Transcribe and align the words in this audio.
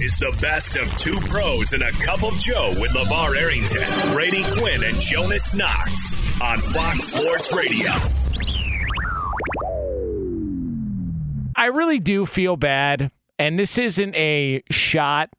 Is 0.00 0.16
the 0.16 0.36
best 0.40 0.76
of 0.76 0.96
two 0.96 1.18
pros 1.28 1.72
and 1.72 1.82
a 1.82 1.90
cup 1.90 2.22
of 2.22 2.38
Joe 2.38 2.72
with 2.78 2.92
LeVar 2.92 3.36
Arrington, 3.36 4.12
Brady 4.12 4.44
Quinn, 4.56 4.84
and 4.84 5.00
Jonas 5.00 5.54
Knox 5.54 6.14
on 6.40 6.60
Fox 6.60 7.06
Sports 7.06 7.52
Radio. 7.52 7.90
I 11.56 11.66
really 11.66 11.98
do 11.98 12.26
feel 12.26 12.56
bad, 12.56 13.10
and 13.40 13.58
this 13.58 13.76
isn't 13.76 14.14
a 14.14 14.62
shot. 14.70 15.30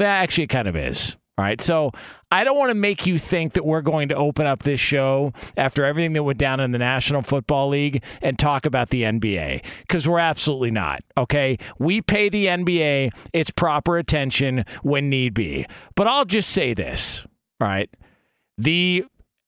Actually, 0.00 0.44
it 0.44 0.50
kind 0.50 0.66
of 0.66 0.74
is. 0.74 1.16
All 1.38 1.44
right. 1.44 1.60
So 1.62 1.92
I 2.30 2.44
don't 2.44 2.58
want 2.58 2.70
to 2.70 2.74
make 2.74 3.06
you 3.06 3.18
think 3.18 3.54
that 3.54 3.64
we're 3.64 3.80
going 3.80 4.10
to 4.10 4.14
open 4.14 4.44
up 4.44 4.64
this 4.64 4.80
show 4.80 5.32
after 5.56 5.82
everything 5.82 6.12
that 6.12 6.22
went 6.24 6.38
down 6.38 6.60
in 6.60 6.72
the 6.72 6.78
National 6.78 7.22
Football 7.22 7.70
League 7.70 8.04
and 8.20 8.38
talk 8.38 8.66
about 8.66 8.90
the 8.90 9.02
NBA 9.02 9.64
because 9.80 10.06
we're 10.06 10.18
absolutely 10.18 10.70
not. 10.70 11.02
Okay. 11.16 11.58
We 11.78 12.02
pay 12.02 12.28
the 12.28 12.46
NBA 12.46 13.12
its 13.32 13.50
proper 13.50 13.96
attention 13.96 14.66
when 14.82 15.08
need 15.08 15.32
be. 15.32 15.66
But 15.94 16.06
I'll 16.06 16.26
just 16.26 16.50
say 16.50 16.74
this. 16.74 17.24
All 17.60 17.66
right. 17.66 17.88
The 18.58 19.06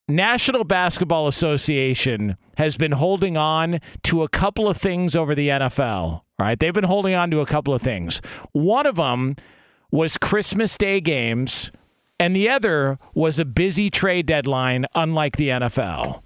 National 0.09 0.65
Basketball 0.65 1.28
Association 1.28 2.39
has 2.56 2.78
been 2.78 2.93
holding 2.93 3.37
on 3.37 3.81
to 4.05 4.23
a 4.23 4.28
couple 4.28 4.69
of 4.69 4.78
things 4.78 5.15
over 5.15 5.34
the 5.34 5.49
NFL. 5.49 6.03
All 6.03 6.25
right. 6.39 6.59
They've 6.59 6.73
been 6.73 6.84
holding 6.84 7.15
on 7.15 7.31
to 7.31 7.41
a 7.41 7.47
couple 7.47 7.75
of 7.75 7.83
things. 7.83 8.23
One 8.53 8.87
of 8.87 8.97
them 8.97 9.37
was 9.94 10.19
Christmas 10.19 10.77
Day 10.77 11.00
games, 11.00 11.71
and 12.19 12.34
the 12.34 12.49
other 12.49 12.99
was 13.15 13.38
a 13.38 13.44
busy 13.44 13.91
trade 13.91 14.27
deadline, 14.27 14.87
unlike 14.97 15.37
the 15.37 15.50
NFL. 15.50 16.21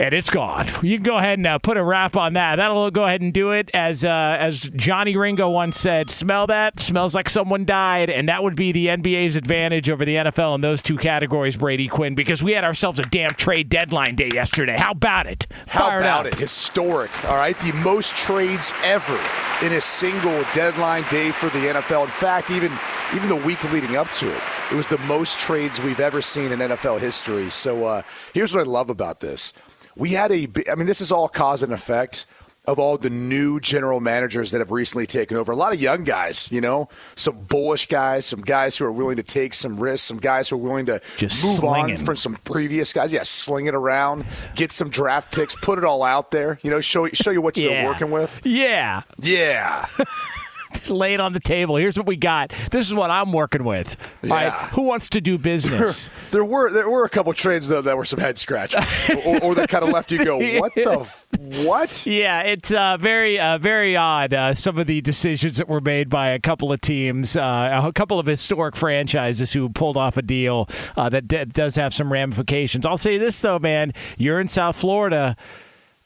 And 0.00 0.14
it's 0.14 0.30
gone. 0.30 0.68
You 0.80 0.96
can 0.98 1.02
go 1.02 1.16
ahead 1.16 1.40
and 1.40 1.46
uh, 1.48 1.58
put 1.58 1.76
a 1.76 1.82
wrap 1.82 2.16
on 2.16 2.34
that. 2.34 2.54
That'll 2.54 2.88
go 2.92 3.04
ahead 3.04 3.20
and 3.20 3.34
do 3.34 3.50
it. 3.50 3.68
As 3.74 4.04
uh, 4.04 4.36
as 4.38 4.70
Johnny 4.76 5.16
Ringo 5.16 5.50
once 5.50 5.76
said, 5.76 6.08
"Smell 6.08 6.46
that? 6.46 6.78
Smells 6.78 7.16
like 7.16 7.28
someone 7.28 7.64
died." 7.64 8.08
And 8.08 8.28
that 8.28 8.44
would 8.44 8.54
be 8.54 8.70
the 8.70 8.86
NBA's 8.86 9.34
advantage 9.34 9.90
over 9.90 10.04
the 10.04 10.14
NFL 10.14 10.54
in 10.54 10.60
those 10.60 10.82
two 10.82 10.98
categories, 10.98 11.56
Brady 11.56 11.88
Quinn, 11.88 12.14
because 12.14 12.44
we 12.44 12.52
had 12.52 12.62
ourselves 12.62 13.00
a 13.00 13.02
damn 13.02 13.30
trade 13.30 13.70
deadline 13.70 14.14
day 14.14 14.30
yesterday. 14.32 14.76
How 14.76 14.92
about 14.92 15.26
it? 15.26 15.48
How 15.66 15.86
Fired 15.86 16.00
about 16.02 16.26
up. 16.28 16.32
it? 16.32 16.38
Historic. 16.38 17.10
All 17.24 17.34
right, 17.34 17.58
the 17.58 17.72
most 17.72 18.14
trades 18.14 18.72
ever 18.84 19.18
in 19.66 19.72
a 19.72 19.80
single 19.80 20.44
deadline 20.54 21.02
day 21.10 21.32
for 21.32 21.46
the 21.46 21.58
NFL. 21.58 22.04
In 22.04 22.10
fact, 22.10 22.52
even 22.52 22.70
even 23.16 23.28
the 23.28 23.34
week 23.34 23.60
leading 23.72 23.96
up 23.96 24.08
to 24.12 24.32
it, 24.32 24.42
it 24.70 24.76
was 24.76 24.86
the 24.86 24.98
most 24.98 25.40
trades 25.40 25.82
we've 25.82 25.98
ever 25.98 26.22
seen 26.22 26.52
in 26.52 26.60
NFL 26.60 27.00
history. 27.00 27.50
So 27.50 27.84
uh, 27.84 28.02
here's 28.32 28.54
what 28.54 28.60
I 28.60 28.70
love 28.70 28.90
about 28.90 29.18
this: 29.18 29.52
we 29.98 30.10
had 30.10 30.30
a, 30.32 30.48
I 30.70 30.74
mean, 30.76 30.86
this 30.86 31.00
is 31.02 31.12
all 31.12 31.28
cause 31.28 31.62
and 31.62 31.72
effect 31.72 32.24
of 32.66 32.78
all 32.78 32.98
the 32.98 33.08
new 33.08 33.58
general 33.60 33.98
managers 33.98 34.50
that 34.50 34.58
have 34.58 34.70
recently 34.70 35.06
taken 35.06 35.38
over. 35.38 35.52
A 35.52 35.56
lot 35.56 35.72
of 35.72 35.80
young 35.80 36.04
guys, 36.04 36.52
you 36.52 36.60
know, 36.60 36.90
some 37.14 37.34
bullish 37.44 37.86
guys, 37.88 38.26
some 38.26 38.42
guys 38.42 38.76
who 38.76 38.84
are 38.84 38.92
willing 38.92 39.16
to 39.16 39.22
take 39.22 39.54
some 39.54 39.80
risks, 39.80 40.06
some 40.06 40.18
guys 40.18 40.50
who 40.50 40.56
are 40.56 40.58
willing 40.58 40.84
to 40.84 41.00
Just 41.16 41.42
move 41.42 41.56
slinging. 41.60 41.96
on 41.98 42.04
from 42.04 42.16
some 42.16 42.36
previous 42.44 42.92
guys. 42.92 43.10
Yeah, 43.10 43.22
sling 43.22 43.66
it 43.66 43.74
around, 43.74 44.26
get 44.54 44.70
some 44.70 44.90
draft 44.90 45.32
picks, 45.32 45.54
put 45.54 45.78
it 45.78 45.84
all 45.84 46.02
out 46.02 46.30
there. 46.30 46.58
You 46.62 46.70
know, 46.70 46.80
show 46.82 47.08
show 47.08 47.30
you 47.30 47.40
what 47.40 47.56
you're 47.56 47.72
Yeah. 47.72 47.86
working 47.86 48.10
with. 48.10 48.42
Yeah. 48.44 49.00
Yeah, 49.18 49.86
lay 50.88 51.14
it 51.14 51.20
on 51.20 51.32
the 51.32 51.40
table. 51.40 51.76
Here's 51.76 51.96
what 51.96 52.06
we 52.06 52.16
got. 52.16 52.52
This 52.70 52.86
is 52.86 52.94
what 52.94 53.10
I'm 53.10 53.32
working 53.32 53.64
with. 53.64 53.96
All 54.24 54.30
right, 54.30 54.44
Yeah. 54.46 54.68
who 54.70 54.82
wants 54.82 55.08
to 55.10 55.20
do 55.20 55.38
business? 55.38 56.10
there 56.30 56.44
were 56.44 56.70
there 56.70 56.88
were 56.90 57.04
a 57.04 57.08
couple 57.08 57.32
trades 57.34 57.68
though 57.68 57.82
that 57.82 57.96
were 57.96 58.04
some 58.04 58.18
head 58.20 58.38
scratchers, 58.38 58.84
or, 59.26 59.42
or 59.42 59.54
that 59.54 59.68
kind 59.68 59.84
of 59.84 59.90
left 59.90 60.10
you 60.12 60.24
go, 60.24 60.38
what 60.60 60.74
the 60.74 61.00
f- 61.00 61.26
what? 61.64 62.06
yeah, 62.06 62.40
it's 62.40 62.72
uh, 62.72 62.96
very, 62.98 63.38
uh, 63.38 63.58
very 63.58 63.96
odd. 63.96 64.34
Uh, 64.34 64.54
some 64.54 64.78
of 64.78 64.86
the 64.86 65.00
decisions 65.00 65.56
that 65.56 65.68
were 65.68 65.80
made 65.80 66.08
by 66.08 66.28
a 66.30 66.38
couple 66.38 66.72
of 66.72 66.80
teams, 66.80 67.36
uh, 67.36 67.80
a 67.84 67.92
couple 67.92 68.18
of 68.18 68.26
historic 68.26 68.74
franchises 68.76 69.52
who 69.52 69.68
pulled 69.68 69.96
off 69.96 70.16
a 70.16 70.22
deal 70.22 70.68
uh, 70.96 71.08
that 71.08 71.28
d- 71.28 71.44
does 71.46 71.76
have 71.76 71.92
some 71.94 72.12
ramifications. 72.12 72.84
I'll 72.86 72.98
say 72.98 73.18
this 73.18 73.40
though, 73.40 73.58
man, 73.58 73.92
you're 74.16 74.40
in 74.40 74.48
South 74.48 74.76
Florida. 74.76 75.36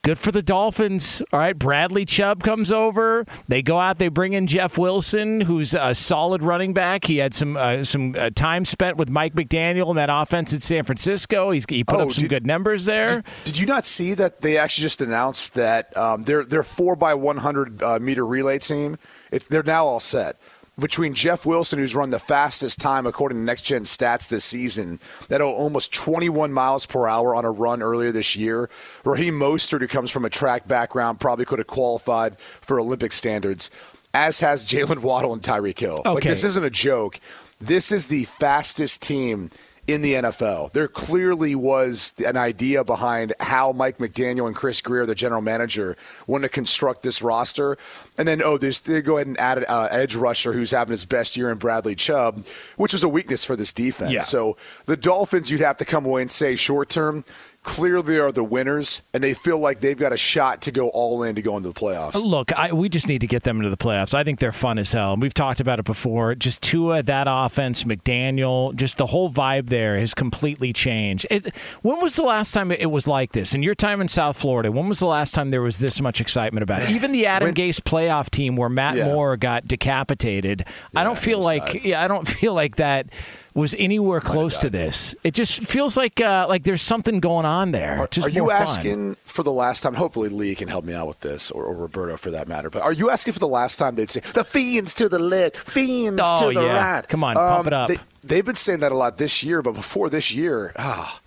Good 0.04 0.18
for 0.18 0.32
the 0.32 0.42
Dolphins. 0.42 1.22
All 1.32 1.38
right, 1.38 1.56
Bradley 1.56 2.04
Chubb 2.04 2.42
comes 2.42 2.72
over. 2.72 3.24
They 3.46 3.62
go 3.62 3.78
out. 3.78 3.98
They 3.98 4.08
bring 4.08 4.32
in 4.32 4.48
Jeff 4.48 4.76
Wilson, 4.76 5.40
who's 5.42 5.74
a 5.74 5.94
solid 5.94 6.42
running 6.42 6.72
back. 6.74 7.04
He 7.04 7.18
had 7.18 7.32
some 7.32 7.56
uh, 7.56 7.84
some 7.84 8.16
uh, 8.18 8.30
time 8.34 8.64
spent 8.64 8.96
with 8.96 9.08
Mike 9.10 9.34
McDaniel 9.34 9.90
in 9.90 9.96
that 9.96 10.08
offense 10.10 10.52
in 10.52 10.58
San 10.58 10.82
Francisco. 10.82 11.52
He's, 11.52 11.64
he 11.68 11.84
put 11.84 12.00
Oh, 12.00 12.08
up 12.08 12.12
some 12.14 12.22
did- 12.22 12.30
good 12.30 12.46
numbers 12.46 12.84
there. 12.84 13.22
Did 13.44 13.56
you 13.56 13.64
not 13.64 13.84
see 13.84 14.12
that 14.14 14.40
they 14.40 14.58
actually 14.58 14.82
just 14.82 15.00
announced 15.00 15.54
that 15.54 15.96
um, 15.96 16.24
their 16.24 16.44
their 16.44 16.64
four 16.64 16.96
by 16.96 17.14
one 17.14 17.36
hundred 17.36 17.80
uh, 17.80 18.00
meter 18.00 18.26
relay 18.26 18.58
team? 18.58 18.98
If 19.30 19.48
they're 19.48 19.62
now 19.62 19.86
all 19.86 20.00
set 20.00 20.36
between 20.78 21.14
Jeff 21.14 21.44
Wilson, 21.44 21.78
who's 21.78 21.94
run 21.94 22.10
the 22.10 22.18
fastest 22.18 22.80
time 22.80 23.06
according 23.06 23.38
to 23.38 23.44
Next 23.44 23.62
Gen 23.62 23.82
Stats 23.82 24.28
this 24.28 24.44
season, 24.44 25.00
that 25.28 25.40
almost 25.40 25.92
21 25.92 26.52
miles 26.52 26.86
per 26.86 27.06
hour 27.08 27.34
on 27.34 27.44
a 27.44 27.50
run 27.50 27.82
earlier 27.82 28.10
this 28.12 28.34
year. 28.36 28.70
Raheem 29.04 29.34
Mostert, 29.38 29.80
who 29.80 29.88
comes 29.88 30.10
from 30.10 30.24
a 30.24 30.30
track 30.30 30.66
background, 30.66 31.20
probably 31.20 31.44
could 31.44 31.58
have 31.58 31.66
qualified 31.68 32.38
for 32.38 32.80
Olympic 32.80 33.12
standards. 33.12 33.70
As 34.14 34.40
has 34.40 34.66
Jaylen 34.66 34.98
Waddle 34.98 35.32
and 35.32 35.42
Tyreek 35.42 35.78
Hill. 35.78 36.02
Like 36.04 36.18
Okay. 36.18 36.28
this 36.30 36.44
isn't 36.44 36.64
a 36.64 36.70
joke. 36.70 37.18
This 37.60 37.92
is 37.92 38.06
the 38.06 38.24
fastest 38.24 39.02
team 39.02 39.50
in 39.86 40.00
the 40.00 40.14
NFL. 40.14 40.72
There 40.72 40.86
clearly 40.86 41.54
was 41.54 42.12
an 42.24 42.36
idea 42.36 42.84
behind 42.84 43.32
how 43.40 43.72
Mike 43.72 43.98
McDaniel 43.98 44.46
and 44.46 44.54
Chris 44.54 44.80
Grier, 44.80 45.06
the 45.06 45.14
general 45.14 45.42
manager, 45.42 45.96
want 46.26 46.44
to 46.44 46.48
construct 46.48 47.02
this 47.02 47.20
roster. 47.20 47.76
And 48.16 48.28
then, 48.28 48.42
oh, 48.42 48.58
there's, 48.58 48.80
they 48.80 49.02
go 49.02 49.16
ahead 49.16 49.26
and 49.26 49.38
add 49.40 49.58
an 49.58 49.64
uh, 49.68 49.88
edge 49.90 50.14
rusher 50.14 50.52
who's 50.52 50.70
having 50.70 50.92
his 50.92 51.04
best 51.04 51.36
year 51.36 51.50
in 51.50 51.58
Bradley 51.58 51.96
Chubb, 51.96 52.46
which 52.76 52.92
was 52.92 53.02
a 53.02 53.08
weakness 53.08 53.44
for 53.44 53.56
this 53.56 53.72
defense. 53.72 54.12
Yeah. 54.12 54.20
So 54.20 54.56
the 54.86 54.96
Dolphins, 54.96 55.50
you'd 55.50 55.60
have 55.60 55.78
to 55.78 55.84
come 55.84 56.06
away 56.06 56.22
and 56.22 56.30
say 56.30 56.54
short 56.54 56.88
term, 56.88 57.24
clearly 57.64 58.18
are 58.18 58.32
the 58.32 58.42
winners, 58.42 59.02
and 59.14 59.22
they 59.22 59.34
feel 59.34 59.58
like 59.58 59.80
they've 59.80 59.98
got 59.98 60.12
a 60.12 60.16
shot 60.16 60.62
to 60.62 60.72
go 60.72 60.88
all 60.88 61.22
in 61.22 61.36
to 61.36 61.42
go 61.42 61.56
into 61.56 61.68
the 61.68 61.74
playoffs. 61.78 62.12
Oh, 62.14 62.20
look, 62.20 62.52
I, 62.52 62.72
we 62.72 62.88
just 62.88 63.06
need 63.06 63.20
to 63.20 63.26
get 63.26 63.44
them 63.44 63.58
into 63.58 63.70
the 63.70 63.76
playoffs. 63.76 64.14
I 64.14 64.24
think 64.24 64.40
they're 64.40 64.50
fun 64.52 64.78
as 64.78 64.90
hell. 64.92 65.12
And 65.12 65.22
we've 65.22 65.32
talked 65.32 65.60
about 65.60 65.78
it 65.78 65.84
before. 65.84 66.34
Just 66.34 66.60
Tua, 66.62 67.02
that 67.04 67.26
offense, 67.30 67.84
McDaniel, 67.84 68.74
just 68.74 68.96
the 68.98 69.06
whole 69.06 69.30
vibe 69.30 69.68
there 69.68 69.98
has 69.98 70.12
completely 70.12 70.72
changed. 70.72 71.26
It, 71.30 71.54
when 71.82 72.00
was 72.00 72.16
the 72.16 72.24
last 72.24 72.52
time 72.52 72.72
it 72.72 72.90
was 72.90 73.06
like 73.06 73.32
this? 73.32 73.54
In 73.54 73.62
your 73.62 73.74
time 73.76 74.00
in 74.00 74.08
South 74.08 74.36
Florida, 74.36 74.72
when 74.72 74.88
was 74.88 74.98
the 74.98 75.06
last 75.06 75.32
time 75.32 75.50
there 75.50 75.62
was 75.62 75.78
this 75.78 76.00
much 76.00 76.20
excitement 76.20 76.62
about 76.64 76.82
it? 76.82 76.90
Even 76.90 77.12
the 77.12 77.26
Adam 77.26 77.46
When- 77.48 77.54
Gase 77.54 77.80
playoff 77.80 78.28
team 78.30 78.56
where 78.56 78.68
Matt 78.68 78.96
Yeah. 78.96 79.06
Moore 79.06 79.36
got 79.36 79.68
decapitated. 79.68 80.64
I 80.96 81.04
don't 81.04 81.18
feel 81.18 81.38
like 81.40 81.64
tight. 81.66 81.84
yeah, 81.84 82.02
I 82.02 82.08
don't 82.08 82.26
feel 82.28 82.54
like 82.54 82.76
that 82.76 83.06
was 83.54 83.74
anywhere 83.78 84.20
close 84.20 84.56
to 84.58 84.70
this. 84.70 85.14
It 85.24 85.34
just 85.34 85.60
feels 85.60 85.96
like 85.96 86.20
uh, 86.20 86.46
like 86.48 86.64
there's 86.64 86.82
something 86.82 87.20
going 87.20 87.44
on 87.46 87.72
there. 87.72 87.98
Are, 87.98 88.06
just 88.06 88.26
are 88.28 88.30
you 88.30 88.42
more 88.42 88.50
fun. 88.52 88.62
asking 88.62 89.16
for 89.24 89.42
the 89.42 89.52
last 89.52 89.82
time? 89.82 89.94
Hopefully, 89.94 90.28
Lee 90.28 90.54
can 90.54 90.68
help 90.68 90.84
me 90.84 90.94
out 90.94 91.06
with 91.08 91.20
this, 91.20 91.50
or, 91.50 91.64
or 91.64 91.74
Roberto 91.74 92.16
for 92.16 92.30
that 92.30 92.48
matter. 92.48 92.70
But 92.70 92.82
are 92.82 92.92
you 92.92 93.10
asking 93.10 93.34
for 93.34 93.40
the 93.40 93.48
last 93.48 93.76
time 93.76 93.94
they'd 93.94 94.10
say 94.10 94.20
the 94.20 94.44
fiends 94.44 94.94
to 94.94 95.08
the 95.08 95.18
lid, 95.18 95.56
fiends 95.56 96.22
Oh, 96.24 96.48
to 96.48 96.54
the 96.58 96.64
yeah. 96.64 96.94
right? 96.96 97.08
Come 97.08 97.24
on, 97.24 97.34
pump 97.36 97.66
it 97.66 97.72
up. 97.72 97.88
They, 97.88 97.98
they've 98.24 98.44
been 98.44 98.56
saying 98.56 98.80
that 98.80 98.92
a 98.92 98.96
lot 98.96 99.18
this 99.18 99.42
year, 99.42 99.62
but 99.62 99.72
before 99.72 100.08
this 100.08 100.32
year, 100.32 100.72
ah, 100.78 101.20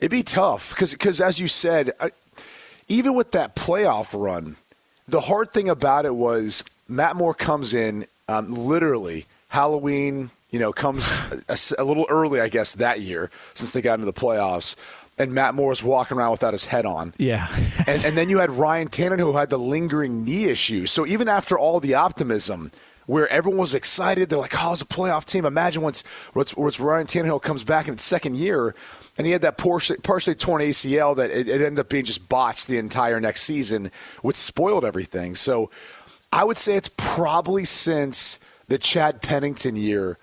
it'd 0.00 0.10
be 0.10 0.22
tough 0.22 0.70
because, 0.70 1.20
as 1.20 1.38
you 1.38 1.48
said, 1.48 1.92
I, 2.00 2.10
even 2.88 3.14
with 3.14 3.32
that 3.32 3.54
playoff 3.54 4.18
run, 4.18 4.56
the 5.06 5.20
hard 5.22 5.52
thing 5.52 5.68
about 5.68 6.06
it 6.06 6.14
was 6.14 6.64
Matt 6.88 7.16
Moore 7.16 7.34
comes 7.34 7.74
in 7.74 8.06
um, 8.28 8.54
literally 8.54 9.26
Halloween. 9.48 10.30
You 10.50 10.58
know, 10.58 10.72
comes 10.72 11.20
a, 11.48 11.58
a 11.78 11.84
little 11.84 12.06
early, 12.08 12.40
I 12.40 12.48
guess, 12.48 12.72
that 12.74 13.00
year 13.00 13.30
since 13.54 13.72
they 13.72 13.82
got 13.82 13.94
into 13.94 14.06
the 14.06 14.12
playoffs, 14.14 14.76
and 15.18 15.34
Matt 15.34 15.54
Moore's 15.54 15.82
walking 15.82 16.16
around 16.16 16.30
without 16.30 16.54
his 16.54 16.64
head 16.64 16.86
on. 16.86 17.12
Yeah. 17.18 17.48
and, 17.86 18.04
and 18.04 18.16
then 18.16 18.28
you 18.28 18.38
had 18.38 18.50
Ryan 18.50 18.88
Tannehill 18.88 19.18
who 19.18 19.36
had 19.36 19.50
the 19.50 19.58
lingering 19.58 20.24
knee 20.24 20.44
issue. 20.44 20.86
So 20.86 21.06
even 21.06 21.28
after 21.28 21.58
all 21.58 21.80
the 21.80 21.94
optimism, 21.94 22.70
where 23.06 23.26
everyone 23.28 23.60
was 23.60 23.74
excited, 23.74 24.28
they're 24.28 24.38
like, 24.38 24.54
"Oh, 24.62 24.72
it's 24.72 24.82
a 24.82 24.84
playoff 24.84 25.24
team." 25.24 25.44
Imagine 25.46 25.82
once 25.82 26.04
once, 26.34 26.54
once 26.56 26.78
Ryan 26.78 27.06
Tannehill 27.06 27.42
comes 27.42 27.64
back 27.64 27.88
in 27.88 27.94
its 27.94 28.02
second 28.02 28.36
year, 28.36 28.74
and 29.16 29.26
he 29.26 29.32
had 29.32 29.42
that 29.42 29.56
partially, 29.56 29.96
partially 29.98 30.34
torn 30.34 30.62
ACL 30.62 31.16
that 31.16 31.30
it, 31.30 31.48
it 31.48 31.62
ended 31.62 31.78
up 31.80 31.88
being 31.88 32.04
just 32.04 32.28
botched 32.28 32.68
the 32.68 32.76
entire 32.76 33.18
next 33.18 33.42
season, 33.42 33.90
which 34.20 34.36
spoiled 34.36 34.84
everything. 34.84 35.34
So 35.34 35.70
I 36.32 36.44
would 36.44 36.58
say 36.58 36.76
it's 36.76 36.90
probably 36.96 37.64
since 37.64 38.38
the 38.68 38.78
Chad 38.78 39.22
Pennington 39.22 39.74
year. 39.74 40.18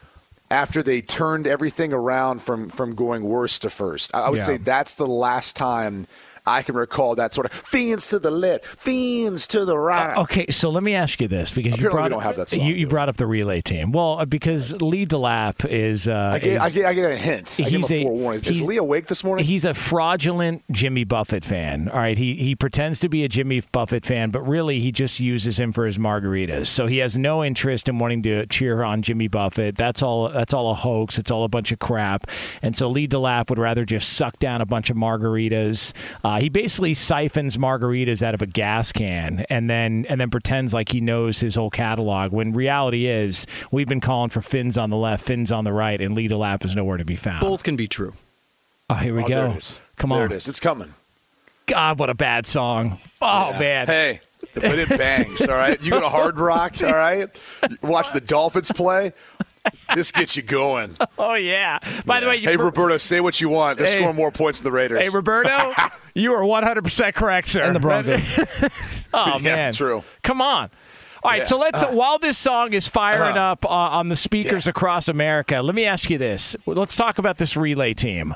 After 0.52 0.84
they 0.84 1.02
turned 1.02 1.48
everything 1.48 1.92
around 1.92 2.42
from, 2.42 2.70
from 2.70 2.94
going 2.94 3.24
worst 3.24 3.64
to 3.64 3.70
first, 3.70 4.14
I 4.14 4.30
would 4.30 4.40
Yeah. 4.40 4.46
say 4.46 4.58
that's 4.58 4.94
the 4.94 5.08
last 5.08 5.56
time 5.56 6.06
I 6.48 6.62
can 6.62 6.76
recall 6.76 7.16
that 7.16 7.34
sort 7.34 7.46
of 7.48 7.54
fiends 7.54 8.10
to 8.10 8.20
the 8.20 8.32
lit, 8.32 8.66
fiends 8.66 9.48
to 9.48 9.66
the 9.66 9.78
right. 9.78 10.18
Okay, 10.18 10.48
so 10.50 10.70
let 10.70 10.84
me 10.84 10.94
ask 10.96 11.20
you 11.22 11.28
this 11.28 11.52
because 11.52 11.80
you 11.80 11.88
Apparently 11.88 11.88
we 11.88 11.92
brought 11.92 12.10
don't 12.10 12.20
up, 12.20 12.24
have 12.26 12.36
that 12.38 12.50
song, 12.50 12.66
you, 12.66 12.76
you 12.76 12.88
brought 12.88 13.10
up 13.10 13.18
the 13.18 13.26
relay 13.28 13.62
team. 13.62 13.92
Well, 13.92 14.20
uh, 14.20 14.26
because 14.26 14.80
Lee 14.82 15.06
DeLapp 15.06 15.66
is 15.70 16.08
uh, 16.08 16.32
I 16.34 16.40
get, 16.40 16.54
is- 16.54 16.62
I 16.62 16.70
get, 16.70 16.86
I 16.86 16.92
a 17.12 17.16
hint. 17.16 17.56
I 17.60 17.64
give 17.64 17.74
him 17.74 17.82
he's 17.82 17.92
a 17.92 18.04
forewarning. 18.04 18.46
Is, 18.46 18.62
Lee 18.62 18.78
awake 18.78 19.08
this 19.08 19.24
morning? 19.24 19.46
He's 19.46 19.66
a 19.66 19.74
fraudulent 19.74 20.64
Jimmy 20.72 21.04
Buffett 21.04 21.44
fan. 21.44 21.90
All 21.90 22.00
right, 22.00 22.18
he 22.18 22.36
he 22.36 22.56
pretends 22.56 23.00
to 23.00 23.10
be 23.10 23.24
a 23.24 23.30
Jimmy 23.30 23.62
Buffett 23.72 24.06
fan, 24.06 24.32
but 24.32 24.42
really 24.48 24.80
he 24.80 24.92
just 24.92 25.20
uses 25.20 25.60
him 25.60 25.72
for 25.72 25.86
his 25.86 25.98
margaritas. 25.98 26.68
So 26.68 26.88
he 26.88 26.98
has 26.98 27.18
no 27.18 27.44
interest 27.44 27.90
in 27.90 28.00
wanting 28.00 28.24
to 28.24 28.46
cheer 28.48 28.84
on 28.84 29.02
Jimmy 29.02 29.28
Buffett. 29.28 29.76
That's 29.76 30.02
all. 30.02 30.30
That's 30.30 30.54
all 30.54 30.72
a 30.72 30.76
hoax. 30.76 31.18
It's 31.18 31.32
all 31.32 31.44
a 31.44 31.50
bunch 31.50 31.72
of 31.72 31.80
crap. 31.80 32.30
And 32.62 32.76
so 32.76 32.90
Lee 32.90 33.08
DeLapp 33.08 33.50
would 33.50 33.60
rather 33.60 33.86
just 33.86 34.14
suck 34.14 34.38
down 34.40 34.62
a 34.62 34.66
bunch 34.66 34.90
of 34.90 34.98
margaritas. 34.98 35.94
Uh, 36.24 36.35
Uh, 36.36 36.40
he 36.40 36.50
basically 36.50 36.94
siphons 36.94 37.56
margaritas 37.56 38.22
out 38.22 38.34
of 38.34 38.42
a 38.42 38.46
gas 38.46 38.92
can 38.92 39.46
and 39.50 39.70
then 39.70 40.06
and 40.10 40.20
then 40.20 40.30
pretends 40.30 40.74
like 40.74 40.92
he 40.92 41.00
knows 41.00 41.40
his 41.40 41.56
whole 41.56 41.70
catalog. 41.70 42.34
When 42.34 42.52
reality 42.52 43.08
is, 43.08 43.48
we've 43.72 43.88
been 43.88 44.02
calling 44.02 44.30
for 44.30 44.42
fins 44.42 44.78
on 44.78 44.90
the 44.90 44.98
left, 44.98 45.24
fins 45.24 45.50
on 45.50 45.64
the 45.64 45.72
right, 45.72 46.02
and 46.02 46.14
Lee 46.14 46.28
DeLapp 46.28 46.66
is 46.66 46.76
nowhere 46.76 46.98
to 46.98 47.06
be 47.06 47.16
found. 47.16 47.40
Both 47.40 47.64
can 47.64 47.78
be 47.78 47.88
true. 47.88 48.16
Oh, 48.90 48.96
here 48.96 49.16
we 49.16 49.24
oh, 49.24 49.28
go. 49.30 49.36
there 49.36 49.48
it 49.48 49.56
is. 49.56 49.80
Come 49.96 50.10
there 50.10 50.24
on. 50.24 50.32
it 50.34 50.36
is. 50.36 50.50
It's 50.50 50.60
coming. 50.60 50.94
God, 51.68 52.00
what 52.00 52.10
a 52.10 52.14
bad 52.14 52.46
song. 52.46 53.00
Oh, 53.22 53.58
man. 53.58 53.88
Hey, 53.88 54.20
but 54.54 54.78
it 54.78 54.90
bangs. 54.90 55.42
all 55.42 55.56
right, 55.56 55.82
you 55.82 55.92
go 55.92 56.02
to 56.02 56.10
Hard 56.10 56.38
Rock. 56.38 56.76
All 56.84 56.94
right, 56.94 57.30
watch 57.82 58.12
the 58.12 58.22
Dolphins 58.22 58.72
play. 58.72 59.14
This 59.94 60.12
gets 60.12 60.36
you 60.36 60.44
going. 60.44 60.96
Oh, 61.18 61.34
yeah. 61.36 61.80
By 62.06 62.20
the 62.20 62.28
way, 62.28 62.36
you, 62.38 62.50
Hey, 62.50 62.56
Roberto, 62.58 62.98
say 62.98 63.20
what 63.22 63.40
you 63.42 63.50
want. 63.50 63.78
They're 63.78 63.88
Hey. 63.88 63.96
scoring 63.96 64.16
more 64.16 64.32
points 64.32 64.60
than 64.60 64.66
the 64.66 64.72
Raiders. 64.72 65.02
hey, 65.02 65.10
Roberto, 65.10 65.74
you 66.14 66.34
are 66.34 66.42
100% 66.44 67.14
correct, 67.16 67.48
sir. 67.48 67.62
And 67.62 67.76
the 67.76 67.80
Broncos. 67.80 68.22
oh, 69.14 69.38
Yeah, 69.38 69.56
man. 69.56 69.74
true. 69.74 70.04
Come 70.24 70.42
on. 70.42 70.70
All 71.24 71.32
right, 71.32 71.40
Yeah. 71.40 71.44
so 71.46 71.58
let's, 71.58 71.82
while 71.84 72.20
this 72.20 72.38
song 72.38 72.74
is 72.74 72.88
firing 72.88 73.38
Uh-huh. 73.38 73.52
up 73.54 73.66
uh, 73.66 73.70
on 73.70 74.10
the 74.10 74.16
speakers 74.16 74.66
Yeah. 74.66 74.72
across 74.72 75.08
America, 75.08 75.62
let 75.62 75.74
me 75.74 75.86
ask 75.86 76.10
you 76.10 76.18
this. 76.18 76.56
Let's 76.66 76.96
talk 76.96 77.18
about 77.18 77.38
this 77.38 77.56
relay 77.58 77.94
team. 77.94 78.36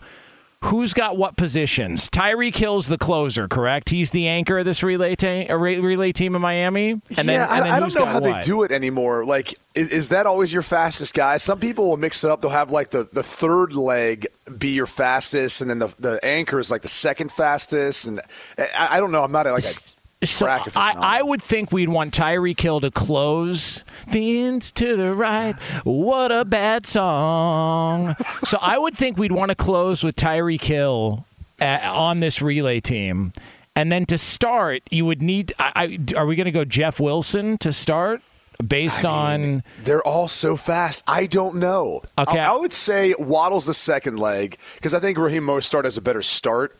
Who's 0.65 0.93
got 0.93 1.15
what 1.15 1.37
positions? 1.37 2.09
Tyreek 2.09 2.55
Hill's 2.55 2.87
the 2.87 2.97
closer, 2.97 3.47
correct? 3.47 3.89
He's 3.89 4.11
the 4.11 4.27
anchor 4.27 4.59
of 4.59 4.65
this 4.65 4.83
relay, 4.83 5.15
ta- 5.15 5.53
relay 5.53 6.11
team 6.11 6.35
in 6.35 6.41
Miami. 6.41 6.91
And 6.91 7.01
yeah, 7.17 7.23
then, 7.23 7.41
I, 7.41 7.57
and 7.57 7.65
then 7.65 7.71
I 7.71 7.79
don't 7.79 7.95
know 7.95 8.05
how 8.05 8.19
what? 8.19 8.41
they 8.41 8.45
do 8.45 8.63
it 8.63 8.71
anymore. 8.73 9.23
Like, 9.23 9.57
is, 9.73 9.89
is 9.91 10.09
that 10.09 10.25
always 10.25 10.51
your 10.51 10.61
fastest 10.61 11.13
guy? 11.13 11.37
Some 11.37 11.61
people 11.61 11.87
will 11.87 11.97
mix 11.97 12.25
it 12.25 12.29
up. 12.29 12.41
They'll 12.41 12.51
have 12.51 12.71
like 12.71 12.89
the, 12.89 13.03
the 13.03 13.23
third 13.23 13.73
leg 13.73 14.27
be 14.57 14.69
your 14.69 14.85
fastest, 14.85 15.61
and 15.61 15.69
then 15.69 15.79
the, 15.79 15.93
the 15.97 16.23
anchor 16.25 16.59
is 16.59 16.69
like 16.69 16.81
the 16.81 16.89
second 16.89 17.31
fastest. 17.31 18.05
And 18.05 18.19
I, 18.57 18.97
I 18.97 18.99
don't 18.99 19.11
know. 19.11 19.23
I'm 19.23 19.31
not 19.31 19.45
like 19.45 19.63
a 19.63 19.73
So 20.21 20.47
I. 20.47 20.61
I 20.75 21.21
would 21.21 21.41
think 21.41 21.71
we'd 21.71 21.87
want 21.87 22.13
Tyreek 22.13 22.59
Hill 22.59 22.81
to 22.81 22.91
close. 22.91 23.85
Fins 24.07 24.69
to 24.73 24.97
the 24.97 25.13
right. 25.13 25.55
What 25.85 26.31
a 26.31 26.43
bad 26.43 26.85
song. 26.85 28.15
so 28.43 28.57
I 28.61 28.77
would 28.77 28.95
think 28.95 29.17
we'd 29.17 29.31
want 29.31 29.49
to 29.49 29.55
close 29.55 30.03
with 30.03 30.17
Tyreek 30.17 30.63
Hill 30.63 31.25
uh, 31.61 31.79
on 31.83 32.19
this 32.19 32.41
relay 32.41 32.81
team. 32.81 33.31
And 33.77 33.89
then 33.93 34.05
to 34.07 34.17
start, 34.17 34.81
you 34.91 35.05
would 35.05 35.21
need. 35.21 35.53
I, 35.57 35.71
I, 36.13 36.17
are 36.17 36.25
we 36.25 36.35
going 36.35 36.45
to 36.45 36.51
go 36.51 36.65
Jeff 36.65 36.99
Wilson 36.99 37.57
to 37.59 37.71
start 37.71 38.21
based 38.65 39.05
on? 39.05 39.63
They're 39.85 40.05
all 40.05 40.27
so 40.27 40.57
fast. 40.57 41.01
I 41.07 41.27
don't 41.27 41.55
know. 41.55 42.01
Okay. 42.17 42.39
I, 42.39 42.53
I 42.53 42.57
would 42.57 42.73
say 42.73 43.15
Waddle's 43.17 43.67
the 43.67 43.73
second 43.73 44.19
leg 44.19 44.57
because 44.75 44.93
I 44.93 44.99
think 44.99 45.17
Raheem 45.17 45.43
Mostert 45.43 45.85
has 45.85 45.95
a 45.95 46.01
better 46.01 46.21
start. 46.21 46.75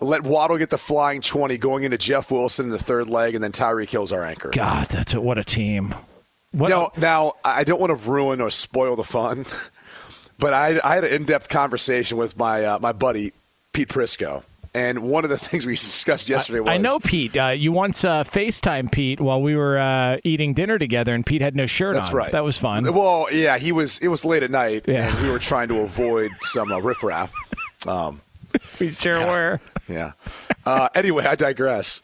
Let 0.00 0.22
Waddle 0.22 0.58
get 0.58 0.70
the 0.70 0.78
flying 0.78 1.20
20 1.20 1.58
going 1.58 1.82
into 1.84 1.98
Jeff 1.98 2.30
Wilson 2.30 2.66
in 2.66 2.70
the 2.70 2.78
third 2.78 3.08
leg, 3.08 3.34
and 3.34 3.42
then 3.42 3.50
Tyreek 3.52 3.90
Hill's 3.90 4.12
our 4.12 4.24
anchor. 4.24 4.50
God, 4.50 4.88
that's 4.88 5.14
a, 5.14 5.20
what 5.20 5.38
a 5.38 5.44
team. 5.44 5.94
What, 6.52 6.68
Now, 6.70 6.92
now, 6.96 7.32
I 7.44 7.64
don't 7.64 7.80
want 7.80 7.90
to 7.90 8.08
ruin 8.08 8.40
or 8.40 8.48
spoil 8.50 8.94
the 8.96 9.04
fun, 9.04 9.44
but 10.38 10.54
I, 10.54 10.78
I 10.84 10.94
had 10.94 11.04
an 11.04 11.12
in-depth 11.12 11.48
conversation 11.48 12.16
with 12.16 12.36
my 12.38 12.64
uh, 12.64 12.78
my 12.78 12.92
buddy 12.92 13.32
Pete 13.72 13.88
Prisco, 13.88 14.44
and 14.72 15.02
one 15.02 15.24
of 15.24 15.30
the 15.30 15.36
things 15.38 15.66
we 15.66 15.72
discussed 15.74 16.28
yesterday 16.28 16.60
was 16.60 16.70
I 16.70 16.76
know 16.78 16.98
Pete. 17.00 17.36
Uh, 17.36 17.48
you 17.48 17.72
once 17.72 18.04
uh, 18.04 18.22
FaceTime 18.24 18.90
Pete 18.92 19.20
while 19.20 19.42
we 19.42 19.56
were 19.56 19.78
uh, 19.78 20.18
eating 20.24 20.54
dinner 20.54 20.78
together, 20.78 21.12
and 21.12 21.26
Pete 21.26 21.42
had 21.42 21.54
no 21.56 21.66
shirt 21.66 21.94
That's 21.94 22.08
on. 22.10 22.14
right. 22.14 22.32
That 22.32 22.44
was 22.44 22.56
fun. 22.56 22.90
Well, 22.94 23.26
yeah, 23.32 23.58
he 23.58 23.72
was. 23.72 23.98
It 23.98 24.08
was 24.08 24.24
late 24.24 24.42
at 24.44 24.50
night, 24.50 24.84
Yeah. 24.86 25.08
and 25.14 25.22
we 25.26 25.30
were 25.30 25.38
trying 25.40 25.68
to 25.68 25.80
avoid 25.80 26.30
some 26.40 26.70
uh, 26.70 26.78
riffraff. 26.78 27.32
Um, 27.86 28.22
We 28.80 28.90
sure 28.92 29.26
were. 29.26 29.60
Yeah. 29.88 30.12
Uh, 30.64 30.88
anyway, 30.94 31.24
I 31.24 31.34
digress. 31.34 32.02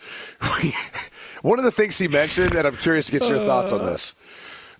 One 1.43 1.59
of 1.59 1.65
the 1.65 1.71
things 1.71 1.99
he 1.99 2.09
mentioned, 2.09 2.55
and 2.55 2.67
I'm 2.67 2.77
curious 2.77 3.07
to 3.07 3.13
get 3.13 3.29
your 3.29 3.39
thoughts 3.39 3.73
on 3.73 3.85
this. 3.85 4.15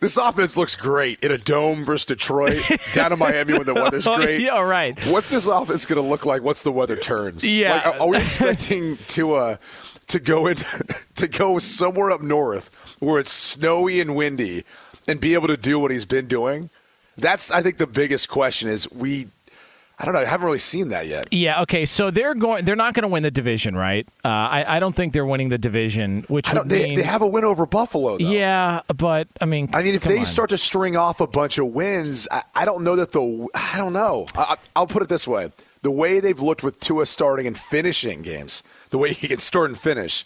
This 0.01 0.17
offense 0.17 0.57
looks 0.57 0.77
great 0.77 1.23
in 1.23 1.31
a 1.31 1.39
dome 1.39 1.85
versus 1.85 2.07
Detroit, 2.07 2.63
down 2.93 3.13
in 3.13 3.19
Miami 3.19 3.53
when 3.55 3.65
the 3.65 3.75
weather's 3.75 4.07
Oh, 4.07 4.17
great. 4.17 4.41
yeah, 4.41 4.51
all 4.51 4.65
right. 4.65 4.99
What's 5.07 5.31
this 5.31 5.47
offense 5.47 5.87
going 5.87 6.03
to 6.03 6.07
look 6.09 6.27
like? 6.27 6.43
What's 6.43 6.63
the 6.63 6.73
weather 6.73 6.97
turns? 6.97 7.45
Yeah. 7.47 7.75
Like, 7.77 7.87
are, 7.87 8.01
are 8.01 8.09
we 8.09 8.19
expecting 8.19 8.97
to 9.09 9.35
uh, 9.35 9.57
to 10.09 10.19
go 10.19 10.47
in 10.47 10.57
to 11.17 11.29
go 11.29 11.59
somewhere 11.59 12.11
up 12.11 12.21
north 12.23 12.71
where 13.01 13.19
it's 13.21 13.33
snowy 13.33 14.01
and 14.01 14.15
windy 14.17 14.65
and 15.07 15.21
be 15.21 15.35
able 15.35 15.49
to 15.49 15.57
do 15.57 15.79
what 15.79 15.91
he's 15.91 16.05
been 16.07 16.27
doing? 16.27 16.69
That's 17.17 17.51
I 17.51 17.63
think 17.63 17.79
the 17.79 17.87
biggest 17.87 18.29
question 18.29 18.69
is 18.69 18.91
we. 18.91 19.29
I 19.99 20.05
don't 20.05 20.15
know. 20.15 20.21
I 20.21 20.25
haven't 20.25 20.47
really 20.47 20.59
seen 20.59 20.89
that 20.89 21.07
yet. 21.07 21.33
Yeah. 21.33 21.63
Okay. 21.63 21.87
So 21.87 22.11
they're 22.11 22.35
going. 22.35 22.65
They're 22.65 22.75
not 22.75 22.95
going 22.95 23.03
to 23.03 23.09
win 23.09 23.23
the 23.23 23.31
division, 23.31 23.77
right? 23.77 24.09
Uh, 24.25 24.29
I, 24.29 24.77
I 24.77 24.81
don't 24.81 24.95
think 24.95 25.13
they're 25.13 25.25
winning 25.25 25.51
the 25.51 25.59
division, 25.59 26.25
which 26.29 26.51
they, 26.67 26.87
mean, 26.87 26.97
they 26.97 27.03
have 27.05 27.23
a 27.23 27.27
win 27.29 27.45
over 27.45 27.65
Buffalo, 27.65 28.19
though. 28.19 28.25
Yeah, 28.31 28.81
but 28.97 29.29
I 29.41 29.45
mean, 29.45 29.69
I 29.73 29.83
mean, 29.85 29.95
if 29.95 30.03
they 30.03 30.19
on. 30.19 30.25
start 30.25 30.51
to 30.51 30.59
string 30.59 30.97
off 30.97 31.21
a 31.21 31.29
bunch 31.29 31.59
of 31.59 31.67
wins, 31.69 32.27
I, 32.31 32.43
I 32.57 32.65
don't 32.65 32.83
know 32.83 32.97
that 32.97 33.13
the. 33.13 33.49
I 33.55 33.79
don't 33.79 33.93
know. 33.93 34.27
I, 34.35 34.43
I- 34.43 34.57
I'll 34.75 34.89
put 34.89 35.03
it 35.03 35.09
this 35.09 35.29
way: 35.29 35.53
the 35.83 35.93
way 35.93 36.19
they've 36.19 36.41
looked 36.41 36.65
with 36.65 36.81
Tua 36.81 37.07
starting 37.07 37.47
and 37.47 37.57
finishing 37.57 38.23
games, 38.23 38.65
the 38.91 38.99
way 38.99 39.13
he 39.13 39.29
can 39.29 39.39
start 39.39 39.71
and 39.71 39.79
finish, 39.79 40.25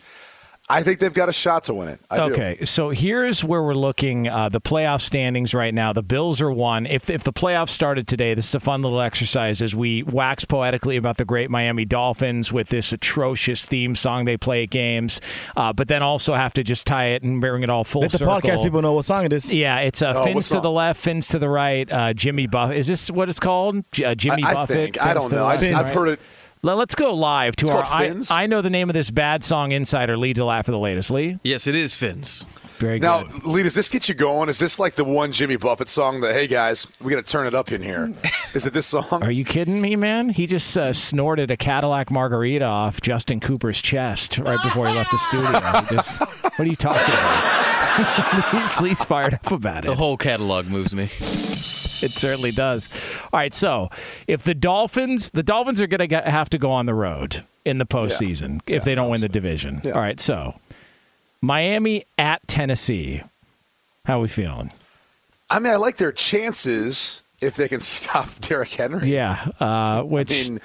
I 0.70 0.82
think 0.82 0.98
they've 1.00 1.14
got 1.14 1.30
a 1.30 1.32
shot 1.32 1.64
to 1.64 1.74
win 1.74 1.88
it. 1.88 2.00
I 2.10 2.16
do. 2.28 2.34
okay, 2.34 2.64
so 2.66 2.90
here's 2.90 3.42
where 3.42 3.62
we're 3.62 3.72
looking 3.74 4.28
uh, 4.28 4.50
the 4.50 4.60
playoff 4.60 5.00
standings 5.00 5.54
right 5.54 5.72
now. 5.72 5.94
The 5.94 6.02
Bills 6.02 6.42
are 6.42 6.50
one. 6.52 6.84
If 6.84 7.08
if 7.08 7.24
the 7.24 7.32
playoffs 7.32 7.70
started 7.70 8.06
today, 8.06 8.34
this 8.34 8.48
is 8.48 8.54
a 8.54 8.60
fun 8.60 8.82
little 8.82 9.00
exercise 9.00 9.62
as 9.62 9.74
we 9.74 10.02
wax 10.02 10.44
poetically 10.44 10.98
about 10.98 11.16
the 11.16 11.24
great 11.24 11.48
Miami 11.50 11.86
Dolphins 11.86 12.52
with 12.52 12.68
this 12.68 12.92
atrocious 12.92 13.64
theme 13.64 13.96
song 13.96 14.26
they 14.26 14.36
play 14.36 14.64
at 14.64 14.70
games, 14.70 15.22
uh, 15.56 15.72
but 15.72 15.88
then 15.88 16.02
also 16.02 16.34
have 16.34 16.52
to 16.52 16.62
just 16.62 16.86
tie 16.86 17.06
it 17.08 17.22
and 17.22 17.40
bring 17.40 17.62
it 17.62 17.70
all 17.70 17.84
full 17.84 18.02
Let 18.02 18.12
the 18.12 18.18
circle. 18.18 18.38
podcast 18.38 18.62
people 18.62 18.82
know 18.82 18.92
what 18.92 19.06
song 19.06 19.24
it 19.24 19.32
is. 19.32 19.50
Yeah, 19.52 19.78
it's 19.78 20.02
uh, 20.02 20.12
Oh, 20.16 20.24
fins 20.24 20.50
to 20.50 20.60
the 20.60 20.70
left, 20.70 21.00
fins 21.00 21.28
to 21.28 21.38
the 21.38 21.48
right. 21.48 21.90
Uh, 21.90 22.12
Jimmy 22.12 22.46
Buffett. 22.46 22.76
Is 22.76 22.86
this 22.86 23.10
what 23.10 23.30
it's 23.30 23.40
called? 23.40 23.84
Uh, 24.04 24.14
Jimmy 24.14 24.42
I, 24.44 24.50
I 24.50 24.54
Buffett. 24.54 24.76
think. 24.76 25.00
I 25.02 25.14
don't 25.14 25.24
to 25.24 25.28
the 25.30 25.36
know. 25.36 25.44
I 25.46 25.52
left, 25.52 25.62
just, 25.62 25.74
I've 25.74 25.92
heard 25.92 26.08
it. 26.08 26.20
Let- 26.62 26.76
Let's 26.76 26.94
go 26.94 27.14
live 27.14 27.56
to 27.56 27.64
It's 27.64 27.70
our. 27.70 27.82
called 27.82 28.26
I, 28.30 28.44
I 28.44 28.46
know 28.46 28.62
the 28.62 28.70
name 28.70 28.88
of 28.90 28.94
this 28.94 29.10
bad 29.10 29.44
song 29.44 29.72
insider. 29.72 30.16
Lee 30.16 30.34
DeLapp 30.34 30.64
for 30.64 30.70
the 30.70 30.78
latest. 30.78 31.10
Lee, 31.10 31.38
Yes, 31.42 31.66
it 31.66 31.74
is 31.74 31.94
Fins. 31.94 32.44
very 32.78 32.98
good. 32.98 33.06
Now, 33.06 33.22
good. 33.24 33.44
Lee, 33.44 33.62
does 33.64 33.74
this 33.74 33.88
get 33.88 34.08
you 34.08 34.14
going? 34.14 34.48
Is 34.48 34.58
this 34.58 34.78
like 34.78 34.94
the 34.94 35.04
one 35.04 35.32
Jimmy 35.32 35.56
Buffett 35.56 35.88
song 35.88 36.20
that, 36.20 36.32
hey 36.34 36.46
guys, 36.46 36.86
we 37.00 37.12
got 37.12 37.24
to 37.24 37.30
turn 37.30 37.46
it 37.46 37.54
up 37.54 37.72
in 37.72 37.82
here? 37.82 38.12
Is 38.54 38.64
it 38.66 38.72
this 38.72 38.86
song? 38.86 39.06
Are 39.22 39.30
you 39.30 39.44
kidding 39.44 39.80
me, 39.80 39.96
man? 39.96 40.28
He 40.30 40.46
just 40.46 40.76
uh, 40.78 40.92
snorted 40.92 41.50
a 41.50 41.56
Cadillac 41.56 42.10
margarita 42.10 42.64
off 42.64 43.00
Justin 43.00 43.40
Cooper's 43.40 43.80
chest 43.82 44.38
right 44.38 44.58
before 44.62 44.86
he 44.88 44.94
left 44.94 45.10
the 45.10 45.18
studio. 45.18 45.96
Just- 46.02 46.42
what 46.44 46.60
are 46.60 46.66
you 46.66 46.76
talking 46.76 47.02
about? 47.14 48.72
Please 48.76 49.02
fired 49.04 49.34
up 49.34 49.50
about 49.50 49.84
it. 49.84 49.88
The 49.88 49.96
whole 49.96 50.16
catalog 50.16 50.66
moves 50.66 50.94
me. 50.94 51.08
It 52.02 52.10
certainly 52.10 52.50
does. 52.52 52.88
All 53.32 53.38
right, 53.40 53.52
so 53.54 53.90
if 54.26 54.42
the 54.44 54.54
Dolphins, 54.54 55.30
the 55.30 55.42
Dolphins 55.42 55.80
are 55.80 55.86
going 55.86 56.08
to 56.08 56.20
have 56.22 56.50
to 56.50 56.58
go 56.58 56.70
on 56.70 56.86
the 56.86 56.94
road 56.94 57.44
in 57.64 57.78
the 57.78 57.86
postseason 57.86 58.60
if 58.66 58.80
Yeah, 58.80 58.84
they 58.84 58.94
don't 58.94 59.10
win 59.10 59.20
the 59.20 59.28
division. 59.28 59.80
Yeah. 59.84 59.92
All 59.92 60.00
right, 60.00 60.18
so 60.20 60.54
Miami 61.40 62.04
at 62.18 62.46
Tennessee. 62.48 63.22
How 64.04 64.18
are 64.18 64.22
we 64.22 64.28
feeling? 64.28 64.72
I 65.50 65.58
mean, 65.58 65.72
I 65.72 65.76
like 65.76 65.96
their 65.98 66.12
chances 66.12 67.22
if 67.40 67.56
they 67.56 67.68
can 67.68 67.80
stop 67.82 68.28
Derrick 68.40 68.70
Henry. 68.70 69.12
Yeah, 69.12 69.50
uh, 69.60 70.02
which 70.02 70.30
I 70.32 70.50
mean, 70.50 70.60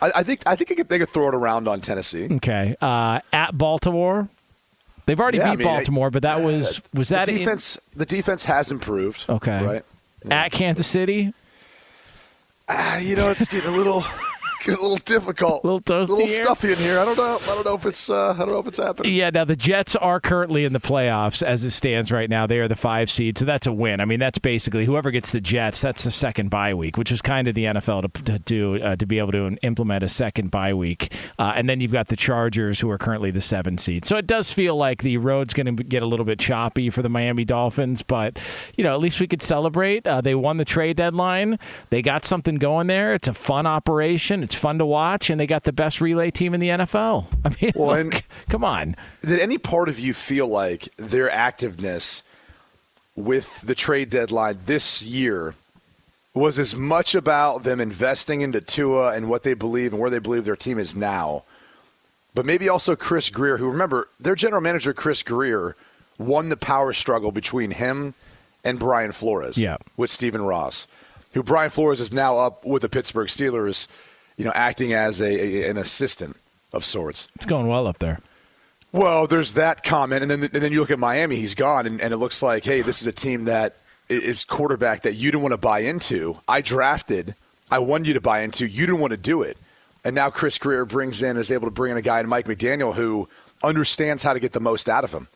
I, 0.00 0.12
I 0.16 0.22
think 0.22 0.42
I 0.46 0.56
think 0.56 0.68
they 0.70 0.74
could, 0.76 0.88
they 0.88 0.98
could 0.98 1.08
throw 1.08 1.28
it 1.28 1.34
around 1.34 1.68
on 1.68 1.80
Tennessee. 1.80 2.28
okay 2.32 2.76
uh, 2.80 3.20
at 3.32 3.56
Baltimore. 3.56 4.28
They've 5.04 5.18
already 5.18 5.38
Yeah, 5.38 5.50
I 5.50 5.56
beat 5.56 5.64
mean, 5.64 5.68
I- 5.68 5.76
Baltimore, 5.78 6.10
but 6.10 6.22
that 6.22 6.42
was 6.42 6.80
was 6.94 7.08
that 7.08 7.26
the 7.26 7.32
in- 7.32 7.38
defense? 7.38 7.78
the 7.96 8.06
defense 8.06 8.44
has 8.44 8.70
improved. 8.70 9.24
Okay. 9.28 9.64
right. 9.64 9.82
At 10.30 10.52
Kansas 10.52 10.86
City? 10.86 11.32
Ah, 12.68 12.98
you 12.98 13.16
know, 13.16 13.30
it's 13.30 13.46
getting 13.48 13.72
a 13.72 13.76
little 13.76 14.04
getting 14.66 14.78
a 14.78 14.82
little 14.82 14.96
difficult, 14.98 15.64
Little 15.64 15.80
toasty 15.80 16.08
little 16.08 16.26
here? 16.26 16.42
stuffy 16.44 16.72
in 16.72 16.78
here. 16.78 16.98
I 16.98 17.04
don't 17.04 17.16
know. 17.18 17.38
I 17.42 17.46
don't 17.46 17.64
know 17.66 17.74
if 17.74 17.86
it's 17.86 18.08
uh, 18.08 18.32
I 18.32 18.38
don't 18.38 18.50
know 18.50 18.58
if 18.58 18.66
it's 18.66 18.78
happening. 18.78 19.14
Yeah, 19.14 19.30
now 19.30 19.44
the 19.44 19.56
Jets 19.56 19.96
are 19.96 20.20
currently 20.20 20.64
in 20.64 20.72
the 20.72 20.80
playoffs 20.80 21.42
as 21.42 21.64
it 21.64 21.70
stands 21.70 22.10
right 22.12 22.28
now. 22.30 22.46
They 22.46 22.58
are 22.58 22.68
the 22.68 22.76
five 22.76 23.10
seed, 23.10 23.38
so 23.38 23.44
that's 23.44 23.66
a 23.66 23.72
win. 23.72 24.00
I 24.00 24.04
mean, 24.04 24.20
that's 24.20 24.38
basically 24.38 24.84
whoever 24.84 25.10
gets 25.10 25.32
the 25.32 25.40
Jets, 25.40 25.80
that's 25.80 26.04
the 26.04 26.10
second 26.10 26.50
bye 26.50 26.74
week, 26.74 26.96
which 26.96 27.10
is 27.12 27.20
kind 27.22 27.48
of 27.48 27.54
the 27.54 27.64
NFL 27.64 28.12
to, 28.14 28.22
to 28.24 28.38
do 28.40 28.82
uh, 28.82 28.96
to 28.96 29.06
be 29.06 29.18
able 29.18 29.32
to 29.32 29.56
implement 29.62 30.02
a 30.04 30.08
second 30.08 30.50
bye 30.50 30.74
week. 30.74 31.12
Uh, 31.38 31.52
and 31.56 31.68
then 31.68 31.80
you've 31.80 31.92
got 31.92 32.08
the 32.08 32.16
Chargers, 32.16 32.80
who 32.80 32.90
are 32.90 32.98
currently 32.98 33.30
the 33.30 33.40
seven 33.40 33.78
seed. 33.78 34.04
So 34.04 34.16
it 34.16 34.26
does 34.26 34.52
feel 34.52 34.76
like 34.76 35.02
the 35.02 35.16
road's 35.16 35.52
going 35.54 35.76
to 35.76 35.82
get 35.84 36.02
a 36.02 36.06
little 36.06 36.24
bit 36.26 36.38
choppy 36.38 36.90
for 36.90 37.02
the 37.02 37.08
Miami 37.08 37.44
Dolphins, 37.44 38.02
but 38.02 38.38
you 38.76 38.84
know, 38.84 38.92
at 38.92 39.00
least 39.00 39.20
we 39.20 39.26
could 39.26 39.42
celebrate. 39.42 40.06
Uh, 40.06 40.20
they 40.20 40.34
won 40.34 40.56
the 40.56 40.64
trade 40.64 40.96
deadline. 40.96 41.58
They 41.90 42.02
got 42.02 42.24
something 42.24 42.56
going 42.56 42.86
there. 42.86 43.14
It's 43.14 43.28
a 43.28 43.34
fun 43.34 43.66
operation. 43.66 44.42
It's 44.42 44.51
fun 44.54 44.78
to 44.78 44.86
watch, 44.86 45.30
and 45.30 45.38
they 45.40 45.46
got 45.46 45.64
the 45.64 45.72
best 45.72 46.00
relay 46.00 46.30
team 46.30 46.54
in 46.54 46.60
the 46.60 46.68
NFL. 46.68 47.26
I 47.44 47.54
mean, 47.60 47.72
Well, 47.74 48.02
look, 48.04 48.22
come 48.48 48.64
on. 48.64 48.96
Did 49.24 49.40
any 49.40 49.58
part 49.58 49.88
of 49.88 49.98
you 49.98 50.14
feel 50.14 50.46
like 50.48 50.88
their 50.96 51.28
activeness 51.30 52.22
with 53.14 53.60
the 53.62 53.74
trade 53.74 54.10
deadline 54.10 54.58
this 54.66 55.02
year 55.04 55.54
was 56.34 56.58
as 56.58 56.74
much 56.74 57.14
about 57.14 57.62
them 57.62 57.78
investing 57.80 58.40
into 58.40 58.60
Tua 58.60 59.12
and 59.14 59.28
what 59.28 59.42
they 59.42 59.52
believe 59.54 59.92
and 59.92 60.00
where 60.00 60.08
they 60.10 60.18
believe 60.18 60.44
their 60.46 60.56
team 60.56 60.78
is 60.78 60.96
now, 60.96 61.42
but 62.34 62.46
maybe 62.46 62.68
also 62.70 62.96
Chris 62.96 63.28
Grier, 63.28 63.58
who 63.58 63.68
remember 63.70 64.08
their 64.18 64.34
general 64.34 64.62
manager 64.62 64.94
Chris 64.94 65.22
Grier 65.22 65.76
won 66.18 66.48
the 66.48 66.56
power 66.56 66.94
struggle 66.94 67.32
between 67.32 67.72
him 67.72 68.14
and 68.64 68.78
Brian 68.78 69.12
Flores 69.12 69.58
Yeah. 69.58 69.76
with 69.98 70.08
Stephen 70.08 70.40
Ross, 70.40 70.86
who 71.34 71.42
Brian 71.42 71.68
Flores 71.70 72.00
is 72.00 72.12
now 72.14 72.38
up 72.38 72.64
with 72.64 72.80
the 72.80 72.88
Pittsburgh 72.88 73.28
Steelers, 73.28 73.86
you 74.36 74.44
know, 74.44 74.52
acting 74.54 74.92
as 74.92 75.20
a, 75.20 75.26
a 75.26 75.70
an 75.70 75.76
assistant 75.76 76.36
of 76.72 76.84
sorts. 76.84 77.28
It's 77.36 77.46
going 77.46 77.66
well 77.66 77.86
up 77.86 77.98
there. 77.98 78.20
Well, 78.92 79.26
there's 79.26 79.52
that 79.54 79.84
comment, 79.84 80.22
and 80.22 80.30
then 80.30 80.42
and 80.42 80.50
then 80.52 80.72
you 80.72 80.80
look 80.80 80.90
at 80.90 80.98
Miami. 80.98 81.36
He's 81.36 81.54
gone, 81.54 81.86
and, 81.86 82.00
and 82.00 82.12
it 82.12 82.18
looks 82.18 82.42
like, 82.42 82.64
hey, 82.64 82.82
this 82.82 83.00
is 83.00 83.06
a 83.06 83.12
team 83.12 83.44
that 83.46 83.78
is 84.08 84.44
quarterback 84.44 85.02
that 85.02 85.14
you 85.14 85.30
didn't 85.30 85.42
want 85.42 85.52
to 85.52 85.58
buy 85.58 85.80
into. 85.80 86.38
I 86.46 86.60
drafted, 86.60 87.34
I 87.70 87.78
wanted 87.78 88.08
you 88.08 88.14
to 88.14 88.20
buy 88.20 88.40
into. 88.40 88.66
You 88.66 88.84
didn't 88.84 89.00
want 89.00 89.12
to 89.12 89.16
do 89.16 89.40
it, 89.40 89.56
and 90.04 90.14
now 90.14 90.28
Chris 90.28 90.58
Grier 90.58 90.84
brings 90.84 91.22
in 91.22 91.38
is 91.38 91.50
able 91.50 91.66
to 91.66 91.70
bring 91.70 91.92
in 91.92 91.96
a 91.96 92.02
guy 92.02 92.20
in 92.20 92.28
Mike 92.28 92.46
McDaniel 92.46 92.94
who 92.94 93.28
understands 93.62 94.22
how 94.22 94.34
to 94.34 94.40
get 94.40 94.52
the 94.52 94.60
most 94.60 94.90
out 94.90 95.04
of 95.04 95.12
him, 95.12 95.28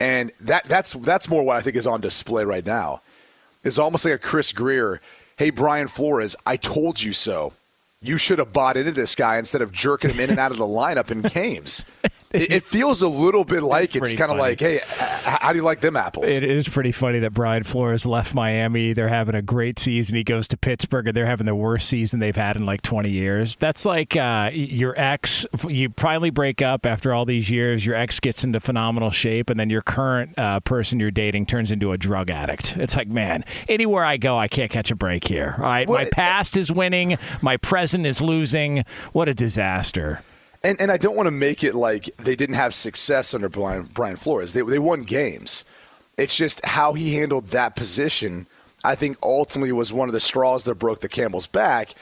and 0.00 0.32
that 0.40 0.64
that's 0.64 0.94
that's 0.94 1.28
more 1.28 1.44
what 1.44 1.56
I 1.56 1.60
think 1.60 1.76
is 1.76 1.86
on 1.86 2.00
display 2.00 2.44
right 2.44 2.66
now. 2.66 3.02
Is 3.62 3.78
almost 3.78 4.04
like 4.04 4.14
a 4.14 4.18
Chris 4.18 4.52
Grier. 4.52 5.00
Hey, 5.36 5.50
Brian 5.50 5.88
Flores, 5.88 6.36
I 6.44 6.56
told 6.56 7.02
you 7.02 7.12
so. 7.12 7.52
You 8.04 8.18
should 8.18 8.38
have 8.38 8.52
bought 8.52 8.76
into 8.76 8.92
this 8.92 9.14
guy 9.14 9.38
instead 9.38 9.62
of 9.62 9.72
jerking 9.72 10.10
him 10.10 10.20
in 10.20 10.28
and 10.28 10.38
out 10.38 10.50
of 10.50 10.58
the 10.58 10.64
lineup 10.64 11.10
in 11.10 11.22
games. 11.22 11.86
It, 12.34 12.50
it 12.50 12.62
feels 12.64 13.00
a 13.00 13.08
little 13.08 13.44
bit 13.44 13.62
like 13.62 13.94
it's, 13.94 13.98
pretty 13.98 14.16
kind 14.16 14.32
of 14.32 14.38
like, 14.38 14.58
hey, 14.58 14.80
how 14.88 15.52
do 15.52 15.58
you 15.58 15.64
like 15.64 15.80
them 15.80 15.96
apples? 15.96 16.30
It 16.30 16.42
is 16.42 16.68
pretty 16.68 16.90
funny 16.92 17.20
that 17.20 17.32
Brian 17.32 17.62
Flores 17.62 18.04
left 18.04 18.34
Miami. 18.34 18.92
They're 18.92 19.08
having 19.08 19.34
a 19.34 19.42
great 19.42 19.78
season. 19.78 20.16
He 20.16 20.24
goes 20.24 20.48
to 20.48 20.56
Pittsburgh, 20.56 21.06
and 21.06 21.16
they're 21.16 21.26
having 21.26 21.46
the 21.46 21.54
worst 21.54 21.88
season 21.88 22.18
they've 22.18 22.34
had 22.34 22.56
in 22.56 22.66
like 22.66 22.82
20 22.82 23.08
years. 23.10 23.56
That's 23.56 23.84
like 23.84 24.16
uh, 24.16 24.50
your 24.52 24.98
ex. 24.98 25.46
You 25.68 25.92
finally 25.96 26.30
break 26.30 26.60
up 26.60 26.86
after 26.86 27.14
all 27.14 27.24
these 27.24 27.50
years. 27.50 27.86
Your 27.86 27.94
ex 27.94 28.18
gets 28.18 28.42
into 28.42 28.58
phenomenal 28.58 29.10
shape, 29.10 29.48
and 29.48 29.58
then 29.58 29.70
your 29.70 29.82
current 29.82 30.36
uh, 30.38 30.60
person 30.60 30.98
you're 30.98 31.10
dating 31.10 31.46
turns 31.46 31.70
into 31.70 31.92
a 31.92 31.98
drug 31.98 32.30
addict. 32.30 32.76
It's 32.76 32.96
like, 32.96 33.08
man, 33.08 33.44
anywhere 33.68 34.04
I 34.04 34.16
go, 34.16 34.36
I 34.36 34.48
can't 34.48 34.70
catch 34.70 34.90
a 34.90 34.96
break 34.96 35.24
here. 35.24 35.54
All 35.58 35.64
right, 35.64 35.88
my 35.88 36.06
past 36.10 36.56
is 36.56 36.72
winning, 36.72 37.16
my 37.42 37.56
present 37.56 38.06
is 38.06 38.20
losing. 38.20 38.84
What 39.12 39.28
a 39.28 39.34
disaster. 39.34 40.20
And 40.64 40.80
and 40.80 40.90
I 40.90 40.96
don't 40.96 41.14
want 41.14 41.26
to 41.26 41.30
make 41.30 41.62
it 41.62 41.74
like 41.74 42.06
they 42.16 42.34
didn't 42.34 42.56
have 42.56 42.74
success 42.74 43.34
under 43.34 43.50
Brian, 43.50 43.84
Brian 43.92 44.16
Flores. 44.16 44.54
They 44.54 44.62
they 44.62 44.78
won 44.78 45.02
games. 45.02 45.64
It's 46.16 46.34
just 46.34 46.64
how 46.64 46.94
he 46.94 47.14
handled 47.14 47.48
that 47.48 47.76
position. 47.76 48.46
I 48.82 48.94
think 48.94 49.18
ultimately 49.22 49.72
was 49.72 49.92
one 49.92 50.08
of 50.08 50.12
the 50.12 50.20
straws 50.20 50.64
that 50.64 50.76
broke 50.76 51.00
the 51.00 51.08
camel's 51.08 51.46
back. 51.46 51.94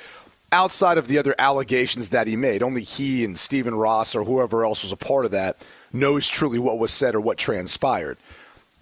Outside 0.52 0.98
of 0.98 1.08
the 1.08 1.16
other 1.16 1.34
allegations 1.38 2.10
that 2.10 2.26
he 2.26 2.36
made, 2.36 2.62
only 2.62 2.82
he 2.82 3.24
and 3.24 3.38
Stephen 3.38 3.74
Ross 3.74 4.14
or 4.14 4.24
whoever 4.24 4.64
else 4.64 4.82
was 4.82 4.92
a 4.92 4.96
part 4.96 5.24
of 5.24 5.30
that 5.30 5.56
knows 5.92 6.28
truly 6.28 6.58
what 6.58 6.78
was 6.78 6.90
said 6.90 7.14
or 7.14 7.20
what 7.20 7.38
transpired. 7.38 8.18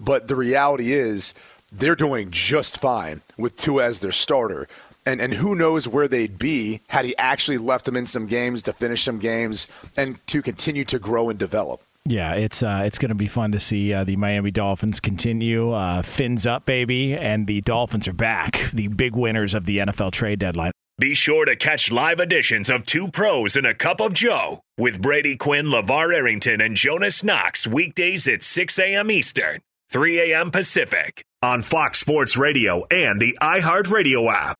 But 0.01 0.27
the 0.27 0.35
reality 0.35 0.93
is, 0.93 1.33
they're 1.73 1.95
doing 1.95 2.31
just 2.33 2.79
fine 2.79 3.21
with 3.39 3.57
Tua 3.57 3.85
as 3.85 4.01
their 4.01 4.13
starter. 4.13 4.67
And, 5.07 5.21
and 5.21 5.33
who 5.33 5.55
knows 5.55 5.89
where 5.89 6.09
they'd 6.09 6.39
be 6.39 6.83
had 6.89 7.05
he 7.05 7.17
actually 7.17 7.59
left 7.59 7.87
them 7.87 7.97
in 7.97 8.07
some 8.07 8.27
games 8.27 8.63
to 8.65 8.73
finish 8.73 9.03
some 9.03 9.19
games 9.19 9.67
and 9.97 10.25
to 10.27 10.43
continue 10.43 10.85
to 10.87 10.99
grow 10.99 11.31
and 11.31 11.39
develop. 11.39 11.83
Yeah, 12.07 12.35
it's 12.35 12.63
uh, 12.63 12.83
it's 12.85 12.99
going 12.99 13.11
to 13.11 13.15
be 13.15 13.27
fun 13.27 13.53
to 13.53 13.61
see 13.61 13.93
uh, 13.93 14.05
the 14.05 14.17
Miami 14.17 14.51
Dolphins 14.51 15.01
continue. 15.01 15.73
Uh, 15.73 16.03
fins 16.03 16.47
up, 16.47 16.65
baby, 16.65 17.15
and 17.15 17.47
the 17.47 17.61
Dolphins 17.61 18.09
are 18.09 18.13
back, 18.13 18.71
the 18.73 18.89
big 18.89 19.15
winners 19.15 19.55
of 19.55 19.67
the 19.67 19.79
NFL 19.79 20.13
trade 20.13 20.39
deadline. 20.39 20.73
Be 20.99 21.15
sure 21.15 21.47
to 21.47 21.57
catch 21.57 21.91
live 21.91 22.21
editions 22.21 22.69
of 22.69 22.85
Two 22.85 23.09
Pros 23.09 23.57
and 23.57 23.67
a 23.67 23.75
Cup 23.75 24.01
of 24.01 24.13
Joe 24.13 24.61
with 24.77 25.01
Brady 25.01 25.37
Quinn, 25.37 25.67
LeVar 25.67 26.15
Arrington, 26.15 26.61
and 26.61 26.77
Jonas 26.77 27.25
Knox 27.25 27.67
weekdays 27.67 28.29
at 28.29 28.43
6 28.43 28.79
a.m. 28.79 29.11
Eastern, 29.11 29.61
3 29.91 30.33
a.m. 30.33 30.51
Pacific 30.51 31.25
on 31.43 31.63
Fox 31.63 32.01
Sports 32.01 32.37
Radio 32.37 32.85
and 32.91 33.19
the 33.19 33.39
iHeartRadio 33.41 34.31
app. 34.31 34.57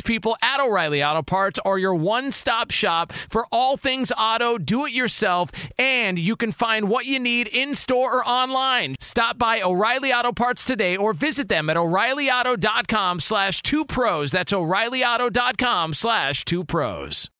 people 0.00 0.36
at 0.42 0.60
O'Reilly 0.60 1.02
Auto 1.02 1.22
Parts 1.22 1.58
are 1.64 1.78
your 1.78 1.94
one 1.94 2.30
stop 2.30 2.70
shop 2.70 3.12
for 3.12 3.46
all 3.52 3.76
things 3.76 4.12
auto, 4.16 4.58
do 4.58 4.86
it 4.86 4.92
yourself, 4.92 5.50
and 5.78 6.18
you 6.18 6.36
can 6.36 6.52
find 6.52 6.88
what 6.88 7.06
you 7.06 7.18
need 7.18 7.46
in 7.48 7.74
store 7.74 8.18
or 8.18 8.26
online. 8.26 8.96
Stop 9.00 9.38
by 9.38 9.60
O'Reilly 9.60 10.12
Auto 10.12 10.32
Parts 10.32 10.64
today 10.64 10.96
or 10.96 11.12
visit 11.12 11.48
them 11.48 11.70
at 11.70 11.76
o'ReillyAuto.com 11.76 13.20
slash 13.20 13.62
two 13.62 13.84
pros. 13.84 14.30
That's 14.30 14.52
o'ReillyAuto.com 14.52 15.94
slash 15.94 16.44
two 16.44 16.64
pros. 16.64 17.30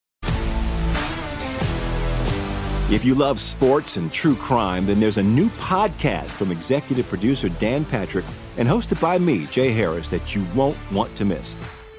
If 2.90 3.04
you 3.04 3.14
love 3.14 3.38
sports 3.38 3.98
and 3.98 4.10
true 4.10 4.34
crime, 4.34 4.86
then 4.86 4.98
there's 4.98 5.18
a 5.18 5.22
new 5.22 5.50
podcast 5.50 6.30
from 6.30 6.50
executive 6.50 7.06
producer 7.06 7.50
Dan 7.50 7.84
Patrick 7.84 8.24
and 8.56 8.66
hosted 8.66 8.98
by 8.98 9.18
me, 9.18 9.44
Jay 9.46 9.72
Harris, 9.72 10.08
that 10.08 10.34
you 10.34 10.44
won't 10.54 10.78
want 10.90 11.14
to 11.16 11.26
miss. 11.26 11.54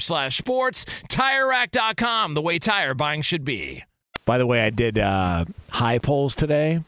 slash 0.00 0.38
sports. 0.38 0.84
TireRack.com, 1.08 2.34
the 2.34 2.42
way 2.42 2.58
tire 2.58 2.94
buying 2.94 3.22
should 3.22 3.44
be. 3.44 3.84
By 4.24 4.38
the 4.38 4.46
way, 4.46 4.60
I 4.60 4.70
did 4.70 4.98
uh, 4.98 5.46
high 5.70 5.98
pulls 5.98 6.34
today. 6.34 6.80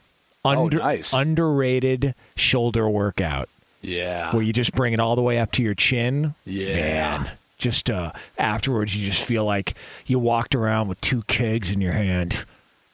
Under, 0.45 0.81
oh, 0.81 0.85
nice. 0.85 1.13
Underrated 1.13 2.15
shoulder 2.37 2.89
workout. 2.89 3.49
Yeah. 3.83 4.35
Where 4.35 4.43
you 4.43 4.53
just 4.53 4.73
bring 4.73 4.93
it 4.93 5.01
all 5.01 5.17
the 5.17 5.23
way 5.23 5.39
up 5.39 5.53
to 5.53 5.63
your 5.63 5.75
chin. 5.75 6.35
Yeah. 6.45 6.75
Man, 6.75 7.31
just 7.59 7.91
uh, 7.91 8.13
afterwards, 8.39 8.97
you 8.97 9.07
just 9.07 9.25
feel 9.25 9.45
like 9.45 9.75
you 10.07 10.19
walked 10.19 10.55
around 10.55 10.89
with 10.89 11.01
two 11.01 11.23
kegs 11.23 11.71
in 11.71 11.81
your 11.81 11.93
hand. 11.93 12.45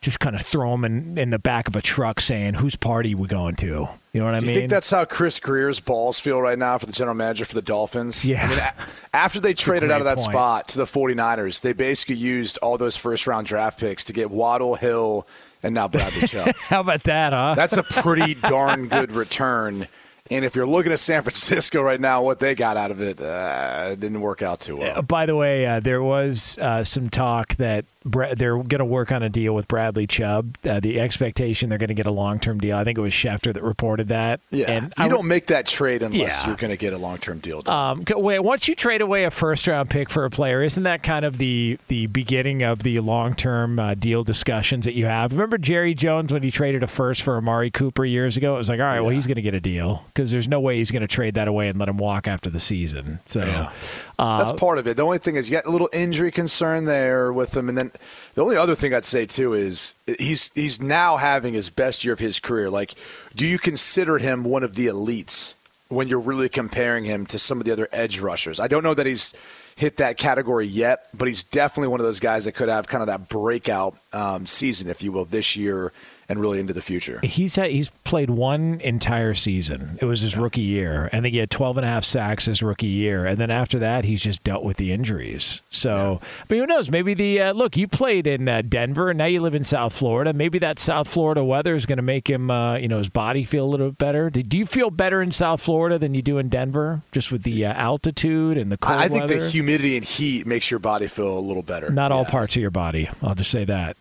Just 0.07 0.21
kind 0.21 0.37
of 0.37 0.42
throw 0.42 0.71
them 0.71 0.85
in, 0.85 1.19
in 1.19 1.31
the 1.31 1.38
back 1.40 1.66
of 1.66 1.75
a 1.75 1.83
truck 1.83 2.21
saying, 2.21 2.55
whose 2.55 2.77
party 2.77 3.12
we 3.16 3.27
going 3.27 3.57
to? 3.57 3.88
You 4.12 4.21
know 4.21 4.27
what 4.27 4.37
I 4.37 4.38
Do 4.38 4.47
mean? 4.47 4.55
you 4.55 4.61
think 4.61 4.71
that's 4.71 4.88
how 4.88 5.05
Chris 5.05 5.40
Grier's 5.40 5.81
balls 5.81 6.21
feel 6.21 6.40
right 6.40 6.57
now 6.57 6.79
for 6.79 6.87
the 6.87 6.92
general 6.92 7.16
manager 7.16 7.45
for 7.45 7.57
the 7.57 7.61
Dolphins? 7.62 8.25
Yeah. 8.25 8.45
I 8.47 8.49
mean, 8.49 8.59
a- 8.61 8.73
after 9.12 9.40
they 9.40 9.53
traded 9.53 9.90
out 9.90 10.01
of 10.01 10.05
that 10.05 10.19
point. 10.19 10.31
spot 10.31 10.69
to 10.69 10.79
the 10.79 10.85
49ers, 10.85 11.61
they 11.61 11.73
basically 11.73 12.14
used 12.14 12.57
all 12.59 12.79
those 12.79 12.97
first 12.97 13.27
round 13.27 13.49
draft 13.49 13.81
picks 13.81 14.05
to 14.05 14.12
get 14.12 14.31
Waddle, 14.31 14.77
Hill, 14.77 15.27
and 15.64 15.75
now 15.75 15.88
Bradley 15.88 16.29
Chubb. 16.29 16.55
How 16.69 16.83
about 16.83 17.03
that, 17.03 17.33
huh? 17.33 17.55
That's 17.57 17.77
a 17.77 17.83
pretty 17.83 18.35
darn 18.42 18.87
good 18.87 19.11
return. 19.11 19.88
And 20.30 20.44
if 20.44 20.56
you're 20.56 20.66
looking 20.66 20.92
at 20.92 20.98
San 20.98 21.22
Francisco 21.22 21.82
right 21.82 22.00
now, 22.00 22.22
what 22.22 22.38
they 22.38 22.54
got 22.54 22.76
out 22.76 22.90
of 22.90 23.00
it, 23.00 23.20
uh, 23.20 23.94
didn't 23.94 24.20
work 24.20 24.42
out 24.42 24.60
too 24.60 24.76
well. 24.76 25.02
By 25.02 25.26
the 25.26 25.36
way, 25.36 25.66
uh, 25.66 25.80
there 25.80 26.02
was 26.02 26.58
uh, 26.58 26.84
some 26.84 27.10
talk 27.10 27.54
that 27.56 27.84
Bra- 28.04 28.34
they're 28.36 28.54
going 28.56 28.78
to 28.78 28.84
work 28.84 29.10
on 29.10 29.24
a 29.24 29.28
deal 29.28 29.52
with 29.52 29.66
Bradley 29.66 30.06
Chubb. 30.06 30.56
Uh, 30.64 30.78
the 30.78 31.00
expectation 31.00 31.68
they're 31.68 31.78
going 31.78 31.88
to 31.88 31.94
get 31.94 32.06
a 32.06 32.12
long 32.12 32.38
term 32.38 32.60
deal. 32.60 32.76
I 32.76 32.84
think 32.84 32.98
it 32.98 33.00
was 33.00 33.12
Schefter 33.12 33.52
that 33.52 33.64
reported 33.64 34.08
that. 34.08 34.40
Yeah, 34.52 34.70
and 34.70 34.84
you 34.96 35.04
I, 35.04 35.08
don't 35.08 35.26
make 35.26 35.48
that 35.48 35.66
trade 35.66 36.02
unless 36.04 36.42
Yeah. 36.42 36.46
you're 36.46 36.56
going 36.56 36.70
to 36.70 36.76
get 36.76 36.92
a 36.92 36.98
long 36.98 37.18
term 37.18 37.40
deal. 37.40 37.68
Um, 37.68 38.04
wait, 38.08 38.38
once 38.38 38.68
you 38.68 38.76
trade 38.76 39.00
away 39.00 39.24
a 39.24 39.32
first 39.32 39.66
round 39.66 39.90
pick 39.90 40.08
for 40.08 40.24
a 40.24 40.30
player, 40.30 40.62
isn't 40.62 40.84
that 40.84 41.02
kind 41.02 41.24
of 41.24 41.38
the 41.38 41.80
the 41.88 42.06
beginning 42.06 42.62
of 42.62 42.84
the 42.84 43.00
long 43.00 43.34
term 43.34 43.80
uh, 43.80 43.94
deal 43.94 44.22
discussions 44.22 44.84
that 44.84 44.94
you 44.94 45.06
have? 45.06 45.32
Remember 45.32 45.58
Jerry 45.58 45.92
Jones 45.92 46.32
when 46.32 46.44
he 46.44 46.52
traded 46.52 46.84
a 46.84 46.86
first 46.86 47.22
for 47.22 47.36
Amari 47.36 47.72
Cooper 47.72 48.04
years 48.04 48.36
ago? 48.36 48.54
It 48.54 48.58
was 48.58 48.68
like, 48.68 48.78
all 48.78 48.86
right, 48.86 49.00
well, 49.00 49.10
he's 49.10 49.26
going 49.26 49.34
to 49.34 49.42
get 49.42 49.54
a 49.54 49.60
deal 49.60 50.04
because 50.16 50.31
there's 50.31 50.48
no 50.48 50.61
way 50.61 50.79
he's 50.79 50.90
going 50.90 51.02
to 51.02 51.07
trade 51.07 51.35
that 51.35 51.46
away 51.46 51.68
and 51.68 51.79
let 51.79 51.90
him 51.90 51.98
walk 51.98 52.26
after 52.26 52.48
the 52.48 52.59
season. 52.59 53.20
So 53.26 53.70
uh, 54.18 54.38
That's 54.38 54.52
part 54.52 54.79
of 54.79 54.87
it. 54.87 54.96
The 54.96 55.02
only 55.02 55.18
thing 55.18 55.37
is 55.37 55.50
you 55.50 55.57
got 55.57 55.66
a 55.66 55.70
little 55.70 55.90
injury 55.92 56.31
concern 56.31 56.87
there 56.87 57.31
with 57.33 57.55
him, 57.55 57.68
and 57.68 57.76
then 57.76 57.92
the 58.35 58.42
only 58.42 58.57
other 58.57 58.74
thing 58.74 58.94
I'd 58.94 59.05
say 59.05 59.26
too 59.26 59.52
is 59.52 59.94
he's 60.18 60.50
he's 60.55 60.81
now 60.81 61.18
having 61.18 61.52
his 61.52 61.68
best 61.68 62.02
year 62.02 62.14
of 62.14 62.18
his 62.18 62.40
career. 62.40 62.70
Like, 62.70 62.94
do 63.35 63.46
you 63.46 63.59
consider 63.59 64.16
him 64.16 64.42
one 64.42 64.62
of 64.62 64.74
the 64.74 64.87
elites 64.87 65.52
when 65.88 66.09
you're 66.09 66.18
really 66.18 66.48
comparing 66.48 67.05
him 67.05 67.26
to 67.26 67.38
some 67.38 67.59
of 67.59 67.66
the 67.66 67.72
other 67.72 67.88
edge 67.92 68.18
rushers? 68.18 68.59
I 68.59 68.68
don't 68.68 68.83
know 68.83 68.94
that 68.94 69.05
he's 69.05 69.35
hit 69.76 69.98
that 69.98 70.16
category 70.16 70.66
yet, 70.66 71.09
but 71.12 71.29
he's 71.29 71.44
definitely 71.44 71.88
one 71.88 72.00
of 72.00 72.07
those 72.07 72.20
guys 72.20 72.46
that 72.46 72.52
could 72.52 72.70
have 72.70 72.87
kind 72.87 73.02
of 73.02 73.09
that 73.09 73.29
breakout 73.29 73.98
um, 74.14 74.46
season, 74.46 74.88
if 74.88 75.02
you 75.02 75.12
will, 75.12 75.26
this 75.26 75.57
year 75.57 75.92
and 76.28 76.40
really 76.40 76.58
into 76.58 76.72
the 76.72 76.82
future. 76.82 77.20
He's 77.22 77.56
had, 77.56 77.70
he's 77.70 77.90
played 78.04 78.30
one 78.30 78.80
entire 78.80 79.34
season. 79.34 79.98
It 80.00 80.04
was 80.04 80.20
his 80.20 80.36
rookie 80.36 80.60
year. 80.62 81.08
I 81.12 81.20
think 81.20 81.32
he 81.32 81.38
had 81.38 81.50
12 81.50 81.78
and 81.78 81.86
a 81.86 81.88
half 81.88 82.04
sacks 82.04 82.46
his 82.46 82.62
rookie 82.62 82.86
year. 82.86 83.24
And 83.26 83.38
then 83.38 83.50
after 83.50 83.78
that, 83.80 84.04
he's 84.04 84.22
just 84.22 84.42
dealt 84.44 84.64
with 84.64 84.76
the 84.76 84.92
injuries. 84.92 85.62
So, 85.70 86.20
but 86.48 86.58
who 86.58 86.66
knows? 86.66 86.90
Maybe 86.90 87.14
the 87.14 87.40
uh, 87.40 87.52
look, 87.52 87.76
you 87.76 87.88
played 87.88 88.26
in 88.26 88.48
uh, 88.48 88.62
Denver 88.62 89.10
and 89.10 89.18
now 89.18 89.26
you 89.26 89.40
live 89.40 89.54
in 89.54 89.64
South 89.64 89.92
Florida. 89.92 90.32
Maybe 90.32 90.58
that 90.60 90.78
South 90.78 91.08
Florida 91.08 91.44
weather 91.44 91.74
is 91.74 91.86
going 91.86 91.98
to 91.98 92.02
make 92.02 92.28
him, 92.28 92.50
uh, 92.50 92.76
you 92.76 92.88
know, 92.88 92.98
his 92.98 93.08
body 93.08 93.44
feel 93.44 93.64
a 93.64 93.70
little 93.70 93.88
bit 93.90 93.98
better. 93.98 94.30
Do, 94.30 94.42
do 94.42 94.58
you 94.58 94.66
feel 94.66 94.90
better 94.90 95.22
in 95.22 95.30
South 95.30 95.60
Florida 95.60 95.98
than 95.98 96.14
you 96.14 96.22
do 96.22 96.38
in 96.38 96.48
Denver, 96.48 97.02
just 97.12 97.30
with 97.30 97.42
the 97.42 97.66
uh, 97.66 97.72
altitude 97.72 98.58
and 98.58 98.70
the 98.70 98.78
cold 98.78 98.98
I, 98.98 99.04
I 99.04 99.08
think 99.08 99.22
weather? 99.22 99.40
the 99.40 99.50
humidity 99.50 99.96
and 99.96 100.04
heat 100.04 100.46
makes 100.46 100.70
your 100.70 100.80
body 100.80 101.06
feel 101.06 101.38
a 101.38 101.40
little 101.40 101.62
better. 101.62 101.90
Not 101.90 102.12
all 102.12 102.24
parts 102.24 102.56
of 102.56 102.62
your 102.62 102.70
body. 102.70 103.08
I'll 103.22 103.34
just 103.34 103.50
say 103.50 103.64
that. 103.64 103.96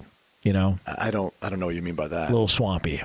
You 0.46 0.54
know, 0.54 0.78
I 0.86 1.12
don't. 1.12 1.34
I 1.42 1.50
don't 1.50 1.60
know 1.60 1.66
what 1.66 1.76
you 1.76 1.82
mean 1.82 1.96
by 1.96 2.08
that. 2.08 2.30
a 2.30 2.32
little 2.32 2.48
swampy. 2.48 3.02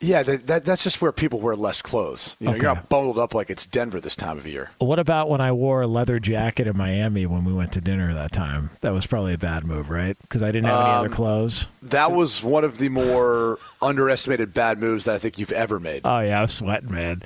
Yeah, 0.00 0.22
that, 0.22 0.46
that, 0.46 0.64
that's 0.64 0.84
just 0.84 1.02
where 1.02 1.10
people 1.10 1.40
wear 1.40 1.56
less 1.56 1.82
clothes. 1.82 2.36
You 2.38 2.46
know, 2.46 2.52
Okay. 2.52 2.62
you're 2.62 2.72
not 2.76 2.88
bundled 2.88 3.18
up 3.18 3.34
like 3.34 3.50
it's 3.50 3.66
Denver 3.66 4.00
this 4.00 4.14
time 4.14 4.38
of 4.38 4.46
year. 4.46 4.70
What 4.78 5.00
about 5.00 5.28
when 5.28 5.40
I 5.40 5.50
wore 5.50 5.82
a 5.82 5.88
leather 5.88 6.20
jacket 6.20 6.68
in 6.68 6.76
Miami 6.76 7.26
when 7.26 7.44
we 7.44 7.52
went 7.52 7.72
to 7.72 7.80
dinner 7.80 8.14
that 8.14 8.30
time? 8.30 8.70
That 8.80 8.92
was 8.92 9.08
probably 9.08 9.32
a 9.34 9.38
bad 9.38 9.64
move, 9.64 9.90
right? 9.90 10.16
Because 10.22 10.40
I 10.40 10.52
didn't 10.52 10.66
have 10.66 10.80
any 10.80 10.90
other 10.98 11.06
Um, 11.08 11.12
clothes. 11.14 11.66
That 11.82 12.12
was 12.12 12.44
one 12.44 12.62
of 12.62 12.78
the 12.78 12.90
more 12.90 13.58
underestimated 13.80 14.52
bad 14.54 14.78
moves 14.80 15.04
that 15.06 15.14
I 15.14 15.18
think 15.18 15.38
you've 15.38 15.52
ever 15.52 15.78
made. 15.78 16.02
Oh 16.04 16.20
yeah, 16.20 16.38
I 16.38 16.42
was 16.42 16.54
sweating, 16.54 16.92
man. 16.92 17.22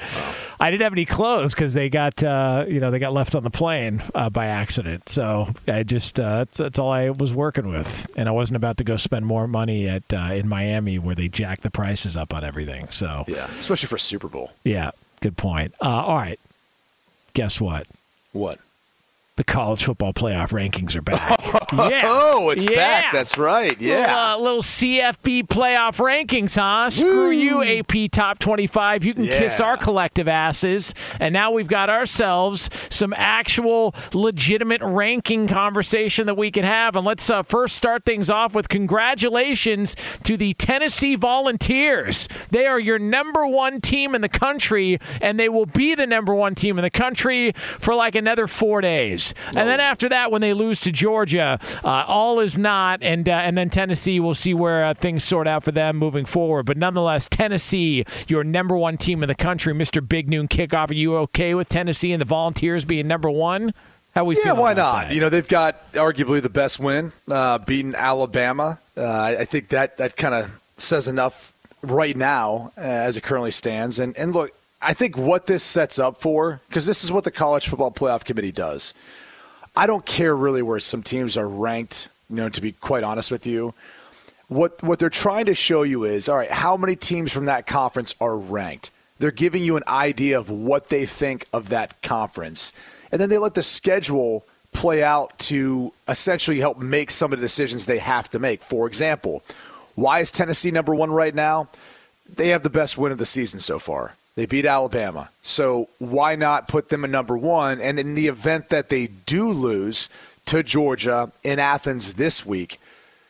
I 0.61 0.71
didn't 0.71 0.83
have 0.83 0.93
any 0.93 1.05
clothes 1.07 1.55
because 1.55 1.75
they 1.75 1.89
got 1.89 2.23
uh, 2.23 2.65
you 2.69 2.81
know 2.81 2.91
they 2.91 2.99
got 2.99 3.13
left 3.13 3.35
on 3.35 3.43
the 3.43 3.51
plane 3.51 4.03
uh, 4.15 4.31
by 4.31 4.47
accident. 4.47 5.09
So 5.09 5.49
I 5.67 5.83
just 5.83 6.19
uh, 6.21 6.39
that's, 6.39 6.59
that's 6.59 6.79
all 6.79 6.91
I 6.93 7.11
was 7.11 7.33
working 7.33 7.69
with, 7.69 8.07
and 8.17 8.29
I 8.29 8.33
wasn't 8.33 8.57
about 8.57 8.77
to 8.79 8.85
go 8.85 8.97
spend 8.97 9.27
more 9.27 9.47
money 9.49 9.89
at 9.89 10.05
uh, 10.13 10.33
in 10.35 10.49
Miami 10.49 10.99
where 10.99 11.15
they 11.15 11.29
jack 11.29 11.63
the 11.63 11.71
prices 11.71 12.17
up 12.17 12.33
on 12.35 12.45
everything. 12.45 12.89
So 12.91 13.25
Yeah, 13.27 13.49
especially 13.59 13.89
for 13.89 13.99
Super 13.99 14.29
Bowl. 14.29 14.51
yeah, 14.65 14.91
good 15.21 15.37
point. 15.37 15.75
Uh, 15.81 15.89
all 15.89 16.17
right, 16.17 16.39
guess 17.35 17.61
what? 17.61 17.87
What? 18.33 18.59
The 19.43 19.53
college 19.53 19.85
football 19.87 20.13
playoff 20.13 20.51
rankings 20.51 20.95
are 20.95 21.03
back. 21.03 21.37
yeah. 21.73 22.03
Oh, 22.05 22.51
it's 22.51 22.65
Yeah. 22.65 22.77
back. 22.77 23.13
That's 23.13 23.37
right. 23.37 23.75
Yeah. 23.81 23.97
Little, 23.97 24.15
uh, 24.17 24.37
little 24.39 24.63
CFB 24.63 25.43
playoff 25.49 25.97
rankings, 25.97 26.55
huh? 26.55 26.89
Screw 26.91 27.31
you, 27.33 27.61
AP 27.65 28.07
Top 28.13 28.39
25. 28.39 29.05
You 29.05 29.15
can 29.15 29.25
kiss 29.27 29.59
our 29.59 29.77
collective 29.77 30.29
asses. 30.29 30.95
And 31.19 31.33
now 31.33 31.51
we've 31.51 31.67
got 31.67 31.91
ourselves 31.91 32.71
some 32.89 33.13
actual 33.17 33.97
legitimate 34.13 34.81
ranking 34.81 35.49
conversation 35.49 36.27
that 36.27 36.37
we 36.37 36.53
can 36.53 36.63
have. 36.63 36.95
And 36.95 37.05
let's 37.05 37.29
uh, 37.29 37.43
first 37.43 37.75
start 37.75 38.05
things 38.05 38.31
off 38.31 38.55
with 38.55 38.69
congratulations 38.69 39.97
to 40.23 40.37
the 40.37 40.55
Tennessee 40.55 41.17
Volunteers. 41.17 42.29
They 42.51 42.67
are 42.67 42.79
your 42.79 43.01
number 43.01 43.45
one 43.45 43.81
team 43.81 44.15
in 44.15 44.21
the 44.21 44.29
country, 44.29 45.01
and 45.21 45.37
they 45.41 45.49
will 45.49 45.67
be 45.67 45.97
the 45.97 46.07
number 46.07 46.33
one 46.33 46.55
team 46.55 46.79
in 46.79 46.83
the 46.85 46.91
country 46.91 47.51
for 47.57 47.97
like 47.97 48.15
another 48.15 48.47
four 48.47 48.81
days. 48.81 49.32
And 49.49 49.69
then 49.69 49.81
after 49.81 50.09
that, 50.09 50.31
when 50.31 50.41
they 50.41 50.53
lose 50.53 50.81
to 50.81 50.93
Georgia, 50.93 51.59
uh, 51.85 52.05
all 52.07 52.41
is 52.41 52.59
not, 52.59 53.03
and 53.03 53.29
uh, 53.29 53.33
and 53.33 53.57
then 53.57 53.71
Tennessee, 53.71 54.21
we'll 54.21 54.35
see 54.35 54.55
where 54.55 54.85
uh, 54.85 54.95
things 54.95 55.25
sort 55.25 55.47
out 55.47 55.65
for 55.65 55.73
them 55.73 55.97
moving 55.97 56.25
forward. 56.25 56.65
But 56.65 56.77
nonetheless, 56.77 57.29
Tennessee, 57.29 58.05
your 58.29 58.45
number 58.45 58.77
one 58.77 58.97
team 58.97 59.23
in 59.23 59.29
the 59.29 59.35
country, 59.35 59.73
Mr. 59.75 60.07
Big 60.07 60.29
Noon 60.29 60.49
Kickoff. 60.49 60.91
Are 60.91 60.95
you 60.95 61.17
okay 61.19 61.55
with 61.55 61.69
Tennessee 61.69 62.13
and 62.13 62.21
the 62.21 62.27
Volunteers 62.27 62.85
being 62.85 63.07
number 63.07 63.31
one? 63.31 63.73
How 64.15 64.25
we 64.25 64.37
yeah, 64.45 64.53
why 64.53 64.75
not? 64.75 65.09
that? 65.09 65.15
You 65.15 65.23
know, 65.23 65.31
they've 65.31 65.49
got 65.49 65.91
arguably 65.93 66.43
the 66.43 66.51
best 66.51 66.79
win, 66.79 67.13
uh, 67.31 67.59
beating 67.59 67.95
Alabama. 67.95 68.79
Uh, 68.97 69.35
I 69.39 69.45
think 69.47 69.69
that 69.69 69.97
that 69.97 70.17
kind 70.17 70.35
of 70.35 70.61
says 70.77 71.09
enough 71.09 71.55
right 71.83 72.17
now 72.17 72.73
uh, 72.77 72.81
as 72.81 73.17
it 73.17 73.23
currently 73.23 73.51
stands. 73.51 73.99
And 73.99 74.17
and 74.19 74.35
look, 74.35 74.51
I 74.83 74.95
think 74.95 75.17
what 75.17 75.47
this 75.47 75.63
sets 75.63 75.99
up 75.99 76.21
for, 76.21 76.61
because 76.69 76.87
this 76.87 77.05
is 77.05 77.13
what 77.13 77.25
the 77.25 77.31
College 77.31 77.69
Football 77.69 77.93
Playoff 77.93 78.25
Committee 78.25 78.53
does. 78.53 78.95
I 79.77 79.87
don't 79.87 80.05
care 80.05 80.37
really 80.37 80.63
where 80.63 80.81
some 80.81 81.03
teams 81.03 81.37
are 81.37 81.49
ranked. 81.49 82.09
You 82.29 82.37
know, 82.37 82.49
to 82.49 82.61
be 82.61 82.73
quite 82.73 83.05
honest 83.05 83.31
with 83.31 83.47
you, 83.47 83.75
what 84.49 84.83
what 84.83 84.99
they're 84.99 85.11
trying 85.11 85.47
to 85.47 85.55
show 85.55 85.83
you 85.83 86.05
is 86.05 86.29
all 86.29 86.37
right. 86.37 86.51
How 86.51 86.77
many 86.77 86.97
teams 86.97 87.33
from 87.33 87.47
that 87.47 87.67
conference 87.67 88.15
are 88.21 88.37
ranked? 88.37 88.91
They're 89.19 89.31
giving 89.31 89.63
you 89.63 89.77
an 89.77 89.85
idea 89.87 90.39
of 90.39 90.51
what 90.51 90.89
they 90.89 91.07
think 91.07 91.47
of 91.53 91.69
that 91.69 92.03
conference, 92.03 92.73
and 93.11 93.21
then 93.21 93.29
they 93.29 93.39
let 93.39 93.55
the 93.55 93.63
schedule 93.63 94.45
play 94.73 95.03
out 95.03 95.39
to 95.39 95.93
essentially 96.09 96.59
help 96.59 96.79
make 96.79 97.11
some 97.11 97.33
of 97.33 97.39
the 97.39 97.45
decisions 97.45 97.87
they 97.87 97.99
have 97.99 98.29
to 98.31 98.39
make. 98.39 98.63
For 98.63 98.87
example, 98.87 99.43
why 99.95 100.21
is 100.21 100.33
Tennessee 100.33 100.71
number 100.71 100.95
one 100.95 101.11
right 101.11 101.35
now? 101.35 101.69
They 102.35 102.49
have 102.49 102.63
the 102.63 102.71
best 102.71 102.97
win 102.97 103.13
of 103.13 103.19
the 103.19 103.27
season 103.27 103.61
so 103.61 103.79
far. 103.79 104.15
They 104.35 104.47
beat 104.47 104.65
Alabama. 104.65 105.31
So 105.43 105.89
why 105.99 106.37
not 106.37 106.69
put 106.69 106.89
them 106.89 107.05
at 107.05 107.11
number 107.11 107.37
one? 107.37 107.81
And 107.81 107.99
in 107.99 108.15
the 108.15 108.29
event 108.29 108.71
that 108.71 108.89
they 108.89 109.09
do 109.09 109.51
lose 109.51 110.09
to 110.47 110.63
Georgia 110.63 111.31
in 111.43 111.59
Athens 111.59 112.15
this 112.15 112.47
week, 112.47 112.81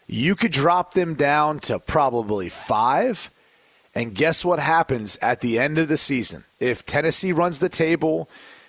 you 0.06 0.36
could 0.36 0.52
drop 0.52 0.94
them 0.94 1.14
down 1.14 1.58
to 1.60 1.78
probably 1.78 2.48
five. 2.48 3.30
And 3.94 4.14
guess 4.14 4.44
what 4.44 4.58
happens 4.58 5.18
at 5.20 5.40
the 5.40 5.58
end 5.58 5.78
of 5.78 5.88
the 5.88 5.96
season? 5.96 6.44
If 6.60 6.84
Tennessee 6.84 7.32
runs 7.32 7.58
the 7.58 7.68
table 7.68 8.28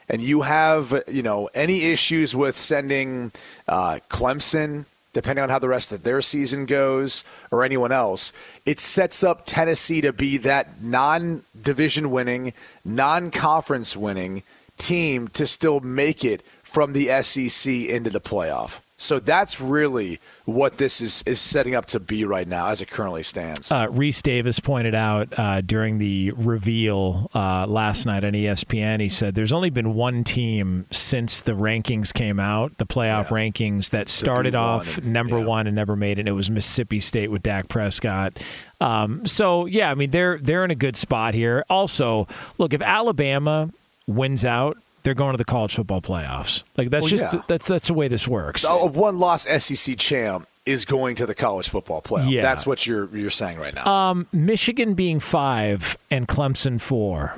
and 0.10 0.22
you 0.22 0.42
have, 0.42 1.04
you 1.08 1.24
know, 1.24 1.50
any 1.54 1.84
issues 1.84 2.36
with 2.36 2.58
sending 2.58 3.32
uh, 3.68 4.00
Clemson, 4.10 4.86
depending 5.14 5.44
on 5.44 5.50
how 5.50 5.60
the 5.60 5.68
rest 5.70 5.92
of 5.92 6.04
their 6.04 6.22
season 6.22 6.66
goes, 6.66 7.24
or 7.52 7.64
anyone 7.64 7.92
else, 7.92 8.34
it 8.66 8.80
sets 8.80 9.24
up 9.24 9.44
Tennessee 9.46 10.02
to 10.02 10.12
be 10.12 10.38
that 10.38 10.82
non 10.82 11.44
division 11.60 12.12
winning, 12.12 12.54
non 12.84 13.32
conference 13.32 13.96
winning 13.96 14.44
team 14.78 15.28
to 15.30 15.48
still 15.48 15.80
make 15.80 16.26
it 16.26 16.44
from 16.64 16.94
the 16.94 17.08
SEC 17.22 17.72
into 17.72 18.10
the 18.10 18.22
playoff. 18.22 18.80
So 19.04 19.20
that's 19.20 19.60
really 19.60 20.20
what 20.46 20.78
this 20.78 21.02
is, 21.02 21.24
is 21.26 21.42
setting 21.42 21.76
up 21.76 21.86
to 21.88 22.00
be 22.00 22.24
right 22.24 22.48
now 22.48 22.68
as 22.68 22.82
it 22.82 22.90
currently 22.90 23.22
stands. 23.22 23.70
Uh, 23.70 23.88
Rece 23.88 24.22
Davis 24.22 24.62
pointed 24.62 24.96
out 24.96 25.28
uh, 25.38 25.60
during 25.60 25.98
the 25.98 26.32
reveal 26.32 27.30
uh, 27.36 27.68
last 27.68 28.06
night 28.06 28.24
on 28.24 28.32
ESPN, 28.32 29.02
he 29.02 29.10
said 29.10 29.36
there's 29.36 29.52
only 29.52 29.70
been 29.70 29.94
one 29.94 30.24
team 30.24 30.86
since 30.90 31.42
the 31.42 31.52
rankings 31.52 32.14
came 32.14 32.40
out, 32.40 32.78
the 32.78 32.86
playoff 32.86 33.28
rankings, 33.28 33.90
that 33.90 34.08
started 34.08 34.56
off 34.56 35.04
number 35.04 35.38
one 35.40 35.68
and 35.68 35.76
never 35.76 35.98
made 35.98 36.18
it. 36.18 36.22
And 36.22 36.30
it 36.30 36.34
was 36.34 36.50
Mississippi 36.50 37.02
State 37.02 37.30
with 37.30 37.44
Dak 37.44 37.68
Prescott. 37.68 38.38
Um, 38.80 39.26
so 39.28 39.66
yeah, 39.66 39.92
I 39.92 39.96
mean 39.96 40.12
they're 40.12 40.38
they're 40.38 40.64
in 40.64 40.72
a 40.72 40.76
good 40.76 40.96
spot 40.96 41.34
here. 41.34 41.66
Also, 41.70 42.28
look 42.58 42.74
if 42.74 42.82
Alabama 42.82 43.70
wins 44.08 44.46
out. 44.46 44.78
They're 45.04 45.14
going 45.14 45.34
to 45.34 45.38
the 45.38 45.46
college 45.46 45.76
football 45.76 46.02
playoffs. 46.02 46.64
Like 46.78 46.90
that's 46.90 47.04
Well, 47.04 47.10
just 47.10 47.34
yeah. 47.34 47.42
that's 47.48 47.66
that's 47.66 47.88
the 47.88 47.94
way 47.94 48.08
this 48.08 48.28
works. 48.28 48.64
A 48.64 48.86
one 48.86 49.20
loss 49.20 49.44
SEC 49.44 49.98
champ 49.98 50.48
is 50.66 50.86
going 50.86 51.16
to 51.16 51.26
the 51.26 51.36
college 51.36 51.68
football 51.70 52.02
playoff. 52.02 52.32
Yeah. 52.32 52.42
That's 52.42 52.66
what 52.66 52.88
you're 52.88 53.14
you're 53.16 53.30
saying 53.30 53.60
right 53.60 53.74
now. 53.74 53.86
Um, 53.86 54.28
Michigan 54.32 54.94
being 54.94 55.20
five 55.20 55.98
and 56.10 56.28
Clemson 56.28 56.80
four. 56.80 57.36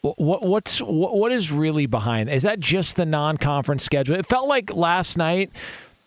What 0.00 0.46
what's 0.46 0.80
what, 0.80 1.16
what 1.16 1.32
is 1.32 1.50
really 1.52 1.86
behind? 1.86 2.30
Is 2.30 2.44
that 2.44 2.60
just 2.60 2.96
the 2.96 3.04
non-conference 3.04 3.84
schedule? 3.84 4.16
It 4.16 4.26
felt 4.26 4.48
like 4.48 4.74
last 4.74 5.18
night 5.18 5.50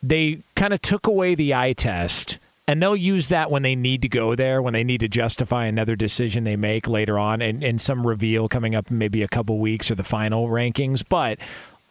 they 0.02 0.40
kind 0.56 0.74
of 0.74 0.82
took 0.82 1.06
away 1.08 1.36
the 1.36 1.54
eye 1.54 1.74
test, 1.74 2.38
and 2.72 2.82
they'll 2.82 2.96
use 2.96 3.28
that 3.28 3.52
when 3.52 3.64
they 3.64 3.76
need 3.76 4.02
to 4.02 4.08
go 4.08 4.34
there, 4.34 4.62
when 4.62 4.72
they 4.72 4.86
need 4.86 5.02
to 5.02 5.10
justify 5.10 5.66
another 5.66 5.98
decision 5.98 6.46
they 6.46 6.56
make 6.56 6.88
later 6.88 7.20
on, 7.20 7.42
and, 7.42 7.82
some 7.82 8.08
reveal 8.08 8.48
coming 8.48 8.76
up 8.76 8.90
maybe 8.90 9.24
a 9.24 9.28
couple 9.28 9.60
weeks 9.60 9.92
or 9.92 9.96
the 9.96 10.06
final 10.06 10.48
rankings. 10.48 11.04
But 11.08 11.38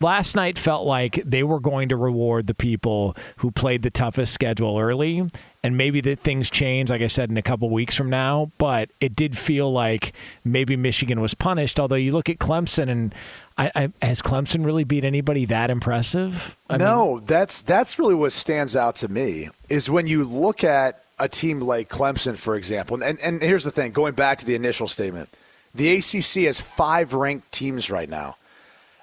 last 0.01 0.35
night 0.35 0.59
felt 0.59 0.87
like 0.87 1.23
they 1.25 1.43
were 1.43 1.61
going 1.61 1.89
to 1.89 1.97
reward 1.97 2.47
the 2.47 2.55
people 2.55 3.17
who 3.37 3.51
played 3.51 3.83
the 3.83 3.91
toughest 3.91 4.33
schedule 4.33 4.79
early 4.79 5.29
and 5.63 5.77
maybe 5.77 6.01
that 6.01 6.19
things 6.19 6.51
change 6.51 6.91
like 6.91 7.03
i 7.03 7.07
said 7.07 7.31
in 7.31 7.37
a 7.37 7.43
couple 7.43 7.69
weeks 7.71 7.95
from 7.95 8.09
now 8.11 8.51
but 8.59 8.91
it 9.01 9.15
did 9.15 9.37
feel 9.37 9.73
like 9.73 10.13
maybe 10.45 10.77
michigan 10.77 11.21
was 11.21 11.35
punished 11.35 11.79
although 11.79 11.97
you 11.97 12.13
look 12.13 12.29
at 12.29 12.39
clemson 12.39 12.89
and 12.89 13.15
I, 13.59 13.71
I, 13.75 14.07
has 14.07 14.23
clemson 14.23 14.65
really 14.65 14.85
beat 14.85 15.05
anybody 15.05 15.45
that 15.47 15.71
impressive 15.71 16.57
I 16.71 16.75
mean, 16.75 16.81
no, 16.81 17.19
that's 17.19 17.63
that's 17.63 17.99
really 17.99 18.15
what 18.15 18.31
stands 18.31 18.77
out 18.77 18.95
to 18.97 19.09
me 19.09 19.51
is 19.69 19.91
when 19.91 20.07
you 20.07 20.23
look 20.23 20.63
at 20.63 21.03
a 21.21 21.29
team 21.29 21.61
like 21.61 21.89
Clemson, 21.89 22.37
for 22.37 22.57
example. 22.57 23.03
And 23.03 23.21
and 23.21 23.43
here's 23.43 23.65
the 23.65 23.71
thing: 23.71 23.93
going 23.93 24.15
back 24.15 24.39
to 24.39 24.47
the 24.47 24.55
initial 24.55 24.89
statement, 24.89 25.29
the 25.75 25.97
ACC 25.97 26.47
has 26.47 26.61
five 26.61 27.13
ranked 27.13 27.53
teams 27.53 27.91
right 27.91 28.09
now. 28.09 28.37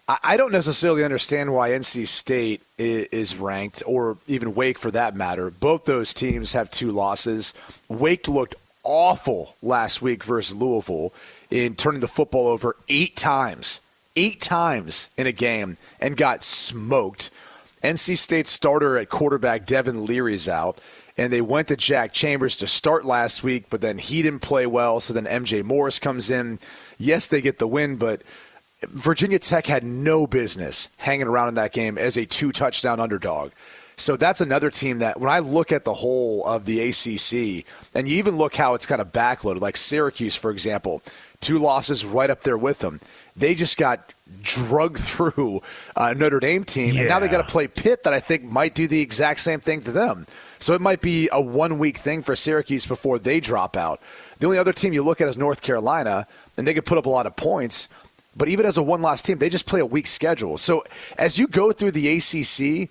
I, 0.10 0.38
don't 0.38 0.54
necessarily 0.54 1.04
understand 1.04 1.54
why 1.54 1.72
NC 1.72 2.08
State 2.08 2.62
is 2.78 3.36
ranked, 3.36 3.84
or 3.86 4.18
even 4.28 4.56
Wake 4.56 4.80
for 4.80 4.90
that 4.92 5.16
matter. 5.16 5.50
Both 5.50 5.84
those 5.84 6.14
teams 6.14 6.54
have 6.54 6.70
two 6.70 6.92
losses. 6.92 7.54
Wake 7.90 8.30
looked 8.30 8.56
awful 8.84 9.56
last 9.62 10.02
week 10.02 10.24
versus 10.24 10.56
Louisville 10.56 11.12
in 11.52 11.76
turning 11.76 12.00
the 12.00 12.08
football 12.08 12.48
over 12.48 12.78
eight 12.88 13.18
times 13.18 13.82
eight 14.18 14.42
times 14.42 15.10
in 15.16 15.28
a 15.28 15.32
game 15.32 15.78
and 16.02 16.18
got 16.18 16.44
smoked. 16.44 17.30
NC 17.84 18.18
State 18.18 18.48
starter 18.48 18.98
at 18.98 19.10
quarterback 19.10 19.66
Devin 19.66 20.06
Leary's 20.06 20.50
out. 20.50 20.82
and 21.20 21.34
they 21.34 21.42
went 21.42 21.68
to 21.68 21.76
Jack 21.76 22.14
Chambers 22.14 22.58
to 22.58 22.68
start 22.68 23.04
last 23.04 23.42
week, 23.42 23.72
but 23.72 23.82
then 23.82 23.98
he 23.98 24.22
didn't 24.22 24.42
play 24.42 24.68
well. 24.68 25.00
So 25.00 25.14
then 25.14 25.26
MJ 25.26 25.64
Morris 25.64 25.98
comes 25.98 26.30
in. 26.30 26.60
Yes, 27.00 27.28
they 27.28 27.42
get 27.42 27.58
the 27.58 27.68
win, 27.68 27.96
but 27.96 28.22
Virginia 28.84 29.40
Tech 29.40 29.66
had 29.66 29.84
no 29.84 30.28
business 30.28 30.90
hanging 30.98 31.28
around 31.28 31.50
in 31.50 31.56
that 31.56 31.74
game 31.74 31.98
as 31.98 32.16
a 32.16 32.26
two 32.26 32.52
touchdown 32.52 33.00
underdog. 33.00 33.52
So 34.00 34.16
that's 34.16 34.42
another 34.42 34.70
team 34.70 35.00
that 35.00 35.20
when 35.20 35.32
I 35.32 35.40
look 35.40 35.72
at 35.72 35.84
the 35.84 35.96
whole 35.96 36.46
of 36.46 36.66
the 36.66 36.82
ACC, 36.82 37.66
and 37.96 38.08
you 38.08 38.18
even 38.18 38.38
look 38.38 38.56
how 38.56 38.76
it's 38.76 38.86
kind 38.86 39.02
of 39.02 39.12
backloaded, 39.12 39.60
like 39.60 39.76
Syracuse, 39.76 40.36
for 40.36 40.52
example, 40.52 41.02
two 41.40 41.58
losses 41.58 42.06
right 42.06 42.30
up 42.30 42.44
there 42.44 42.60
with 42.60 42.78
them. 42.80 43.00
They 43.36 43.56
just 43.56 43.76
got 43.76 44.14
drug 44.44 45.00
through 45.00 45.64
a 45.96 46.14
Notre 46.14 46.40
Dame 46.40 46.64
team, 46.64 46.96
and 46.98 47.08
now 47.08 47.20
they 47.20 47.28
got 47.28 47.46
to 47.46 47.52
play 47.52 47.68
Pitt 47.68 48.04
that 48.04 48.14
I 48.14 48.20
think 48.20 48.44
might 48.44 48.76
do 48.76 48.88
the 48.88 49.02
exact 49.02 49.40
same 49.40 49.62
thing 49.62 49.82
to 49.82 49.92
them. 49.92 50.28
So 50.60 50.76
it 50.76 50.82
might 50.82 51.02
be 51.02 51.28
a 51.32 51.42
one 51.42 51.80
week 51.80 51.98
thing 51.98 52.22
for 52.22 52.36
Syracuse 52.36 52.86
before 52.86 53.18
they 53.18 53.40
drop 53.40 53.76
out. 53.76 54.00
The 54.38 54.46
only 54.46 54.60
other 54.60 54.74
team 54.74 54.94
you 54.94 55.04
look 55.04 55.22
at 55.22 55.28
is 55.28 55.40
North 55.40 55.64
Carolina, 55.64 56.28
and 56.56 56.68
they 56.68 56.76
could 56.76 56.86
put 56.86 57.00
up 57.00 57.08
a 57.08 57.10
lot 57.10 57.26
of 57.26 57.36
points. 57.36 57.90
But 58.38 58.50
even 58.50 58.66
as 58.66 58.78
a 58.78 58.84
one 58.84 59.02
loss 59.02 59.22
team, 59.22 59.40
they 59.40 59.50
just 59.50 59.66
play 59.66 59.80
a 59.80 59.86
weak 59.86 60.08
schedule. 60.08 60.58
So 60.58 60.84
as 61.18 61.38
you 61.40 61.48
go 61.48 61.72
through 61.72 61.92
the 61.92 62.18
ACC, 62.18 62.90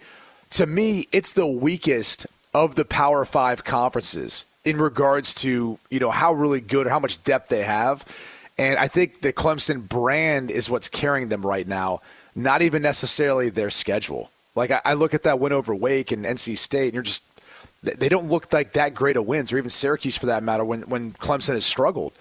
to 0.50 0.66
me, 0.66 1.08
it's 1.12 1.32
the 1.32 1.46
weakest 1.46 2.26
of 2.52 2.74
the 2.74 2.84
Power 2.84 3.24
Five 3.24 3.64
conferences 3.64 4.44
in 4.64 4.78
regards 4.78 5.34
to 5.34 5.78
you 5.90 6.00
know 6.00 6.10
how 6.10 6.32
really 6.32 6.60
good 6.60 6.86
or 6.86 6.90
how 6.90 6.98
much 6.98 7.22
depth 7.24 7.48
they 7.48 7.62
have. 7.62 8.04
And 8.58 8.78
I 8.78 8.88
think 8.88 9.20
the 9.20 9.32
Clemson 9.32 9.86
brand 9.86 10.50
is 10.50 10.70
what's 10.70 10.88
carrying 10.88 11.28
them 11.28 11.44
right 11.44 11.68
now, 11.68 12.00
not 12.34 12.62
even 12.62 12.82
necessarily 12.82 13.50
their 13.50 13.70
schedule. 13.70 14.30
Like 14.54 14.70
I, 14.70 14.80
I 14.84 14.94
look 14.94 15.12
at 15.12 15.24
that 15.24 15.38
win 15.38 15.52
over 15.52 15.74
Wake 15.74 16.10
and 16.10 16.24
NC 16.24 16.56
State, 16.56 16.86
and 16.86 16.94
you're 16.94 17.02
just 17.02 17.22
they 17.82 18.08
don't 18.08 18.28
look 18.28 18.52
like 18.52 18.72
that 18.72 18.94
great 18.94 19.16
of 19.16 19.26
wins, 19.26 19.52
or 19.52 19.58
even 19.58 19.70
Syracuse 19.70 20.16
for 20.16 20.26
that 20.26 20.42
matter, 20.42 20.64
when 20.64 20.82
when 20.82 21.12
Clemson 21.12 21.54
has 21.54 21.64
struggled. 21.64 22.12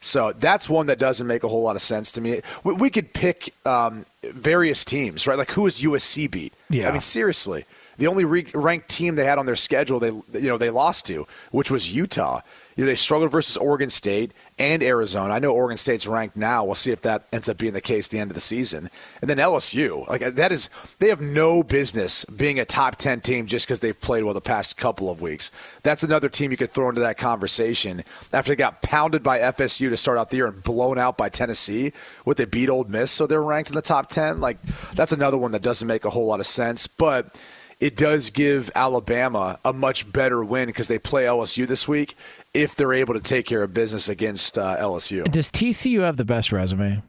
So 0.00 0.32
that's 0.32 0.68
one 0.68 0.86
that 0.86 0.98
doesn't 0.98 1.26
make 1.26 1.42
a 1.42 1.48
whole 1.48 1.62
lot 1.62 1.76
of 1.76 1.82
sense 1.82 2.12
to 2.12 2.20
me. 2.20 2.40
We, 2.62 2.74
we 2.74 2.90
could 2.90 3.12
pick 3.12 3.52
um, 3.66 4.06
various 4.22 4.84
teams, 4.84 5.26
right? 5.26 5.36
Like 5.36 5.50
who 5.50 5.66
is 5.66 5.80
USC 5.80 6.30
beat? 6.30 6.52
Yeah. 6.70 6.88
I 6.88 6.92
mean, 6.92 7.00
seriously, 7.00 7.64
the 7.96 8.06
only 8.06 8.24
re- 8.24 8.46
ranked 8.54 8.88
team 8.88 9.16
they 9.16 9.24
had 9.24 9.38
on 9.38 9.46
their 9.46 9.56
schedule, 9.56 9.98
they 9.98 10.10
you 10.40 10.48
know 10.48 10.58
they 10.58 10.70
lost 10.70 11.06
to, 11.06 11.26
which 11.50 11.70
was 11.70 11.94
Utah. 11.94 12.40
Know, 12.84 12.86
they 12.86 12.94
struggled 12.94 13.32
versus 13.32 13.56
Oregon 13.56 13.90
State 13.90 14.32
and 14.58 14.82
Arizona. 14.82 15.34
I 15.34 15.40
know 15.40 15.52
Oregon 15.52 15.76
State's 15.76 16.06
ranked 16.06 16.36
now. 16.36 16.64
We'll 16.64 16.76
see 16.76 16.92
if 16.92 17.02
that 17.02 17.26
ends 17.32 17.48
up 17.48 17.58
being 17.58 17.72
the 17.72 17.80
case 17.80 18.06
at 18.06 18.12
the 18.12 18.20
end 18.20 18.30
of 18.30 18.34
the 18.36 18.40
season. 18.40 18.88
And 19.20 19.28
then 19.28 19.38
LSU, 19.38 20.06
like 20.08 20.20
that 20.20 20.52
is, 20.52 20.70
they 21.00 21.08
have 21.08 21.20
no 21.20 21.64
business 21.64 22.24
being 22.26 22.60
a 22.60 22.64
top 22.64 22.96
ten 22.96 23.20
team 23.20 23.46
just 23.46 23.66
because 23.66 23.80
they've 23.80 24.00
played 24.00 24.22
well 24.22 24.34
the 24.34 24.40
past 24.40 24.76
couple 24.76 25.10
of 25.10 25.20
weeks. 25.20 25.50
That's 25.82 26.04
another 26.04 26.28
team 26.28 26.50
you 26.50 26.56
could 26.56 26.70
throw 26.70 26.88
into 26.88 27.00
that 27.00 27.18
conversation 27.18 28.04
after 28.32 28.52
they 28.52 28.56
got 28.56 28.80
pounded 28.82 29.22
by 29.22 29.40
FSU 29.40 29.88
to 29.90 29.96
start 29.96 30.18
out 30.18 30.30
the 30.30 30.36
year 30.36 30.46
and 30.46 30.62
blown 30.62 30.98
out 30.98 31.18
by 31.18 31.28
Tennessee. 31.28 31.92
What 32.24 32.36
they 32.36 32.44
beat 32.44 32.68
Ole 32.68 32.84
Miss, 32.84 33.10
so 33.10 33.26
they're 33.26 33.42
ranked 33.42 33.70
in 33.70 33.74
the 33.74 33.82
top 33.82 34.08
ten. 34.08 34.40
Like 34.40 34.62
that's 34.94 35.12
another 35.12 35.36
one 35.36 35.52
that 35.52 35.62
doesn't 35.62 35.88
make 35.88 36.04
a 36.04 36.10
whole 36.10 36.26
lot 36.26 36.40
of 36.40 36.46
sense, 36.46 36.86
but 36.86 37.34
it 37.80 37.96
does 37.96 38.30
give 38.30 38.70
Alabama 38.74 39.58
a 39.64 39.72
much 39.72 40.10
better 40.12 40.44
win 40.44 40.66
because 40.66 40.88
they 40.88 40.98
play 40.98 41.24
LSU 41.24 41.66
this 41.66 41.86
week 41.86 42.16
if 42.52 42.74
they're 42.74 42.92
able 42.92 43.14
to 43.14 43.20
take 43.20 43.46
care 43.46 43.62
of 43.62 43.72
business 43.72 44.08
against 44.08 44.58
uh, 44.58 44.76
LSU. 44.78 45.30
Does 45.30 45.50
TCU 45.50 46.00
have 46.00 46.16
the 46.16 46.24
best 46.24 46.50
resume? 46.50 47.02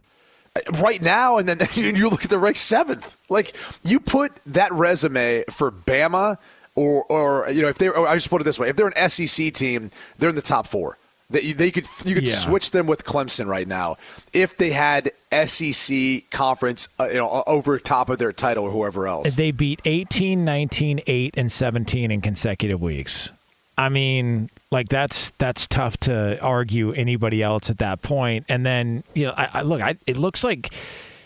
Right 0.81 1.01
now, 1.01 1.37
and 1.37 1.47
then 1.47 1.59
you 1.73 2.09
look 2.09 2.23
at 2.23 2.29
the 2.29 2.39
ranked 2.39 2.59
seventh. 2.59 3.15
Like 3.29 3.55
you 3.83 3.99
put 3.99 4.31
that 4.47 4.71
resume 4.71 5.43
for 5.49 5.71
Bama, 5.71 6.37
or 6.75 7.03
or 7.05 7.49
you 7.49 7.61
know 7.61 7.69
if 7.69 7.77
they, 7.77 7.87
I 7.89 8.15
just 8.15 8.29
put 8.29 8.41
it 8.41 8.43
this 8.43 8.59
way: 8.59 8.69
if 8.69 8.75
they're 8.75 8.91
an 8.93 9.09
SEC 9.09 9.53
team, 9.53 9.89
they're 10.17 10.29
in 10.29 10.35
the 10.35 10.41
top 10.41 10.67
four. 10.67 10.97
They, 11.31 11.51
they 11.51 11.69
could 11.71 11.85
you 12.05 12.15
could 12.15 12.27
Yeah. 12.27 12.33
switch 12.33 12.71
them 12.71 12.87
with 12.87 13.05
Clemson 13.05 13.45
right 13.45 13.67
now 13.67 13.97
if 14.33 14.57
they 14.57 14.71
had 14.71 15.11
SEC 15.31 16.29
conference 16.31 16.87
uh, 16.99 17.05
you 17.05 17.15
know 17.17 17.43
over 17.45 17.77
top 17.77 18.09
of 18.09 18.17
their 18.17 18.33
title 18.33 18.63
or 18.65 18.71
whoever 18.71 19.07
else. 19.07 19.35
They 19.35 19.51
beat 19.51 19.79
18, 19.85 20.43
19, 20.43 21.01
8, 21.05 21.33
and 21.37 21.51
17 21.51 22.09
in 22.11 22.21
consecutive 22.21 22.81
weeks. 22.81 23.31
I 23.77 23.89
mean, 23.89 24.49
like 24.71 24.89
that's 24.89 25.29
that's 25.37 25.67
tough 25.67 25.97
to 26.01 26.39
argue 26.41 26.91
anybody 26.93 27.43
else 27.43 27.69
at 27.69 27.77
that 27.77 28.01
point. 28.01 28.45
And 28.49 28.65
then 28.65 29.03
you 29.13 29.27
know, 29.27 29.33
I, 29.37 29.49
I 29.53 29.61
look, 29.61 29.81
I, 29.81 29.95
it 30.07 30.17
looks 30.17 30.43
like. 30.43 30.73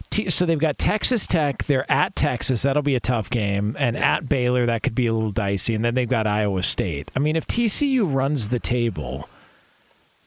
T- 0.10 0.30
so 0.30 0.46
they've 0.46 0.60
got 0.60 0.78
Texas 0.78 1.26
Tech. 1.26 1.64
They're 1.64 1.92
at 1.92 2.16
Texas. 2.16 2.62
That'll 2.62 2.84
be 2.84 2.94
a 2.94 3.00
tough 3.00 3.32
game, 3.32 3.76
and 3.80 3.98
at 3.98 4.30
Baylor 4.30 4.68
that 4.68 4.84
could 4.84 4.94
be 4.94 5.08
a 5.08 5.14
little 5.14 5.32
dicey. 5.32 5.74
And 5.74 5.84
then 5.84 5.96
they've 5.96 6.08
got 6.08 6.28
Iowa 6.28 6.62
State. 6.62 7.10
I 7.16 7.20
mean, 7.20 7.36
if 7.36 7.48
TCU 7.48 8.14
runs 8.14 8.50
the 8.50 8.60
table, 8.60 9.28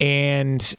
and 0.01 0.75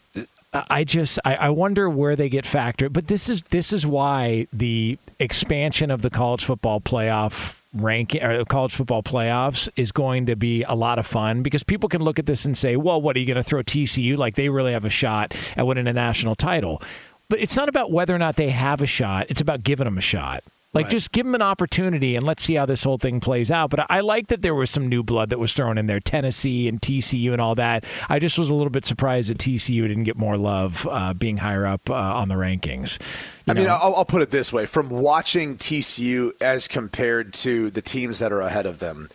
I 0.53 0.83
just 0.83 1.19
I, 1.25 1.35
I 1.35 1.49
wonder 1.49 1.89
where 1.89 2.15
they 2.15 2.29
get 2.29 2.45
factored. 2.45 2.93
But 2.93 3.07
this 3.07 3.29
is 3.29 3.43
this 3.43 3.73
is 3.73 3.85
why 3.85 4.47
the 4.53 4.97
expansion 5.19 5.91
of 5.91 6.01
the 6.01 6.09
college 6.09 6.45
football 6.45 6.79
playoff 6.79 7.59
ranking 7.73 8.23
or 8.23 8.43
college 8.45 8.73
football 8.73 9.03
playoffs 9.03 9.69
is 9.75 9.91
going 9.91 10.25
to 10.27 10.35
be 10.35 10.63
a 10.63 10.73
lot 10.73 10.99
of 10.99 11.05
fun 11.05 11.43
because 11.43 11.63
people 11.63 11.89
can 11.89 12.01
look 12.01 12.17
at 12.17 12.25
this 12.25 12.45
and 12.45 12.57
say, 12.57 12.75
well, 12.75 13.01
what 13.01 13.15
are 13.15 13.19
you 13.19 13.25
going 13.25 13.35
to 13.35 13.43
throw 13.43 13.61
TCU 13.61 14.17
like 14.17 14.35
they 14.35 14.49
really 14.49 14.73
have 14.73 14.85
a 14.85 14.89
shot 14.89 15.33
at 15.55 15.67
winning 15.67 15.87
a 15.87 15.93
national 15.93 16.35
title? 16.35 16.81
But 17.29 17.39
it's 17.39 17.57
not 17.57 17.67
about 17.67 17.91
whether 17.91 18.15
or 18.15 18.17
not 18.17 18.37
they 18.37 18.49
have 18.51 18.81
a 18.81 18.85
shot. 18.85 19.27
It's 19.29 19.41
about 19.41 19.63
giving 19.63 19.85
them 19.85 19.97
a 19.97 20.01
shot. 20.01 20.43
Like, 20.73 20.89
just 20.89 21.11
give 21.11 21.25
them 21.25 21.33
an 21.33 21.41
opportunity 21.41 22.15
and 22.15 22.25
let's 22.25 22.43
see 22.43 22.55
how 22.55 22.65
this 22.65 22.83
whole 22.83 22.97
thing 22.97 23.19
plays 23.19 23.49
out. 23.49 23.69
But 23.69 23.87
I 23.89 24.01
like 24.01 24.27
that 24.27 24.41
there 24.41 24.53
was 24.53 24.69
some 24.69 24.87
new 24.87 25.01
blood 25.01 25.29
that 25.29 25.39
was 25.39 25.53
thrown 25.53 25.77
in 25.77 25.87
there, 25.87 25.99
Tennessee 25.99 26.67
and 26.67 26.79
TCU 26.81 27.31
and 27.31 27.41
all 27.41 27.55
that. 27.55 27.83
I 28.09 28.19
just 28.19 28.37
was 28.37 28.49
a 28.49 28.53
little 28.53 28.69
bit 28.69 28.85
surprised 28.85 29.29
that 29.29 29.37
TCU 29.37 29.87
didn't 29.87 30.03
get 30.03 30.17
more 30.17 30.37
love 30.37 30.87
uh, 30.89 31.13
being 31.13 31.37
higher 31.37 31.65
up 31.65 31.89
uh, 31.89 31.93
on 31.93 32.27
the 32.27 32.35
rankings. 32.35 32.99
I 33.47 33.53
mean, 33.53 33.69
I'll, 33.69 33.95
I'll 33.95 34.05
put 34.05 34.21
it 34.21 34.29
this 34.29 34.51
way: 34.51 34.65
from 34.65 34.89
watching 34.89 35.57
TCU 35.57 36.33
as 36.41 36.67
compared 36.67 37.33
to 37.35 37.71
the 37.71 37.81
teams 37.81 38.19
that 38.19 38.31
are 38.31 38.41
ahead 38.41 38.65
of 38.65 38.79
them, 38.79 39.09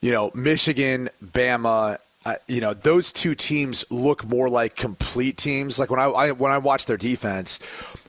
you 0.00 0.12
know, 0.12 0.30
Michigan, 0.34 1.08
Bama. 1.24 1.98
Uh, 2.22 2.34
you 2.46 2.60
know, 2.60 2.74
those 2.74 3.12
two 3.12 3.34
teams 3.34 3.82
look 3.88 4.28
more 4.28 4.50
like 4.50 4.76
complete 4.76 5.38
teams. 5.38 5.78
Like 5.78 5.88
when 5.88 5.98
I, 5.98 6.04
I 6.04 6.32
when 6.32 6.52
I 6.52 6.58
watch 6.58 6.84
their 6.84 6.98
defense, 6.98 7.58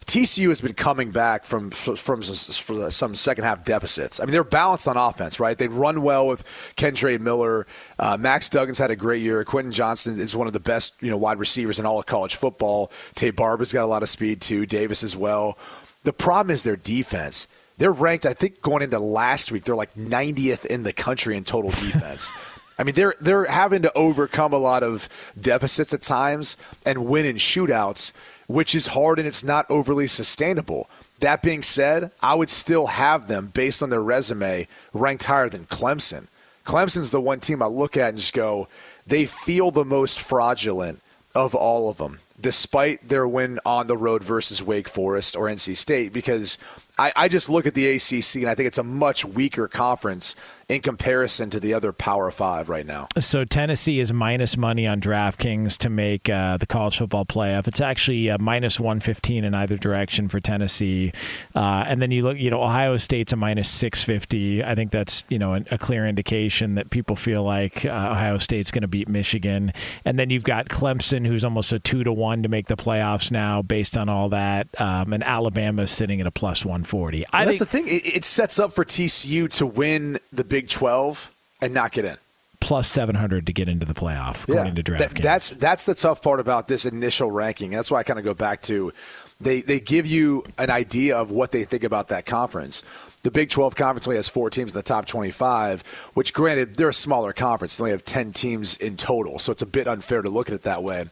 TCU 0.05 0.49
has 0.49 0.61
been 0.61 0.73
coming 0.73 1.11
back 1.11 1.45
from 1.45 1.71
from 1.71 2.23
some, 2.23 2.91
some 2.91 3.15
second 3.15 3.43
half 3.43 3.63
deficits. 3.63 4.19
I 4.19 4.25
mean, 4.25 4.33
they're 4.33 4.43
balanced 4.43 4.87
on 4.87 4.97
offense, 4.97 5.39
right? 5.39 5.57
They 5.57 5.67
run 5.67 6.01
well 6.01 6.27
with 6.27 6.43
Kendre 6.75 7.19
Miller. 7.19 7.67
Uh, 7.99 8.17
Max 8.19 8.49
Duggan's 8.49 8.79
had 8.79 8.91
a 8.91 8.95
great 8.95 9.21
year. 9.21 9.43
Quentin 9.45 9.71
Johnston 9.71 10.19
is 10.19 10.35
one 10.35 10.47
of 10.47 10.53
the 10.53 10.59
best, 10.59 10.93
you 11.01 11.09
know, 11.09 11.17
wide 11.17 11.39
receivers 11.39 11.79
in 11.79 11.85
all 11.85 11.99
of 11.99 12.07
college 12.07 12.35
football. 12.35 12.91
Taye 13.15 13.35
Barber's 13.35 13.71
got 13.71 13.83
a 13.83 13.87
lot 13.87 14.03
of 14.03 14.09
speed 14.09 14.41
too. 14.41 14.65
Davis 14.65 15.03
as 15.03 15.15
well. 15.15 15.57
The 16.03 16.13
problem 16.13 16.51
is 16.51 16.63
their 16.63 16.75
defense. 16.75 17.47
They're 17.77 17.91
ranked, 17.91 18.25
I 18.25 18.33
think, 18.33 18.61
going 18.61 18.81
into 18.83 18.99
last 18.99 19.51
week. 19.51 19.63
They're 19.63 19.75
like 19.75 19.93
90th 19.95 20.65
in 20.65 20.83
the 20.83 20.93
country 20.93 21.37
in 21.37 21.43
total 21.43 21.71
defense. 21.71 22.31
I 22.81 22.83
mean, 22.83 22.95
they're 22.95 23.13
they're 23.21 23.45
having 23.45 23.83
to 23.83 23.93
overcome 23.95 24.53
a 24.53 24.57
lot 24.57 24.81
of 24.81 25.07
deficits 25.39 25.93
at 25.93 26.01
times 26.01 26.57
and 26.83 27.05
win 27.05 27.25
in 27.25 27.35
shootouts, 27.35 28.11
which 28.51 28.75
is 28.75 28.87
hard 28.87 29.19
and 29.19 29.27
it's 29.27 29.43
not 29.43 29.69
overly 29.69 30.07
sustainable. 30.07 30.89
That 31.19 31.41
being 31.41 31.61
said, 31.61 32.11
I 32.21 32.35
would 32.35 32.49
still 32.49 32.87
have 32.87 33.27
them 33.27 33.47
based 33.47 33.81
on 33.81 33.89
their 33.89 34.01
resume 34.01 34.67
ranked 34.93 35.25
higher 35.25 35.49
than 35.49 35.65
Clemson. 35.65 36.27
Clemson's 36.65 37.11
the 37.11 37.21
one 37.21 37.39
team 37.39 37.61
I 37.61 37.67
look 37.67 37.95
at 37.95 38.09
and 38.09 38.17
just 38.17 38.33
go, 38.33 38.67
they 39.05 39.25
feel 39.25 39.71
the 39.71 39.85
most 39.85 40.19
fraudulent 40.19 41.01
of 41.33 41.55
all 41.55 41.89
of 41.89 41.97
them, 41.97 42.19
despite 42.39 43.07
their 43.07 43.27
win 43.27 43.59
on 43.65 43.87
the 43.87 43.97
road 43.97 44.23
versus 44.23 44.61
Wake 44.61 44.89
Forest 44.89 45.35
or 45.35 45.45
NC 45.45 45.75
State, 45.77 46.11
because 46.11 46.57
I, 46.97 47.13
I 47.15 47.27
just 47.29 47.49
look 47.49 47.65
at 47.65 47.73
the 47.73 47.87
ACC 47.87 48.35
and 48.37 48.49
I 48.49 48.55
think 48.55 48.67
it's 48.67 48.77
a 48.77 48.83
much 48.83 49.23
weaker 49.23 49.67
conference 49.67 50.35
in 50.71 50.81
comparison 50.81 51.49
to 51.49 51.60
the 51.60 51.73
other 51.73 51.91
Power 51.91 52.31
Five 52.31 52.69
right 52.69 52.86
now. 52.86 53.10
So 53.19 53.43
Tennessee 53.43 53.99
is 53.99 54.13
minus 54.13 54.55
money 54.55 54.88
on 54.88 55.01
DraftKings 55.01 55.77
to 55.79 55.89
make 55.89 56.29
uh, 56.29 56.55
the 56.55 56.65
college 56.65 56.97
football 56.97 57.25
playoff. 57.25 57.67
It's 57.67 57.81
actually 57.81 58.29
uh, 58.29 58.38
minus 58.38 58.79
one 58.79 59.01
fifteen 59.01 59.43
in 59.43 59.53
either 59.53 59.77
direction 59.77 60.29
for 60.29 60.39
Tennessee, 60.39 61.12
uh, 61.55 61.84
and 61.86 62.01
then 62.01 62.12
you 62.12 62.23
look, 62.23 62.38
you 62.38 62.49
know, 62.49 62.63
Ohio 62.63 62.95
State's 62.95 63.34
a 63.34 63.36
minus 63.36 63.69
six 63.69 64.01
fifty. 64.01 64.63
I 64.63 64.73
think 64.73 64.91
that's 64.91 65.25
you 65.27 65.38
know 65.38 65.55
a, 65.55 65.62
a 65.71 65.77
clear 65.77 66.07
indication 66.07 66.75
that 66.75 66.89
people 66.89 67.17
feel 67.17 67.43
like 67.43 67.86
uh, 67.86 67.89
Ohio 67.89 68.38
State's 68.38 68.71
going 68.71 68.84
to 68.84 68.88
beat 68.88 69.10
Michigan, 69.10 69.73
and 70.05 70.17
then 70.17 70.29
you've 70.29 70.45
got 70.45 70.69
Clemson, 70.69 71.27
who's 71.27 71.43
almost 71.43 71.73
a 71.73 71.79
two 71.79 72.05
to 72.05 72.13
one 72.13 72.43
to 72.43 72.49
make 72.49 72.67
the 72.67 72.77
playoffs 72.77 73.29
now, 73.29 73.62
based 73.62 73.97
on 73.97 74.07
all 74.07 74.29
that, 74.29 74.69
um, 74.79 75.12
and 75.12 75.21
Alabama's 75.21 75.91
sitting 75.91 76.21
at 76.21 76.27
a 76.27 76.31
plus 76.31 76.63
one 76.63 76.86
forty. 76.86 77.25
I 77.34 77.43
That's 77.43 77.57
think 77.57 77.69
the 77.69 77.77
thing; 77.77 77.88
it, 77.89 78.15
it 78.15 78.23
sets 78.23 78.57
up 78.57 78.71
for 78.71 78.86
TCU 78.86 79.51
to 79.57 79.65
win 79.65 80.17
the 80.31 80.45
Big 80.45 80.61
Twelve 80.69 81.32
and 81.62 81.74
not 81.74 81.91
get 81.91 82.06
in. 82.06 82.17
plus 82.60 82.88
seven 82.88 83.15
hundred 83.15 83.45
to 83.47 83.54
get 83.54 83.67
into 83.67 83.86
the 83.86 83.93
playoff, 83.93 84.43
according 84.47 84.76
to 84.76 84.84
That- 84.93 85.15
that's 85.15 85.50
that's 85.52 85.86
the 85.86 85.95
tough 85.95 86.21
part 86.21 86.39
about 86.39 86.67
this 86.67 86.86
initial 86.86 87.32
ranking. 87.32 87.71
That's 87.71 87.89
why 87.91 88.00
I 88.00 88.04
kind 88.04 88.19
of 88.19 88.26
go 88.26 88.34
back 88.34 88.62
to 88.63 88.93
They 89.39 89.62
they 89.62 89.80
give 89.80 90.06
you 90.06 90.43
an 90.60 90.69
idea 90.69 91.17
of 91.17 91.32
what 91.32 91.52
they 91.52 91.63
think 91.63 91.84
about 91.84 92.10
that 92.10 92.28
conference. 92.28 92.84
The 93.24 93.32
Big 93.32 93.50
12 93.50 93.76
conference 93.76 94.06
only 94.08 94.17
has 94.17 94.28
four 94.30 94.50
teams 94.52 94.71
in 94.71 94.76
the 94.76 94.84
top 94.84 95.06
25, 95.08 95.82
which, 96.15 96.34
granted, 96.34 96.76
they're 96.76 96.89
a 96.89 96.93
smaller 96.93 97.34
conference. 97.34 97.78
They 97.78 97.82
only 97.84 97.91
have 97.91 98.04
10 98.04 98.34
teams 98.34 98.78
in 98.78 98.97
total, 98.97 99.38
so 99.39 99.52
it's 99.52 99.62
a 99.62 99.67
bit 99.67 99.88
unfair 99.88 100.21
to 100.24 100.30
look 100.30 100.50
at 100.50 100.54
it 100.56 100.63
that 100.63 100.82
way. 100.84 101.06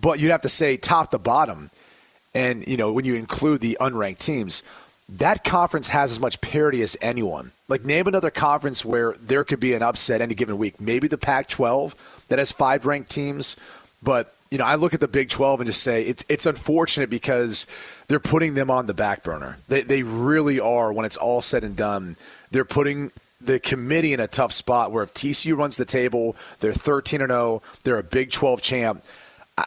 But 0.00 0.18
you'd 0.18 0.30
have 0.30 0.42
to 0.42 0.48
say 0.48 0.76
top 0.78 1.10
to 1.12 1.18
bottom, 1.18 1.70
and 2.34 2.66
you 2.66 2.76
know 2.78 2.92
when 2.92 3.04
you 3.04 3.14
include 3.16 3.60
the 3.60 3.76
unranked 3.80 4.18
teams, 4.18 4.62
that 5.08 5.44
conference 5.44 5.88
has 5.88 6.12
as 6.12 6.20
much 6.20 6.40
parity 6.40 6.82
as 6.82 6.96
anyone. 7.00 7.52
Like 7.68 7.84
name 7.84 8.06
another 8.06 8.30
conference 8.30 8.84
where 8.84 9.14
there 9.20 9.44
could 9.44 9.60
be 9.60 9.74
an 9.74 9.82
upset 9.82 10.20
any 10.20 10.34
given 10.34 10.56
week. 10.56 10.80
Maybe 10.80 11.08
the 11.08 11.18
Pac-12 11.18 11.94
that 12.28 12.38
has 12.38 12.52
five 12.52 12.86
ranked 12.86 13.10
teams, 13.10 13.56
but 14.02 14.34
you 14.50 14.58
know 14.58 14.64
I 14.64 14.76
look 14.76 14.94
at 14.94 15.00
the 15.00 15.08
Big 15.08 15.28
12 15.28 15.60
and 15.60 15.66
just 15.66 15.82
say 15.82 16.02
it's 16.02 16.24
it's 16.28 16.46
unfortunate 16.46 17.10
because 17.10 17.66
they're 18.06 18.20
putting 18.20 18.54
them 18.54 18.70
on 18.70 18.86
the 18.86 18.94
back 18.94 19.22
burner. 19.22 19.58
They 19.68 19.82
they 19.82 20.02
really 20.02 20.58
are 20.60 20.92
when 20.92 21.04
it's 21.04 21.16
all 21.16 21.40
said 21.40 21.64
and 21.64 21.76
done. 21.76 22.16
They're 22.50 22.64
putting 22.64 23.10
the 23.40 23.60
committee 23.60 24.14
in 24.14 24.20
a 24.20 24.26
tough 24.26 24.52
spot 24.52 24.90
where 24.90 25.02
if 25.02 25.12
TCU 25.12 25.56
runs 25.56 25.76
the 25.76 25.84
table, 25.84 26.34
they're 26.60 26.72
13 26.72 27.20
and 27.20 27.30
0, 27.30 27.62
they're 27.82 27.98
a 27.98 28.02
Big 28.02 28.30
12 28.30 28.62
champ. 28.62 29.04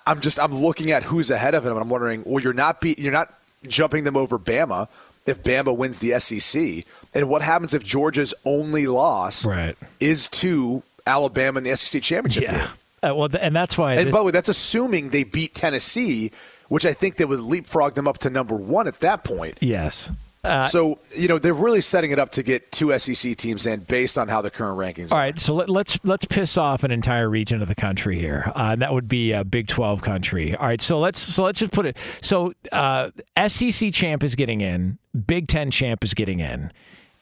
I'm 0.06 0.20
just 0.20 0.40
I'm 0.40 0.56
looking 0.56 0.92
at 0.92 1.04
who's 1.04 1.30
ahead 1.30 1.54
of 1.54 1.64
them, 1.64 1.74
and 1.74 1.82
I'm 1.82 1.90
wondering, 1.90 2.24
well, 2.26 2.42
you're 2.42 2.54
not 2.54 2.82
be, 2.82 2.96
you're 2.98 3.12
not 3.12 3.34
jumping 3.68 4.04
them 4.04 4.18
over 4.18 4.40
Bama 4.40 4.88
if 5.28 5.44
Bama 5.44 5.76
wins 5.76 6.00
the 6.00 6.18
SEC, 6.20 6.86
and 7.14 7.30
what 7.30 7.42
happens 7.44 7.74
if 7.74 7.84
Georgia's 7.84 8.34
only 8.46 8.88
loss 8.88 9.46
Right. 9.46 9.78
is 10.00 10.28
to 10.30 10.82
Alabama 11.06 11.60
in 11.60 11.64
the 11.66 11.72
SEC 11.72 12.02
championship 12.02 12.44
Yeah. 12.44 12.58
game? 12.58 12.68
Uh, 13.12 13.16
well, 13.16 13.30
th- 13.30 13.44
and 13.44 13.56
that's 13.56 13.78
why. 13.78 13.92
And 13.94 14.08
this- 14.08 14.12
by 14.12 14.18
the 14.20 14.24
way, 14.24 14.32
that's 14.32 14.50
assuming 14.50 15.10
they 15.10 15.24
beat 15.24 15.54
Tennessee, 15.54 16.32
which 16.70 16.86
I 16.86 16.94
think 16.94 17.18
they 17.18 17.26
would 17.26 17.40
leapfrog 17.42 17.94
them 17.94 18.08
up 18.08 18.18
to 18.20 18.30
number 18.30 18.56
one 18.56 18.88
at 18.88 19.00
that 19.02 19.24
point. 19.24 19.58
yes. 19.62 20.12
Uh, 20.48 20.64
so 20.64 21.00
you 21.16 21.28
know 21.28 21.40
they're 21.40 21.54
really 21.54 21.82
setting 21.82 22.12
it 22.12 22.20
up 22.20 22.32
to 22.32 22.44
get 22.44 22.72
two 22.72 22.98
SEC 22.98 23.36
teams 23.38 23.66
in 23.66 23.82
based 23.82 24.18
on 24.18 24.28
how 24.28 24.42
the 24.42 24.50
current 24.50 24.78
rankings. 24.78 25.12
All 25.12 25.18
are. 25.18 25.22
right, 25.22 25.40
so 25.40 25.56
let, 25.56 25.70
let's 25.70 26.00
let's 26.04 26.26
piss 26.26 26.58
off 26.58 26.84
an 26.84 26.92
entire 26.92 27.30
region 27.30 27.62
of 27.62 27.68
the 27.68 27.76
country 27.76 28.20
here. 28.20 28.52
Uh, 28.56 28.76
that 28.76 28.94
would 28.94 29.08
be 29.08 29.32
a 29.32 29.44
Big 29.44 29.68
Twelve 29.68 30.02
country. 30.02 30.56
All 30.56 30.68
right, 30.68 30.82
so 30.82 31.00
let's 31.00 31.20
so 31.20 31.44
let's 31.44 31.60
just 31.60 31.72
put 31.72 31.86
it. 31.86 31.98
So 32.22 32.54
uh, 32.72 33.12
SEC 33.48 33.94
champ 33.94 34.24
is 34.24 34.36
getting 34.36 34.62
in. 34.62 34.98
Big 35.26 35.48
Ten 35.48 35.72
champ 35.72 36.04
is 36.04 36.14
getting 36.14 36.40
in. 36.40 36.72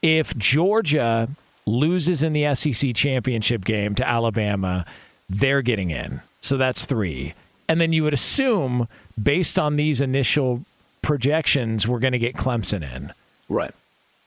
If 0.02 0.36
Georgia 0.36 1.28
loses 1.66 2.22
in 2.22 2.32
the 2.32 2.54
SEC 2.54 2.94
championship 2.94 3.64
game 3.64 3.94
to 3.96 4.08
Alabama, 4.08 4.86
they're 5.28 5.62
getting 5.62 5.90
in. 5.90 6.20
So 6.40 6.56
that's 6.56 6.84
three. 6.84 7.34
And 7.68 7.80
then 7.80 7.92
you 7.92 8.04
would 8.04 8.14
assume, 8.14 8.86
based 9.20 9.58
on 9.58 9.76
these 9.76 10.00
initial 10.00 10.64
projections, 11.06 11.86
we're 11.86 12.00
going 12.00 12.12
to 12.12 12.18
get 12.18 12.34
Clemson 12.34 12.82
in. 12.82 13.12
Right. 13.48 13.72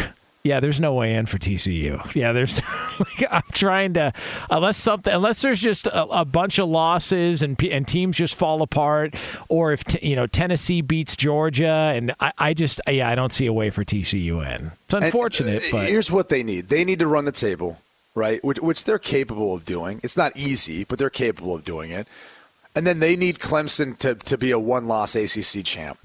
Yeah, 0.46 0.60
there's 0.60 0.78
no 0.78 0.92
way 0.92 1.14
in 1.14 1.24
for 1.24 1.38
TCU. 1.38 2.14
Yeah, 2.14 2.32
there's. 2.32 2.60
like, 3.00 3.24
I'm 3.30 3.42
trying 3.52 3.94
to, 3.94 4.12
unless 4.50 4.76
something, 4.76 5.10
unless 5.10 5.40
there's 5.40 5.58
just 5.58 5.86
a, 5.86 6.04
a 6.04 6.26
bunch 6.26 6.58
of 6.58 6.68
losses 6.68 7.40
and 7.40 7.58
and 7.64 7.88
teams 7.88 8.14
just 8.14 8.34
fall 8.34 8.60
apart, 8.60 9.14
or 9.48 9.72
if 9.72 9.84
t- 9.84 10.06
you 10.06 10.14
know 10.14 10.26
Tennessee 10.26 10.82
beats 10.82 11.16
Georgia, 11.16 11.92
and 11.94 12.14
I, 12.20 12.32
I 12.36 12.52
just 12.52 12.78
yeah, 12.86 13.08
I 13.08 13.14
don't 13.14 13.32
see 13.32 13.46
a 13.46 13.54
way 13.54 13.70
for 13.70 13.86
TCU 13.86 14.46
in. 14.54 14.72
It's 14.84 14.92
unfortunate, 14.92 15.64
And, 15.64 15.74
uh, 15.74 15.78
but 15.78 15.88
here's 15.88 16.12
what 16.12 16.28
they 16.28 16.42
need: 16.42 16.68
they 16.68 16.84
need 16.84 16.98
to 16.98 17.06
run 17.06 17.24
the 17.24 17.32
table, 17.32 17.78
right? 18.14 18.44
Which, 18.44 18.58
which 18.58 18.84
they're 18.84 18.98
capable 18.98 19.54
of 19.54 19.64
doing. 19.64 19.98
It's 20.02 20.18
not 20.18 20.36
easy, 20.36 20.84
but 20.84 20.98
they're 20.98 21.08
capable 21.08 21.54
of 21.54 21.64
doing 21.64 21.90
it. 21.90 22.06
And 22.76 22.86
then 22.86 23.00
they 23.00 23.16
need 23.16 23.38
Clemson 23.38 23.96
to 24.00 24.14
to 24.14 24.36
be 24.36 24.50
a 24.50 24.58
one-loss 24.58 25.16
ACC 25.16 25.64
champ. 25.64 25.98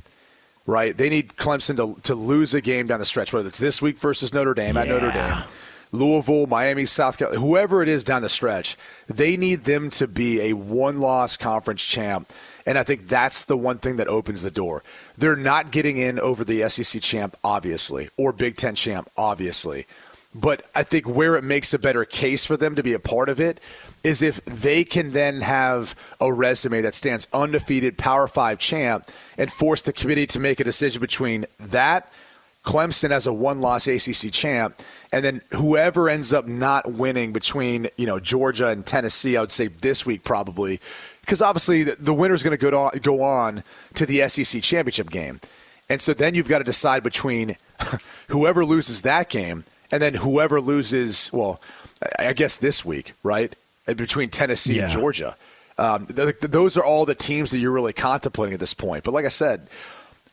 Right, 0.69 0.95
they 0.95 1.09
need 1.09 1.29
Clemson 1.29 1.77
to, 1.77 1.99
to 2.03 2.13
lose 2.13 2.53
a 2.53 2.61
game 2.61 2.85
down 2.85 2.99
the 2.99 3.05
stretch, 3.05 3.33
whether 3.33 3.47
it's 3.47 3.57
this 3.57 3.81
week 3.81 3.97
versus 3.97 4.35
Notre 4.35 4.53
Dame 4.53 4.77
at 4.77 4.87
Notre 4.87 5.11
Dame, 5.11 5.43
Louisville, 5.91 6.45
Miami, 6.45 6.85
South 6.85 7.17
Carolina, 7.17 7.41
whoever 7.41 7.81
it 7.81 7.89
is 7.89 8.03
down 8.03 8.21
the 8.21 8.29
stretch, 8.29 8.77
they 9.07 9.35
need 9.35 9.63
them 9.63 9.89
to 9.89 10.07
be 10.07 10.41
a 10.41 10.53
one 10.53 10.99
loss 10.99 11.37
conference 11.37 11.81
champ. 11.81 12.31
And 12.67 12.77
I 12.77 12.83
think 12.83 13.07
that's 13.07 13.45
the 13.45 13.57
one 13.57 13.79
thing 13.79 13.95
that 13.95 14.07
opens 14.07 14.43
the 14.43 14.51
door. 14.51 14.83
They're 15.17 15.35
not 15.35 15.71
getting 15.71 15.97
in 15.97 16.19
over 16.19 16.43
the 16.43 16.69
SEC 16.69 17.01
champ, 17.01 17.35
obviously, 17.43 18.09
or 18.15 18.31
Big 18.31 18.55
Ten 18.55 18.75
champ, 18.75 19.09
obviously. 19.17 19.87
But 20.33 20.61
I 20.75 20.83
think 20.83 21.07
where 21.07 21.35
it 21.35 21.43
makes 21.43 21.73
a 21.73 21.79
better 21.79 22.05
case 22.05 22.45
for 22.45 22.55
them 22.55 22.75
to 22.75 22.83
be 22.83 22.93
a 22.93 22.99
part 22.99 23.29
of 23.29 23.39
it 23.39 23.59
is 24.03 24.21
if 24.21 24.43
they 24.45 24.83
can 24.83 25.11
then 25.11 25.41
have 25.41 25.95
a 26.21 26.31
resume 26.31 26.81
that 26.81 26.93
stands 26.93 27.27
undefeated 27.33 27.97
Power 27.97 28.27
Five 28.27 28.59
champ 28.59 29.09
and 29.37 29.51
force 29.51 29.81
the 29.81 29.93
committee 29.93 30.27
to 30.27 30.39
make 30.39 30.59
a 30.59 30.63
decision 30.63 31.01
between 31.01 31.47
that 31.59 32.11
Clemson 32.63 33.09
as 33.09 33.25
a 33.25 33.33
one-loss 33.33 33.87
ACC 33.87 34.31
champ, 34.31 34.79
and 35.11 35.25
then 35.25 35.41
whoever 35.51 36.09
ends 36.09 36.33
up 36.33 36.45
not 36.45 36.91
winning 36.91 37.33
between 37.33 37.89
you 37.97 38.05
know 38.05 38.19
Georgia 38.19 38.67
and 38.67 38.85
Tennessee, 38.85 39.37
I 39.37 39.41
would 39.41 39.51
say 39.51 39.67
this 39.67 40.05
week 40.05 40.23
probably, 40.23 40.79
because 41.21 41.41
obviously 41.41 41.83
the, 41.83 41.95
the 41.95 42.13
is 42.13 42.43
going 42.43 42.57
to 42.57 42.75
on, 42.75 42.91
go 42.99 43.23
on 43.23 43.63
to 43.95 44.05
the 44.05 44.27
SEC 44.27 44.61
championship 44.61 45.09
game, 45.09 45.39
and 45.89 46.01
so 46.01 46.13
then 46.13 46.35
you've 46.35 46.49
got 46.49 46.59
to 46.59 46.63
decide 46.63 47.01
between 47.01 47.55
whoever 48.27 48.63
loses 48.63 49.01
that 49.01 49.29
game 49.29 49.63
and 49.91 50.01
then 50.01 50.13
whoever 50.15 50.59
loses. 50.61 51.29
Well, 51.33 51.59
I 52.17 52.33
guess 52.33 52.57
this 52.57 52.83
week, 52.85 53.13
right? 53.23 53.53
Uh, 53.87 53.93
Between 53.93 54.29
Tennessee 54.29 54.79
and 54.79 54.91
Georgia, 54.91 55.35
um, 55.77 56.05
th- 56.07 56.39
th- 56.39 56.51
those 56.51 56.77
are 56.77 56.83
all 56.83 57.05
the 57.05 57.15
teams 57.15 57.51
that 57.51 57.59
you're 57.59 57.71
really 57.71 57.93
contemplating 57.93 58.53
at 58.53 58.59
this 58.59 58.73
point. 58.73 59.03
But 59.03 59.13
like 59.13 59.25
I 59.25 59.29
said. 59.29 59.67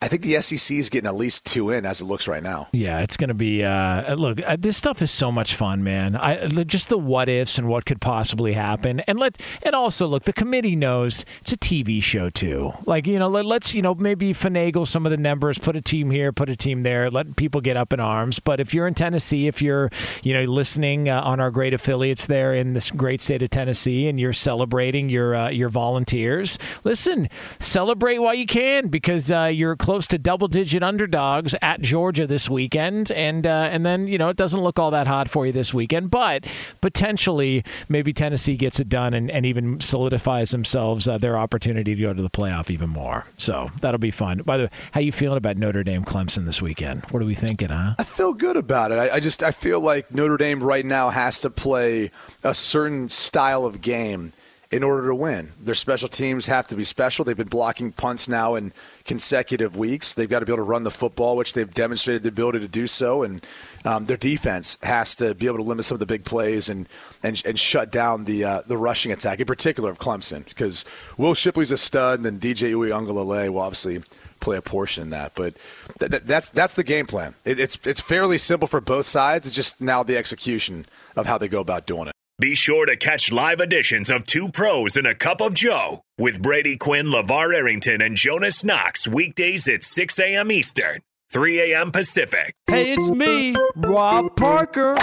I 0.03 0.09
think 0.09 0.23
the 0.23 0.41
SEC 0.43 0.77
is 0.77 0.91
getting 0.91 1.09
at 1.09 1.15
least 1.15 1.47
two 1.47 1.71
in 1.71 1.87
as 1.87 2.03
it 2.03 2.05
looks 2.05 2.29
right 2.29 2.43
now. 2.43 2.69
Yeah, 2.73 3.01
it's 3.01 3.17
going 3.17 3.29
to 3.29 3.35
be. 3.35 3.65
Uh, 3.65 4.15
look, 4.15 4.41
uh, 4.47 4.57
this 4.59 4.77
stuff 4.77 5.01
is 5.01 5.11
so 5.11 5.33
much 5.33 5.55
fun, 5.55 5.83
man. 5.83 6.15
I 6.17 6.39
uh, 6.39 6.65
just 6.65 6.91
the 6.91 6.99
what 6.99 7.31
ifs 7.31 7.57
and 7.57 7.67
what 7.67 7.87
could 7.87 8.01
possibly 8.01 8.53
happen, 8.53 9.01
and 9.01 9.19
let 9.19 9.41
and 9.63 9.75
also 9.75 10.07
look. 10.07 10.25
The 10.25 10.35
committee 10.35 10.77
knows 10.77 11.25
it's 11.41 11.53
a 11.53 11.57
TV 11.57 12.03
show 12.03 12.29
too. 12.29 12.75
Like 12.85 13.07
you 13.07 13.19
know, 13.19 13.29
let, 13.29 13.47
let's 13.47 13.75
you 13.75 13.81
know 13.81 13.95
maybe 13.95 14.35
finagle 14.35 14.87
some 14.87 15.07
of 15.07 15.11
the 15.11 15.17
numbers, 15.17 15.57
put 15.57 15.77
a 15.77 15.81
team 15.81 16.11
here, 16.11 16.31
put 16.31 16.51
a 16.51 16.57
team 16.57 16.83
there, 16.83 17.11
let 17.11 17.37
people 17.37 17.63
get 17.63 17.79
up 17.79 17.95
in 17.95 18.01
arms. 18.01 18.39
But 18.39 18.61
if 18.61 18.75
you're 18.75 18.87
in 18.87 18.95
Tennessee, 18.95 19.47
if 19.47 19.63
you're 19.63 19.91
you 20.23 20.35
know 20.35 20.45
listening 20.45 21.09
uh, 21.09 21.23
on 21.23 21.41
our 21.41 21.51
great 21.51 21.73
affiliates 21.73 22.27
there 22.27 22.55
in 22.55 22.75
this 22.75 22.91
great 22.91 23.23
state 23.23 23.43
of 23.43 23.49
Tennessee, 23.49 24.09
and 24.09 24.21
you're 24.21 24.35
celebrating 24.35 25.09
your 25.09 25.35
uh, 25.35 25.49
your 25.49 25.71
volunteers, 25.71 26.59
listen, 26.85 27.31
celebrate 27.61 28.19
while 28.19 28.35
you 28.35 28.47
can 28.47 28.89
because 28.89 29.31
uh, 29.31 29.45
you're 29.45 29.77
close 29.87 30.09
to 30.09 30.19
double 30.19 30.49
digit 30.49 30.83
underdogs 30.83 31.55
at 31.63 31.81
Georgia 31.81 32.27
this 32.27 32.51
weekend, 32.51 33.13
and 33.13 33.47
uh, 33.47 33.69
and 33.71 33.87
then 33.87 34.09
you 34.09 34.19
know 34.19 34.29
it 34.29 34.37
doesn't 34.37 34.61
look 34.61 34.81
all 34.81 34.91
that 34.91 35.07
hot 35.07 35.29
for 35.29 35.47
you 35.47 35.53
this 35.53 35.73
weekend, 35.73 36.11
but 36.11 36.45
potentially 36.81 37.63
maybe 37.89 38.13
Tennessee 38.13 38.57
gets 38.57 38.81
it 38.81 38.89
done 38.89 39.15
and, 39.15 39.31
and 39.31 39.47
even 39.47 39.81
solidifies 39.81 40.51
themselves 40.51 41.07
uh, 41.07 41.19
their 41.19 41.39
opportunity 41.39 41.95
to 41.95 42.03
go 42.03 42.13
to 42.13 42.21
the 42.21 42.29
playoff 42.29 42.69
even 42.69 42.91
more. 42.91 43.27
So 43.37 43.71
that'll 43.81 43.99
be 43.99 44.11
fun. 44.11 44.39
By 44.45 44.57
the 44.57 44.65
way, 44.65 44.71
how 44.91 45.01
you 45.01 45.13
feeling 45.13 45.39
about 45.39 45.57
Notre 45.57 45.85
Dame 45.85 46.05
Clemson 46.05 46.47
this 46.47 46.61
weekend? 46.61 47.05
What 47.13 47.23
are 47.23 47.27
we 47.27 47.37
thinking, 47.37 47.69
huh? 47.69 47.95
I 47.97 48.03
feel 48.03 48.35
good 48.35 48.57
about 48.57 48.91
it. 48.91 48.99
I, 48.99 49.11
I 49.11 49.21
just 49.21 49.45
I 49.45 49.53
feel 49.53 49.79
like 49.79 50.13
Notre 50.13 50.37
Dame 50.37 50.65
right 50.65 50.85
now 50.85 51.11
has 51.11 51.43
to 51.43 51.51
play 51.51 52.11
a 52.43 52.55
certain 52.55 53.09
style 53.09 53.65
of 53.65 53.83
game 53.83 54.33
in 54.71 54.83
order 54.83 55.09
to 55.09 55.15
win. 55.15 55.53
Their 55.61 55.75
special 55.75 56.09
teams 56.09 56.47
have 56.47 56.67
to 56.69 56.75
be 56.75 56.85
special. 56.85 57.25
They've 57.25 57.37
been 57.37 57.47
blocking 57.47 57.93
punts 57.93 58.29
now 58.29 58.57
in 58.57 58.73
consecutive 59.07 59.77
weeks. 59.77 60.15
They've 60.15 60.29
got 60.29 60.41
to 60.41 60.47
be 60.47 60.53
able 60.53 60.65
to 60.65 60.71
run 60.71 60.85
the 60.85 60.91
football, 60.91 61.37
which 61.37 61.55
they've 61.55 61.73
demonstrated 61.73 62.23
the 62.23 62.29
ability 62.29 62.61
to 62.61 62.69
do 62.69 62.87
so, 62.87 63.23
and 63.23 63.45
um, 63.85 64.07
their 64.07 64.17
defense 64.17 64.79
has 64.83 65.15
to 65.17 65.35
be 65.35 65.47
able 65.47 65.59
to 65.59 65.63
limit 65.63 65.85
some 65.85 65.95
of 65.95 66.01
the 66.01 66.07
big 66.07 66.25
plays 66.25 66.69
and 66.69 66.89
and, 67.23 67.41
and 67.47 67.59
shut 67.59 67.91
down 67.91 68.25
the 68.25 68.45
uh, 68.45 68.63
the 68.67 68.77
rushing 68.77 69.13
attack, 69.13 69.41
in 69.41 69.47
particular 69.47 69.91
of 69.91 69.99
Clemson, 69.99 70.45
because 70.47 70.85
Will 71.17 71.35
Shipley's 71.35 71.71
a 71.71 71.79
stud, 71.79 72.19
and 72.19 72.27
then 72.27 72.39
DJ 72.39 72.73
Uiagalelei 72.73 73.49
will 73.49 73.61
obviously 73.61 74.03
play 74.41 74.57
a 74.57 74.63
portion 74.63 75.05
in 75.05 75.11
that. 75.11 75.33
But 75.35 75.55
th- 75.99 76.11
th- 76.11 76.23
that's 76.25 76.49
that's 76.49 76.75
the 76.75 76.85
game 76.85 77.07
plan. 77.07 77.35
It, 77.45 77.59
it's 77.59 77.79
it's 77.85 78.01
fairly 78.01 78.39
simple 78.39 78.69
for 78.69 78.81
both 78.81 79.07
sides. 79.07 79.47
It's 79.47 79.57
just 79.57 79.81
now 79.81 80.03
the 80.03 80.17
execution 80.17 80.87
of 81.15 81.27
how 81.27 81.39
they 81.39 81.49
go 81.49 81.61
about 81.61 81.87
doing 81.87 82.09
it. 82.09 82.16
Be 82.39 82.55
sure 82.55 82.85
to 82.85 82.99
catch 82.99 83.33
live 83.33 83.61
editions 83.61 84.11
of 84.11 84.27
Two 84.27 84.51
Pros 84.51 84.95
and 84.97 85.07
a 85.07 85.15
Cup 85.15 85.41
of 85.41 85.55
Joe 85.55 86.03
with 86.19 86.43
Brady 86.43 86.77
Quinn, 86.77 87.07
LaVar 87.07 87.55
Arrington, 87.55 88.03
and 88.03 88.15
Jonas 88.15 88.63
Knox 88.63 89.09
weekdays 89.09 89.67
at 89.69 89.83
6 89.83 90.19
a.m. 90.19 90.53
Eastern, 90.53 91.01
3 91.33 91.73
a.m. 91.73 91.91
Pacific. 91.91 92.55
Hey, 92.67 92.93
it's 92.93 93.09
me, 93.11 93.57
Rob 93.77 94.37
Parker. 94.37 94.97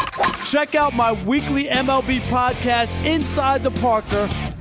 Check 0.46 0.76
out 0.76 0.94
my 0.94 1.12
weekly 1.26 1.64
MLB 1.64 2.20
podcast, 2.28 3.04
Inside 3.04 3.64
the 3.64 3.72
Parker, 3.72 4.30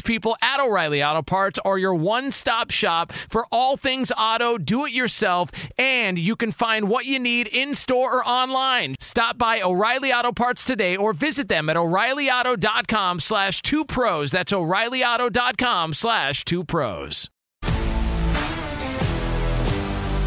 people 0.00 0.36
at 0.42 0.60
O'Reilly 0.60 1.02
Auto 1.02 1.22
Parts 1.22 1.58
are 1.64 1.78
your 1.78 1.94
one 1.94 2.30
stop 2.30 2.70
shop 2.70 3.12
for 3.12 3.46
all 3.50 3.76
things 3.76 4.12
auto, 4.16 4.58
do 4.58 4.86
it 4.86 4.92
yourself, 4.92 5.50
and 5.78 6.18
you 6.18 6.36
can 6.36 6.52
find 6.52 6.88
what 6.88 7.06
you 7.06 7.18
need 7.18 7.46
in 7.46 7.74
store 7.74 8.18
or 8.18 8.24
online. 8.26 8.96
Stop 9.00 9.38
by 9.38 9.60
O'Reilly 9.60 10.12
Auto 10.12 10.32
Parts 10.32 10.64
today 10.64 10.96
or 10.96 11.12
visit 11.12 11.48
them 11.48 11.68
at 11.68 11.76
o'ReillyAuto.com 11.76 13.20
slash 13.20 13.62
two 13.62 13.84
pros. 13.84 14.30
That's 14.30 14.52
o'ReillyAuto.com 14.52 15.94
slash 15.94 16.44
two 16.44 16.64
pros. 16.64 17.28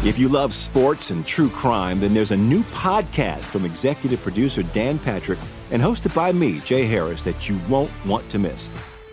If 0.04 0.18
you 0.18 0.28
love 0.28 0.52
sports 0.52 1.10
and 1.10 1.26
true 1.26 1.48
crime, 1.48 1.98
then 1.98 2.12
there's 2.12 2.30
a 2.30 2.36
new 2.36 2.62
podcast 2.64 3.46
from 3.46 3.64
executive 3.64 4.20
producer 4.20 4.62
Dan 4.62 4.98
Patrick 4.98 5.38
and 5.70 5.80
hosted 5.80 6.14
by 6.14 6.30
me, 6.30 6.60
Jay 6.60 6.84
Harris, 6.84 7.24
that 7.24 7.48
you 7.48 7.58
won't 7.70 7.90
want 8.04 8.28
to 8.28 8.38
miss. 8.38 8.68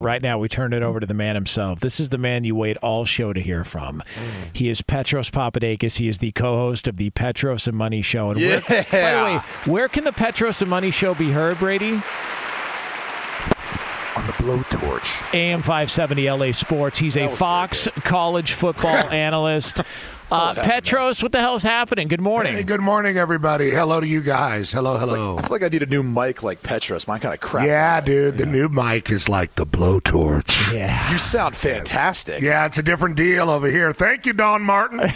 Right 0.00 0.22
now, 0.22 0.38
we 0.38 0.48
turn 0.48 0.72
it 0.72 0.84
over 0.84 1.00
to 1.00 1.06
the 1.06 1.14
man 1.14 1.34
himself. 1.34 1.80
This 1.80 1.98
is 1.98 2.10
the 2.10 2.18
man 2.18 2.44
you 2.44 2.54
wait 2.54 2.76
all 2.76 3.04
show 3.04 3.32
to 3.32 3.40
hear 3.40 3.64
from. 3.64 4.00
Mm. 4.14 4.56
He 4.56 4.68
is 4.68 4.80
Petros 4.80 5.28
Papadakis. 5.28 5.96
He 5.96 6.06
is 6.06 6.18
the 6.18 6.30
co-host 6.30 6.86
of 6.86 6.98
the 6.98 7.10
Petros 7.10 7.66
and 7.66 7.76
Money 7.76 8.00
Show. 8.00 8.30
And 8.30 8.38
where, 8.38 8.60
by 8.60 8.82
the 8.84 9.24
way, 9.24 9.40
where 9.72 9.88
can 9.88 10.04
the 10.04 10.12
Petros 10.12 10.62
and 10.62 10.70
Money 10.70 10.92
Show 10.92 11.16
be 11.16 11.32
heard, 11.32 11.58
Brady? 11.58 11.94
On 11.94 12.00
the 14.24 14.32
blowtorch. 14.34 15.34
AM 15.34 15.62
570 15.62 16.30
LA 16.30 16.52
Sports. 16.52 16.98
He's 16.98 17.16
a 17.16 17.26
Fox 17.26 17.88
college 18.04 18.52
football 18.52 18.94
analyst. 19.10 19.80
Uh, 20.30 20.54
Petros, 20.62 21.22
what 21.22 21.32
the 21.32 21.40
hell's 21.40 21.62
happening? 21.62 22.06
Good 22.08 22.20
morning. 22.20 22.54
Hey, 22.54 22.62
good 22.62 22.80
morning, 22.82 23.16
everybody. 23.16 23.70
Hello 23.70 23.98
to 24.00 24.06
you 24.06 24.20
guys. 24.20 24.70
Hello, 24.70 24.98
hello. 24.98 25.38
I 25.38 25.42
feel 25.42 25.50
like 25.50 25.62
I 25.62 25.68
need 25.68 25.82
a 25.82 25.86
new 25.86 26.02
mic 26.02 26.42
like 26.42 26.62
Petros. 26.62 27.08
Mine 27.08 27.20
kind 27.20 27.32
of 27.34 27.40
crap. 27.40 27.66
Yeah, 27.66 28.00
dude, 28.00 28.36
the 28.36 28.44
new 28.46 28.68
mic 28.68 29.10
is 29.10 29.28
like 29.28 29.54
the 29.54 29.64
blowtorch. 29.64 30.72
Yeah. 30.74 31.10
You 31.10 31.18
sound 31.18 31.56
fantastic. 31.56 32.42
Yeah, 32.42 32.66
it's 32.66 32.76
a 32.78 32.82
different 32.82 33.16
deal 33.16 33.48
over 33.48 33.68
here. 33.70 33.92
Thank 33.92 34.26
you, 34.26 34.34
Don 34.34 34.62
Martin. 34.62 35.00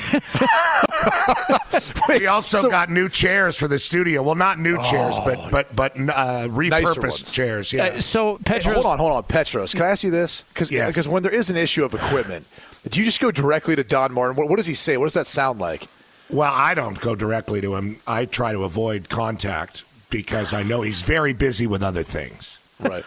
we 2.09 2.27
also 2.27 2.59
so- 2.59 2.71
got 2.71 2.89
new 2.91 3.09
chairs 3.09 3.59
for 3.59 3.69
the 3.69 3.79
studio. 3.79 4.23
Well, 4.23 4.35
not 4.35 4.59
new 4.59 4.77
chairs, 4.85 5.17
but 5.25 5.51
but 5.51 5.77
but 5.77 5.93
uh, 5.97 6.49
repurposed 6.49 7.33
chairs. 7.33 7.73
Yeah. 7.73 7.85
Uh, 7.87 8.01
so 8.01 8.37
Hey, 8.47 8.55
Petros, 8.61 8.75
hold 8.75 8.87
on, 8.87 8.99
hold 8.99 9.13
on, 9.13 9.23
Petros. 9.25 9.73
Can 9.73 9.83
I 9.83 9.91
ask 9.91 10.05
you 10.05 10.11
this? 10.11 10.43
Because 10.55 10.71
Yes. 10.71 11.07
when 11.07 11.23
there 11.23 11.35
is 11.35 11.51
an 11.51 11.57
issue 11.57 11.85
of 11.85 11.93
equipment, 11.95 12.47
do 12.89 12.99
you 12.99 13.05
just 13.05 13.21
go 13.21 13.31
directly 13.31 13.77
to 13.77 13.85
Don 13.85 14.13
Martin? 14.13 14.37
What, 14.37 14.49
what 14.49 14.57
does 14.57 14.67
he 14.67 14.75
say? 14.75 14.97
What 14.97 15.07
does 15.07 15.15
that 15.15 15.27
sound 15.27 15.61
like? 15.61 15.89
Well, 16.31 16.53
I 16.53 16.75
don't 16.75 16.99
go 17.01 17.15
directly 17.15 17.61
to 17.61 17.77
him. 17.77 18.01
I 18.07 18.25
try 18.25 18.53
to 18.53 18.65
avoid 18.65 19.09
contact 19.09 19.85
because 20.11 20.53
I 20.53 20.63
know 20.63 20.83
he's 20.83 21.03
very 21.03 21.33
busy 21.33 21.67
with 21.67 21.83
other 21.83 22.03
things. 22.03 22.59
Right. 22.81 23.05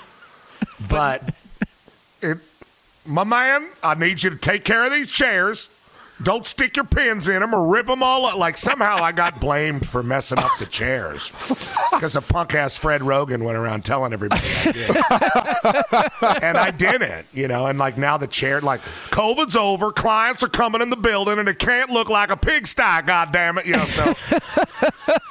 But 0.88 1.34
it, 2.22 2.38
my 3.06 3.24
man, 3.24 3.68
I 3.84 3.96
need 3.96 4.24
you 4.24 4.30
to 4.30 4.38
take 4.38 4.64
care 4.64 4.86
of 4.86 4.92
these 4.92 5.10
chairs. 5.10 5.70
Don't 6.24 6.46
stick 6.46 6.78
your 6.78 6.86
pins 6.86 7.28
in 7.28 7.42
them 7.42 7.54
or 7.54 7.68
rip 7.68 7.88
them 7.88 8.02
all 8.02 8.26
up. 8.26 8.38
Like 8.38 8.58
somehow 8.58 8.98
I 9.04 9.12
got 9.12 9.42
blamed 9.42 9.88
for 9.88 10.02
messing 10.02 10.40
up 10.40 10.52
the 10.60 10.66
chairs 10.66 11.30
because 11.92 12.16
a 12.16 12.22
punk 12.22 12.56
ass 12.56 12.78
Fred 12.78 13.04
Rogan 13.04 13.44
went 13.44 13.58
around 13.58 13.84
telling 13.84 14.14
everybody 14.14 14.42
I 14.46 14.72
did. 14.72 14.90
and 16.44 16.58
I 16.58 16.72
didn't, 16.72 17.28
you 17.34 17.48
know. 17.48 17.66
And 17.68 17.78
like 17.78 17.98
now 17.98 18.18
the 18.18 18.28
chair, 18.28 18.62
like 18.62 18.82
COVID's 19.12 19.56
over, 19.56 19.92
clients 19.92 20.42
are 20.44 20.48
coming 20.48 20.82
in 20.82 20.90
the 20.90 20.96
building, 20.96 21.38
and 21.40 21.50
it 21.50 21.60
can't 21.60 21.90
look 21.90 22.10
like 22.10 22.30
a 22.30 22.38
pigsty. 22.38 23.02
God 23.06 23.32
damn 23.32 23.58
it, 23.58 23.66
you 23.66 23.74
know. 23.74 23.86
So 23.86 24.14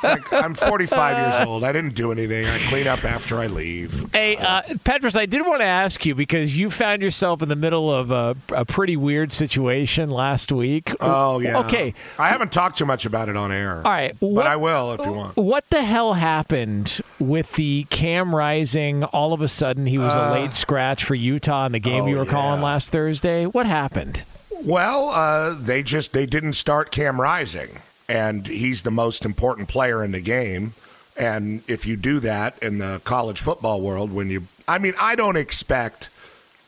like 0.03 0.33
I'm 0.33 0.55
45 0.55 1.19
years 1.19 1.49
old. 1.49 1.65
I 1.65 1.73
didn't 1.73 1.95
do 1.95 2.13
anything. 2.13 2.47
I 2.47 2.59
clean 2.69 2.87
up 2.87 3.05
after 3.05 3.39
I 3.39 3.47
leave. 3.47 4.13
Hey, 4.13 4.37
uh, 4.37 4.63
Petros, 4.85 5.17
I 5.17 5.27
did 5.27 5.47
want 5.47 5.61
to 5.61 5.67
ask 5.67 6.05
you 6.05 6.15
because 6.15 6.59
you 6.59 6.71
found 6.71 7.03
yourself 7.03 7.43
in 7.43 7.49
the 7.49 7.57
middle 7.57 7.93
of 7.93 8.11
a, 8.11 8.37
a 8.51 8.65
pretty 8.65 8.97
weird 8.97 9.33
situation 9.33 10.11
last 10.11 10.53
week. 10.53 10.74
Oh 11.01 11.39
yeah. 11.41 11.59
Okay. 11.61 11.95
I 12.19 12.29
haven't 12.29 12.53
talked 12.53 12.79
too 12.79 12.87
much 12.87 13.05
about 13.07 13.29
it 13.29 13.37
on 13.37 13.53
air. 13.53 13.77
All 13.77 13.83
right. 13.93 14.17
but 14.21 14.47
I 14.47 14.57
will 14.57 14.93
if 14.93 15.05
you 15.05 15.13
want. 15.13 15.37
What 15.37 15.69
the 15.71 15.83
hell 15.83 16.15
happened 16.15 17.01
with 17.19 17.53
the 17.55 17.85
Cam 17.91 18.35
Rising? 18.35 19.05
All 19.05 19.33
of 19.33 19.41
a 19.43 19.49
sudden, 19.49 19.87
he 19.87 19.99
was 19.99 20.13
a 20.13 20.23
Uh, 20.29 20.33
late 20.33 20.55
scratch 20.55 21.05
for 21.05 21.15
Utah 21.15 21.67
in 21.67 21.73
the 21.73 21.79
game 21.81 22.05
oh, 22.05 22.07
you 22.07 22.17
were 22.17 22.25
calling 22.27 22.61
last 22.63 22.91
Thursday. 22.91 23.47
What 23.47 23.67
happened? 23.67 24.23
Well, 24.65 25.11
uh, 25.11 25.55
they 25.59 25.83
just 25.83 26.13
they 26.13 26.27
didn't 26.27 26.55
start 26.55 26.91
Cam 26.91 27.21
Rising, 27.21 27.81
and 28.09 28.47
he's 28.47 28.83
the 28.83 28.91
most 28.91 29.25
important 29.25 29.69
player 29.69 30.03
in 30.03 30.13
the 30.13 30.21
game. 30.21 30.73
And 31.17 31.63
if 31.69 31.87
you 31.87 31.97
do 31.97 32.19
that 32.21 32.61
in 32.63 32.79
the 32.79 33.01
college 33.05 33.41
football 33.41 33.81
world, 33.81 34.13
when 34.13 34.31
you, 34.31 34.47
I 34.67 34.79
mean, 34.79 34.95
I 34.99 35.15
don't 35.15 35.37
expect 35.37 36.09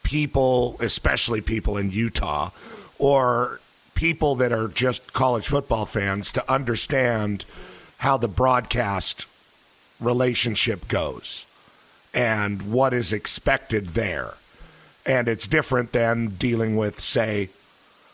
people, 0.03 0.77
especially 0.79 1.41
people 1.41 1.77
in 1.77 1.91
Utah, 1.91 2.51
or 2.99 3.61
people 3.97 4.37
that 4.37 4.53
are 4.53 4.69
just 4.69 5.13
college 5.13 5.49
football 5.49 5.87
fans, 5.87 6.31
to 6.33 6.53
understand 6.53 7.45
how 7.99 8.17
the 8.17 8.29
broadcast 8.29 9.27
relationship 9.99 10.87
goes 10.87 11.47
and 12.15 12.71
what 12.71 12.95
is 12.95 13.13
expected 13.13 13.89
there. 13.89 14.35
And 15.05 15.29
it's 15.29 15.49
different 15.49 15.93
than 15.93 16.29
dealing 16.29 16.77
with, 16.77 17.01
say, 17.01 17.49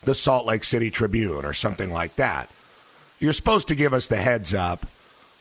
the 0.03 0.15
Salt 0.15 0.47
Lake 0.47 0.65
City 0.65 0.91
Tribune 0.91 1.45
or 1.45 1.53
something 1.53 1.93
like 1.93 2.17
that. 2.17 2.49
You're 3.19 3.33
supposed 3.33 3.69
to 3.69 3.75
give 3.75 3.93
us 3.93 4.09
the 4.09 4.17
heads 4.17 4.53
up 4.53 4.87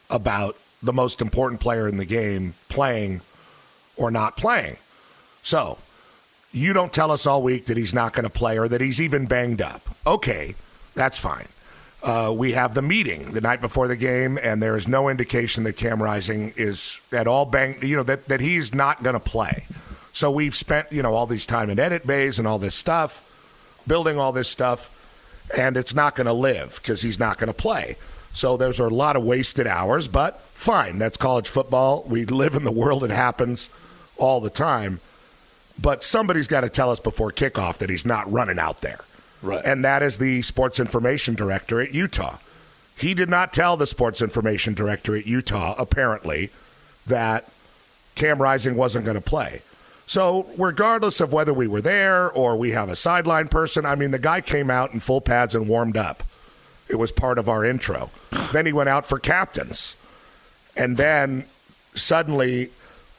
about 0.09 0.55
the 0.83 0.93
most 0.93 1.21
important 1.21 1.61
player 1.61 1.87
in 1.87 1.97
the 1.97 2.05
game 2.05 2.53
playing 2.69 3.21
or 3.95 4.11
not 4.11 4.37
playing. 4.37 4.77
So, 5.43 5.77
you 6.51 6.73
don't 6.73 6.91
tell 6.91 7.11
us 7.11 7.25
all 7.25 7.41
week 7.41 7.65
that 7.67 7.77
he's 7.77 7.93
not 7.93 8.13
going 8.13 8.23
to 8.23 8.29
play 8.29 8.57
or 8.57 8.67
that 8.67 8.81
he's 8.81 8.99
even 8.99 9.25
banged 9.25 9.61
up. 9.61 9.81
Okay, 10.05 10.55
that's 10.95 11.17
fine. 11.17 11.47
Uh, 12.03 12.33
we 12.35 12.53
have 12.53 12.73
the 12.73 12.81
meeting 12.81 13.31
the 13.31 13.41
night 13.41 13.61
before 13.61 13.87
the 13.87 13.95
game, 13.95 14.39
and 14.41 14.61
there 14.61 14.75
is 14.75 14.87
no 14.87 15.07
indication 15.07 15.63
that 15.63 15.77
Cam 15.77 16.01
Rising 16.01 16.51
is 16.57 16.99
at 17.11 17.27
all 17.27 17.45
banged, 17.45 17.83
you 17.83 17.95
know, 17.95 18.03
that, 18.03 18.25
that 18.25 18.39
he's 18.39 18.73
not 18.73 19.03
going 19.03 19.13
to 19.13 19.19
play. 19.19 19.65
So 20.11 20.31
we've 20.31 20.55
spent, 20.55 20.91
you 20.91 21.03
know, 21.03 21.13
all 21.13 21.27
these 21.27 21.45
time 21.45 21.69
in 21.69 21.79
edit 21.79 22.05
bays 22.05 22.39
and 22.39 22.47
all 22.47 22.57
this 22.57 22.75
stuff, 22.75 23.27
building 23.85 24.19
all 24.19 24.31
this 24.31 24.49
stuff, 24.49 24.97
and 25.55 25.77
it's 25.77 25.93
not 25.93 26.15
going 26.15 26.27
to 26.27 26.33
live 26.33 26.79
because 26.81 27.03
he's 27.03 27.19
not 27.19 27.37
going 27.37 27.47
to 27.47 27.53
play. 27.53 27.97
So 28.33 28.57
those 28.57 28.79
are 28.79 28.87
a 28.87 28.93
lot 28.93 29.15
of 29.15 29.23
wasted 29.23 29.67
hours, 29.67 30.07
but 30.07 30.39
fine. 30.39 30.97
That's 30.97 31.17
college 31.17 31.49
football. 31.49 32.03
We 32.07 32.25
live 32.25 32.55
in 32.55 32.63
the 32.63 32.71
world. 32.71 33.03
It 33.03 33.11
happens 33.11 33.69
all 34.17 34.41
the 34.41 34.49
time. 34.49 35.01
But 35.81 36.03
somebody's 36.03 36.47
got 36.47 36.61
to 36.61 36.69
tell 36.69 36.91
us 36.91 36.99
before 36.99 37.31
kickoff 37.31 37.77
that 37.77 37.89
he's 37.89 38.05
not 38.05 38.31
running 38.31 38.59
out 38.59 38.81
there. 38.81 38.99
Right. 39.41 39.63
And 39.65 39.83
that 39.83 40.03
is 40.03 40.17
the 40.17 40.41
sports 40.43 40.79
information 40.79 41.33
director 41.33 41.81
at 41.81 41.93
Utah. 41.93 42.37
He 42.95 43.13
did 43.15 43.29
not 43.29 43.51
tell 43.51 43.77
the 43.77 43.87
sports 43.87 44.21
information 44.21 44.75
director 44.75 45.15
at 45.15 45.25
Utah, 45.25 45.73
apparently, 45.79 46.51
that 47.07 47.49
Cam 48.13 48.39
Rising 48.39 48.75
wasn't 48.75 49.05
going 49.05 49.15
to 49.15 49.21
play. 49.21 49.61
So, 50.05 50.45
regardless 50.57 51.21
of 51.21 51.31
whether 51.31 51.53
we 51.53 51.67
were 51.67 51.81
there 51.81 52.29
or 52.29 52.57
we 52.57 52.71
have 52.71 52.89
a 52.89 52.95
sideline 52.95 53.47
person, 53.47 53.85
I 53.85 53.95
mean, 53.95 54.11
the 54.11 54.19
guy 54.19 54.41
came 54.41 54.69
out 54.69 54.93
in 54.93 54.99
full 54.99 55.21
pads 55.21 55.55
and 55.55 55.67
warmed 55.67 55.97
up. 55.97 56.23
It 56.89 56.97
was 56.97 57.11
part 57.11 57.39
of 57.39 57.47
our 57.47 57.63
intro. 57.63 58.11
Then 58.51 58.65
he 58.65 58.73
went 58.73 58.89
out 58.89 59.05
for 59.05 59.17
captains. 59.17 59.95
And 60.75 60.97
then 60.97 61.45
suddenly 61.95 62.71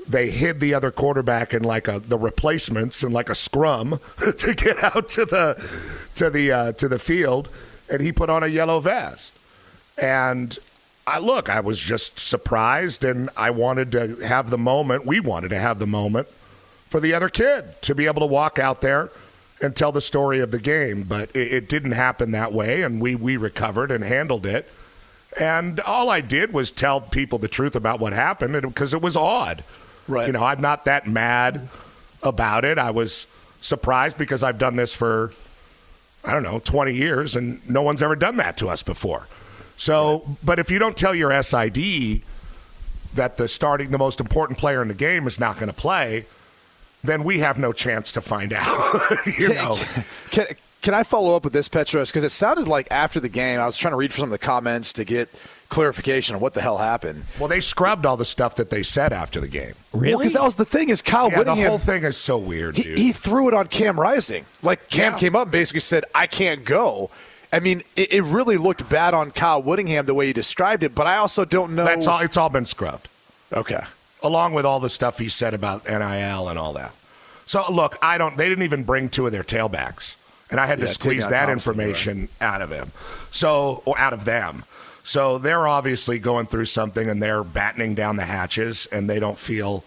they 0.09 0.31
hid 0.31 0.61
the 0.61 0.75
other 0.75 0.91
quarterback 0.91 1.55
in 1.55 1.63
like 1.63 1.89
a 1.89 1.99
the 1.99 2.19
replacements 2.19 3.03
and 3.03 3.13
like 3.13 3.29
a 3.29 3.35
scrum 3.35 4.01
to 4.37 4.55
get 4.55 4.83
out 4.83 5.09
to 5.11 5.25
the 5.25 5.71
to 6.15 6.31
the 6.31 6.53
uh, 6.53 6.73
to 6.73 6.89
the 6.89 6.99
field 6.99 7.49
and 7.93 8.01
he 8.01 8.11
put 8.11 8.31
on 8.31 8.43
a 8.43 8.47
yellow 8.47 8.81
vest. 8.81 9.37
And 9.99 10.59
I 11.07 11.19
look, 11.19 11.49
I 11.49 11.61
was 11.61 11.79
just 11.79 12.19
surprised 12.19 13.05
and 13.05 13.29
I 13.37 13.51
wanted 13.51 13.93
to 13.93 14.17
have 14.27 14.51
the 14.51 14.59
moment, 14.59 15.05
we 15.05 15.21
wanted 15.21 15.49
to 15.51 15.59
have 15.59 15.79
the 15.79 15.87
moment 15.87 16.29
for 16.89 17.01
the 17.01 17.13
other 17.15 17.29
kid 17.29 17.81
to 17.83 17.95
be 17.95 18.07
able 18.07 18.21
to 18.21 18.27
walk 18.27 18.59
out 18.59 18.81
there 18.81 19.11
and 19.61 19.77
tell 19.77 19.93
the 19.93 20.01
story 20.01 20.41
of 20.41 20.51
the 20.51 20.59
game, 20.59 21.05
but 21.05 21.35
it, 21.37 21.53
it 21.53 21.69
didn't 21.69 21.93
happen 21.93 22.33
that 22.33 22.53
way 22.53 22.83
and 22.83 23.01
we 23.01 23.15
we 23.15 23.37
recovered 23.37 23.91
and 23.91 24.03
handled 24.03 24.47
it. 24.47 24.69
And 25.39 25.81
all 25.81 26.11
I 26.11 26.21
did 26.21 26.53
was 26.53 26.73
tell 26.73 27.01
people 27.01 27.39
the 27.39 27.49
truth 27.49 27.75
about 27.75 28.01
what 28.01 28.13
happened 28.13 28.61
because 28.63 28.93
it 28.95 29.03
was 29.03 29.17
odd. 29.17 29.65
Right. 30.09 30.27
You 30.27 30.33
know, 30.33 30.45
I'm 30.45 30.61
not 30.61 30.85
that 30.87 31.07
mad 31.07 31.69
about 32.23 32.65
it. 32.65 32.79
I 32.79 32.91
was 32.91 33.27
surprised 33.61 34.19
because 34.19 34.43
I've 34.43 34.59
done 34.59 34.77
this 34.77 34.95
for, 34.95 35.33
I 36.25 36.33
don't 36.33 36.43
know, 36.43 36.59
20 36.59 36.95
years 36.95 37.37
and 37.37 37.69
no 37.69 37.83
one's 37.83 38.03
ever 38.03 38.17
done 38.17 38.37
that 38.37 38.57
to 38.59 38.69
us 38.69 38.83
before. 38.83 39.27
So, 39.77 40.37
but 40.45 40.59
if 40.59 40.71
you 40.71 40.79
don't 40.79 40.97
tell 40.97 41.15
your 41.15 41.43
SID 41.43 42.23
that 43.15 43.37
the 43.37 43.49
starting, 43.49 43.91
the 43.91 43.99
most 43.99 44.21
important 44.21 44.59
player 44.59 44.83
in 44.83 44.89
the 44.89 44.95
game 44.95 45.27
is 45.27 45.39
not 45.41 45.57
going 45.57 45.69
to 45.69 45.75
play, 45.75 46.25
then 47.05 47.25
we 47.25 47.41
have 47.41 47.59
no 47.59 47.73
chance 47.73 48.13
to 48.13 48.21
find 48.21 48.53
out. 48.53 49.03
you 49.39 49.49
know, 49.49 49.77
Can, 50.31 50.47
can 50.83 50.95
I 50.95 51.03
follow 51.03 51.37
up 51.37 51.45
with 51.45 51.53
this, 51.53 51.69
Petros? 51.69 52.11
Because 52.11 52.25
it 52.25 52.31
sounded 52.31 52.69
like 52.69 52.89
after 52.91 53.21
the 53.21 53.29
game, 53.29 53.61
I 53.61 53.67
was 53.67 53.77
trying 53.77 53.93
to 53.93 53.97
read 53.97 54.13
some 54.13 54.25
of 54.25 54.31
the 54.31 54.39
comments 54.39 54.93
to 54.95 55.05
get 55.05 55.29
clarification 55.73 56.35
on 56.37 56.41
what 56.41 56.55
the 56.55 56.61
hell 56.61 56.79
happened. 56.79 57.25
well, 57.39 57.49
they 57.49 57.61
scrubbed 57.61 58.07
all 58.07 58.17
the 58.17 58.25
stuff 58.25 58.55
that 58.57 58.71
they 58.71 58.83
said 58.83 59.13
after 59.13 59.41
the 59.41 59.49
game. 59.49 59.73
Really? 59.93 60.19
Because 60.19 60.35
that 60.35 60.43
was 60.45 60.57
the 60.57 60.65
thing 60.65 60.91
is 60.91 61.03
Kyle 61.03 61.31
Yeah, 61.31 61.43
the 61.43 61.55
whole 61.55 61.79
thing 61.79 62.05
is 62.05 62.17
so 62.17 62.37
weird, 62.39 62.77
he, 62.77 62.83
dude. 62.83 62.99
he 62.99 63.13
threw 63.13 63.49
it 63.49 63.55
on 63.55 63.67
Cam 63.69 63.99
Rising. 63.99 64.45
Like 64.63 64.89
Cam 64.91 65.13
Yeah. 65.15 65.19
came 65.19 65.35
up 65.35 65.43
and 65.45 65.51
basically 65.53 65.81
said, 65.81 66.05
"I 66.15 66.27
can't 66.27 66.65
go." 66.65 67.11
I 67.53 67.61
mean, 67.61 67.83
it, 67.97 68.13
it 68.13 68.23
really 68.23 68.57
looked 68.57 68.89
bad 68.89 69.13
on 69.15 69.31
Kyle 69.31 69.63
Whittingham 69.63 70.07
the 70.07 70.15
way 70.15 70.27
he 70.27 70.33
described 70.33 70.83
it. 70.83 70.95
But 70.95 71.07
I 71.07 71.17
also 71.17 71.45
don't 71.45 71.75
know. 71.75 71.85
That's 71.85 72.07
all. 72.07 72.21
It's 72.21 72.37
all 72.37 72.49
been 72.51 72.67
scrubbed. 72.67 73.09
Okay. 73.53 73.81
along 74.23 74.55
with 74.55 74.65
all 74.65 74.79
the 74.81 74.89
stuff 74.89 75.19
he 75.19 75.29
said 75.29 75.53
about 75.53 75.85
NIL 75.87 76.49
and 76.49 76.59
all 76.59 76.73
that. 76.75 76.93
So 77.45 77.65
look, 77.71 77.99
I 78.01 78.19
don't. 78.19 78.37
They 78.37 78.49
didn't 78.49 78.65
even 78.65 78.85
bring 78.85 79.09
two 79.09 79.27
of 79.27 79.33
their 79.33 79.43
tailbacks, 79.43 80.15
and 80.51 80.61
I 80.61 80.67
had 80.67 80.79
Yeah, 80.79 80.87
to 80.87 80.93
squeeze 80.93 81.29
that 81.29 81.47
Thompson, 81.47 81.75
you're 81.77 81.87
information 81.89 82.29
out 82.41 82.63
of 82.63 82.71
him. 82.71 82.93
So 83.33 83.83
or 83.85 83.99
out 83.99 84.13
of 84.13 84.25
them. 84.25 84.65
So 85.05 85.39
they're 85.39 85.67
obviously 85.67 86.19
going 86.19 86.47
through 86.47 86.67
something, 86.67 87.09
and 87.11 87.23
they're 87.23 87.43
battening 87.45 87.95
down 87.95 88.17
the 88.17 88.25
hatches, 88.25 88.87
and 88.87 89.11
they 89.11 89.19
don't 89.19 89.39
feel 89.39 89.85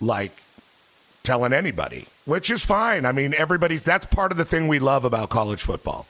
like 0.00 0.32
telling 1.22 1.52
anybody, 1.52 2.06
which 2.24 2.50
is 2.50 2.64
fine. 2.64 3.06
I 3.06 3.12
mean, 3.12 3.34
everybody's. 3.34 3.84
That's 3.84 4.06
part 4.06 4.32
of 4.32 4.38
the 4.38 4.44
thing 4.44 4.66
we 4.68 4.78
love 4.78 5.04
about 5.04 5.28
college 5.30 5.62
football, 5.62 6.06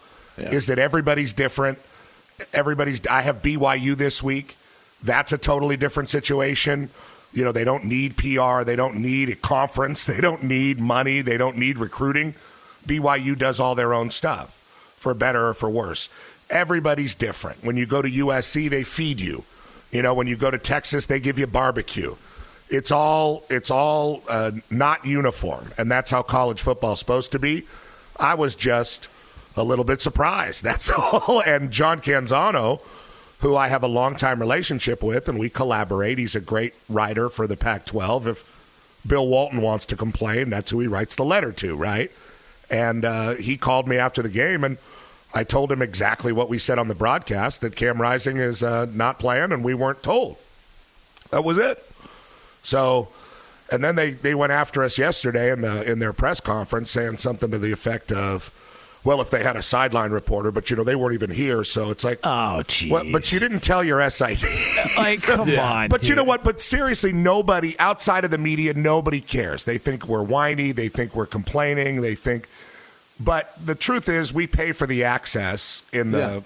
is 0.53 0.67
that 0.69 0.79
everybody's 0.79 1.33
different. 1.33 1.79
Everybody's. 2.55 3.07
I 3.07 3.23
have 3.23 3.43
BYU 3.43 3.95
this 3.95 4.23
week. 4.23 4.57
That's 5.03 5.33
a 5.33 5.39
totally 5.39 5.77
different 5.77 6.09
situation. 6.09 6.89
You 7.33 7.45
know, 7.45 7.53
they 7.53 7.65
don't 7.65 7.85
need 7.85 8.17
PR. 8.17 8.65
They 8.65 8.77
don't 8.77 8.97
need 8.97 9.29
a 9.31 9.37
conference. 9.37 10.05
They 10.11 10.21
don't 10.21 10.43
need 10.45 10.81
money. 10.81 11.21
They 11.23 11.37
don't 11.37 11.57
need 11.59 11.79
recruiting. 11.79 12.35
BYU 12.87 13.37
does 13.37 13.61
all 13.61 13.75
their 13.75 13.93
own 13.93 14.11
stuff, 14.11 14.59
for 14.97 15.13
better 15.15 15.49
or 15.49 15.55
for 15.55 15.69
worse. 15.69 16.09
Everybody's 16.51 17.15
different. 17.15 17.65
When 17.65 17.77
you 17.77 17.87
go 17.87 18.03
to 18.03 18.11
USC, 18.11 18.69
they 18.69 18.83
feed 18.83 19.21
you. 19.21 19.45
You 19.93 20.03
know, 20.03 20.15
when 20.15 20.27
you 20.27 20.37
go 20.37 20.51
to 20.51 20.59
Texas, 20.59 21.07
they 21.07 21.21
give 21.21 21.39
you 21.39 21.47
barbecue. 21.47 22.17
It's 22.69 22.93
all 22.93 23.45
it's 23.51 23.71
all 23.71 24.23
uh, 24.29 24.53
not 24.71 25.05
uniform, 25.05 25.73
and 25.77 25.91
that's 25.91 26.11
how 26.11 26.23
college 26.23 26.61
football's 26.63 27.01
supposed 27.01 27.33
to 27.33 27.39
be. 27.39 27.67
I 28.19 28.35
was 28.35 28.55
just 28.55 29.09
a 29.57 29.65
little 29.65 29.85
bit 29.85 30.01
surprised. 30.01 30.63
That's 30.65 30.91
all. 30.91 31.43
And 31.45 31.71
John 31.71 32.01
Canzano, 32.01 32.81
who 33.41 33.57
I 33.57 33.69
have 33.69 33.83
a 33.83 33.89
long 33.89 34.17
time 34.17 34.41
relationship 34.41 35.03
with, 35.03 35.29
and 35.29 35.39
we 35.39 35.49
collaborate. 35.49 36.19
He's 36.19 36.37
a 36.37 36.41
great 36.41 36.75
writer 36.89 37.29
for 37.29 37.47
the 37.47 37.57
Pac 37.57 37.87
12. 37.87 38.27
If 38.27 39.01
Bill 39.07 39.27
Walton 39.27 39.63
wants 39.63 39.87
to 39.87 39.97
complain, 39.97 40.51
that's 40.51 40.71
who 40.71 40.81
he 40.81 40.87
writes 40.87 41.17
the 41.17 41.25
letter 41.25 41.51
to, 41.53 41.75
right? 41.75 42.13
And 42.71 43.05
uh, 43.05 43.35
he 43.35 43.57
called 43.57 43.89
me 43.89 43.97
after 43.97 44.23
the 44.23 44.29
game, 44.29 44.63
and 44.63 44.79
I 45.33 45.45
told 45.45 45.71
him 45.71 45.81
exactly 45.81 46.33
what 46.33 46.49
we 46.49 46.59
said 46.59 46.79
on 46.79 46.89
the 46.89 46.95
broadcast 46.95 47.61
that 47.61 47.77
Cam 47.77 48.01
Rising 48.01 48.39
is 48.39 48.63
uh, 48.63 48.87
not 48.93 49.19
playing, 49.19 49.53
and 49.53 49.63
we 49.63 49.75
weren't 49.75 50.03
told. 50.03 50.37
That 51.31 51.45
was 51.45 51.57
it. 51.59 51.79
So, 52.63 53.09
and 53.71 53.83
then 53.85 53.95
they, 53.95 54.11
they 54.13 54.35
went 54.35 54.53
after 54.53 54.83
us 54.83 54.99
yesterday 54.99 55.53
in 55.53 55.61
the 55.61 55.89
in 55.91 56.01
their 56.01 56.13
press 56.13 56.41
conference, 56.41 56.91
saying 56.91 57.19
something 57.19 57.51
to 57.53 57.59
the 57.59 57.71
effect 57.71 58.11
of, 58.11 58.51
"Well, 59.05 59.21
if 59.21 59.31
they 59.31 59.45
had 59.45 59.55
a 59.55 59.63
sideline 59.63 60.11
reporter, 60.11 60.51
but 60.51 60.69
you 60.69 60.77
know 60.77 60.83
they 60.83 60.97
weren't 60.97 61.15
even 61.15 61.31
here, 61.31 61.63
so 61.63 61.91
it's 61.91 62.03
like, 62.03 62.19
oh, 62.25 62.65
geez. 62.65 62.91
well, 62.91 63.05
but 63.13 63.31
you 63.31 63.39
didn't 63.39 63.61
tell 63.61 63.85
your 63.85 64.09
SID. 64.11 64.43
Like, 64.97 65.23
come 65.23 65.49
on, 65.59 65.89
But 65.89 66.09
you 66.09 66.17
know 66.17 66.25
what? 66.25 66.43
But 66.43 66.61
seriously, 66.61 67.13
nobody 67.13 67.79
outside 67.79 68.25
of 68.25 68.33
the 68.33 68.39
media, 68.39 68.75
nobody 68.75 69.21
cares. 69.21 69.65
They 69.65 69.79
think 69.79 70.09
we're 70.09 70.25
whiny. 70.25 70.73
They 70.73 70.89
think 70.89 71.15
we're 71.15 71.27
complaining. 71.27 72.01
They 72.01 72.17
think. 72.17 72.49
But 73.23 73.53
the 73.65 73.75
truth 73.75 74.09
is, 74.09 74.33
we 74.33 74.47
pay 74.47 74.73
for 74.73 74.87
the 74.87 75.05
access 75.05 75.83
in 75.93 76.11
the 76.11 76.43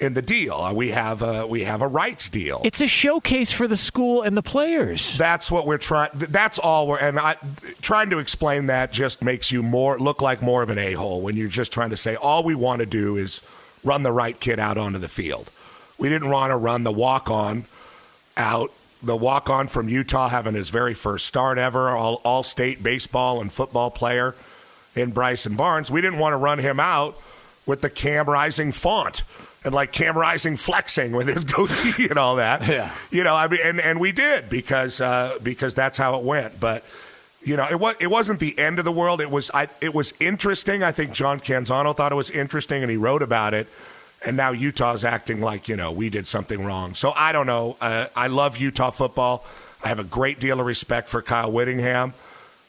in 0.00 0.14
the 0.14 0.22
deal. 0.22 0.54
Uh, 0.54 0.72
We 0.72 0.90
have 0.90 1.22
a 1.22 1.46
we 1.46 1.64
have 1.64 1.82
a 1.82 1.86
rights 1.88 2.30
deal. 2.30 2.60
It's 2.64 2.80
a 2.80 2.86
showcase 2.88 3.52
for 3.52 3.68
the 3.68 3.76
school 3.76 4.22
and 4.22 4.36
the 4.36 4.42
players. 4.42 5.16
That's 5.18 5.50
what 5.50 5.66
we're 5.66 5.78
trying. 5.78 6.10
That's 6.14 6.58
all 6.58 6.88
we're 6.88 6.98
and 6.98 7.18
I 7.18 7.36
trying 7.80 8.10
to 8.10 8.18
explain 8.18 8.66
that 8.66 8.92
just 8.92 9.22
makes 9.22 9.50
you 9.50 9.62
more 9.62 9.98
look 9.98 10.22
like 10.22 10.42
more 10.42 10.62
of 10.62 10.70
an 10.70 10.78
a 10.78 10.92
hole 10.92 11.20
when 11.20 11.36
you're 11.36 11.48
just 11.48 11.72
trying 11.72 11.90
to 11.90 11.96
say 11.96 12.14
all 12.16 12.42
we 12.44 12.54
want 12.54 12.80
to 12.80 12.86
do 12.86 13.16
is 13.16 13.40
run 13.84 14.02
the 14.02 14.12
right 14.12 14.38
kid 14.38 14.58
out 14.58 14.78
onto 14.78 14.98
the 14.98 15.08
field. 15.08 15.50
We 15.98 16.08
didn't 16.08 16.30
want 16.30 16.50
to 16.50 16.56
run 16.56 16.84
the 16.84 16.92
walk 16.92 17.30
on 17.30 17.64
out. 18.36 18.72
The 19.04 19.16
walk 19.16 19.50
on 19.50 19.66
from 19.66 19.88
Utah 19.88 20.28
having 20.28 20.54
his 20.54 20.70
very 20.70 20.94
first 20.94 21.26
start 21.26 21.58
ever, 21.58 21.88
all, 21.88 22.20
all 22.24 22.44
state 22.44 22.84
baseball 22.84 23.40
and 23.40 23.52
football 23.52 23.90
player 23.90 24.36
in 24.94 25.10
Bryson 25.10 25.56
Barnes. 25.56 25.90
We 25.90 26.00
didn't 26.00 26.18
want 26.18 26.32
to 26.32 26.36
run 26.36 26.58
him 26.58 26.80
out 26.80 27.16
with 27.66 27.80
the 27.80 27.90
Cam 27.90 28.26
Rising 28.26 28.72
font 28.72 29.22
and 29.64 29.74
like 29.74 29.92
Cam 29.92 30.16
Rising 30.16 30.56
flexing 30.56 31.12
with 31.12 31.28
his 31.28 31.44
goatee 31.44 32.08
and 32.08 32.18
all 32.18 32.36
that. 32.36 32.66
Yeah. 32.66 32.90
You 33.10 33.24
know, 33.24 33.34
I 33.34 33.48
mean, 33.48 33.60
and, 33.62 33.80
and 33.80 34.00
we 34.00 34.12
did 34.12 34.48
because 34.48 35.00
uh, 35.00 35.38
because 35.42 35.74
that's 35.74 35.98
how 35.98 36.18
it 36.18 36.24
went. 36.24 36.58
But 36.60 36.84
you 37.44 37.56
know, 37.56 37.66
it 37.68 37.78
was 37.78 37.94
it 38.00 38.08
wasn't 38.08 38.40
the 38.40 38.58
end 38.58 38.78
of 38.78 38.84
the 38.84 38.92
world. 38.92 39.20
It 39.20 39.30
was 39.30 39.50
I, 39.52 39.68
it 39.80 39.94
was 39.94 40.12
interesting. 40.20 40.82
I 40.82 40.92
think 40.92 41.12
John 41.12 41.40
Canzano 41.40 41.96
thought 41.96 42.12
it 42.12 42.16
was 42.16 42.30
interesting, 42.30 42.82
and 42.82 42.90
he 42.90 42.96
wrote 42.96 43.22
about 43.22 43.54
it. 43.54 43.68
And 44.24 44.36
now 44.36 44.52
Utah's 44.52 45.04
acting 45.04 45.40
like 45.40 45.68
you 45.68 45.76
know 45.76 45.90
we 45.90 46.08
did 46.08 46.26
something 46.26 46.64
wrong. 46.64 46.94
So 46.94 47.12
I 47.12 47.32
don't 47.32 47.46
know. 47.46 47.76
Uh, 47.80 48.06
I 48.14 48.28
love 48.28 48.58
Utah 48.58 48.90
football. 48.90 49.44
I 49.84 49.88
have 49.88 49.98
a 49.98 50.04
great 50.04 50.38
deal 50.38 50.60
of 50.60 50.66
respect 50.66 51.08
for 51.08 51.22
Kyle 51.22 51.50
Whittingham. 51.50 52.14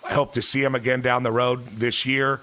I 0.06 0.14
hope 0.14 0.34
to 0.34 0.42
see 0.42 0.64
him 0.64 0.76
again 0.76 1.02
down 1.02 1.24
the 1.24 1.32
road 1.32 1.66
this 1.68 2.06
year. 2.06 2.42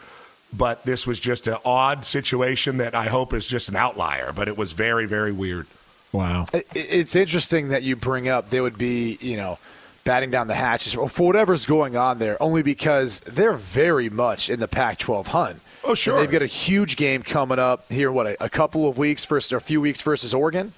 But 0.52 0.84
this 0.84 1.06
was 1.06 1.20
just 1.20 1.46
an 1.46 1.58
odd 1.64 2.04
situation 2.04 2.78
that 2.78 2.94
I 2.94 3.04
hope 3.04 3.32
is 3.32 3.46
just 3.46 3.68
an 3.68 3.76
outlier. 3.76 4.32
But 4.32 4.48
it 4.48 4.56
was 4.56 4.72
very, 4.72 5.06
very 5.06 5.30
weird. 5.30 5.66
Wow. 6.12 6.46
It's 6.52 7.14
interesting 7.14 7.68
that 7.68 7.84
you 7.84 7.94
bring 7.94 8.28
up 8.28 8.50
they 8.50 8.60
would 8.60 8.76
be, 8.76 9.16
you 9.20 9.36
know, 9.36 9.58
batting 10.02 10.30
down 10.30 10.48
the 10.48 10.54
hatches 10.54 10.96
or 10.96 11.08
for 11.08 11.28
whatever's 11.28 11.66
going 11.66 11.96
on 11.96 12.18
there, 12.18 12.42
only 12.42 12.62
because 12.62 13.20
they're 13.20 13.54
very 13.54 14.10
much 14.10 14.50
in 14.50 14.58
the 14.58 14.66
Pac-12 14.66 15.26
hunt. 15.28 15.60
Oh, 15.84 15.94
sure. 15.94 16.14
And 16.14 16.22
they've 16.22 16.32
got 16.32 16.42
a 16.42 16.46
huge 16.46 16.96
game 16.96 17.22
coming 17.22 17.58
up 17.58 17.90
here. 17.90 18.10
What 18.10 18.26
a, 18.26 18.44
a 18.44 18.48
couple 18.48 18.88
of 18.88 18.98
weeks 18.98 19.24
versus 19.24 19.52
or 19.52 19.58
a 19.58 19.60
few 19.60 19.80
weeks 19.80 20.00
versus 20.00 20.34
Oregon. 20.34 20.72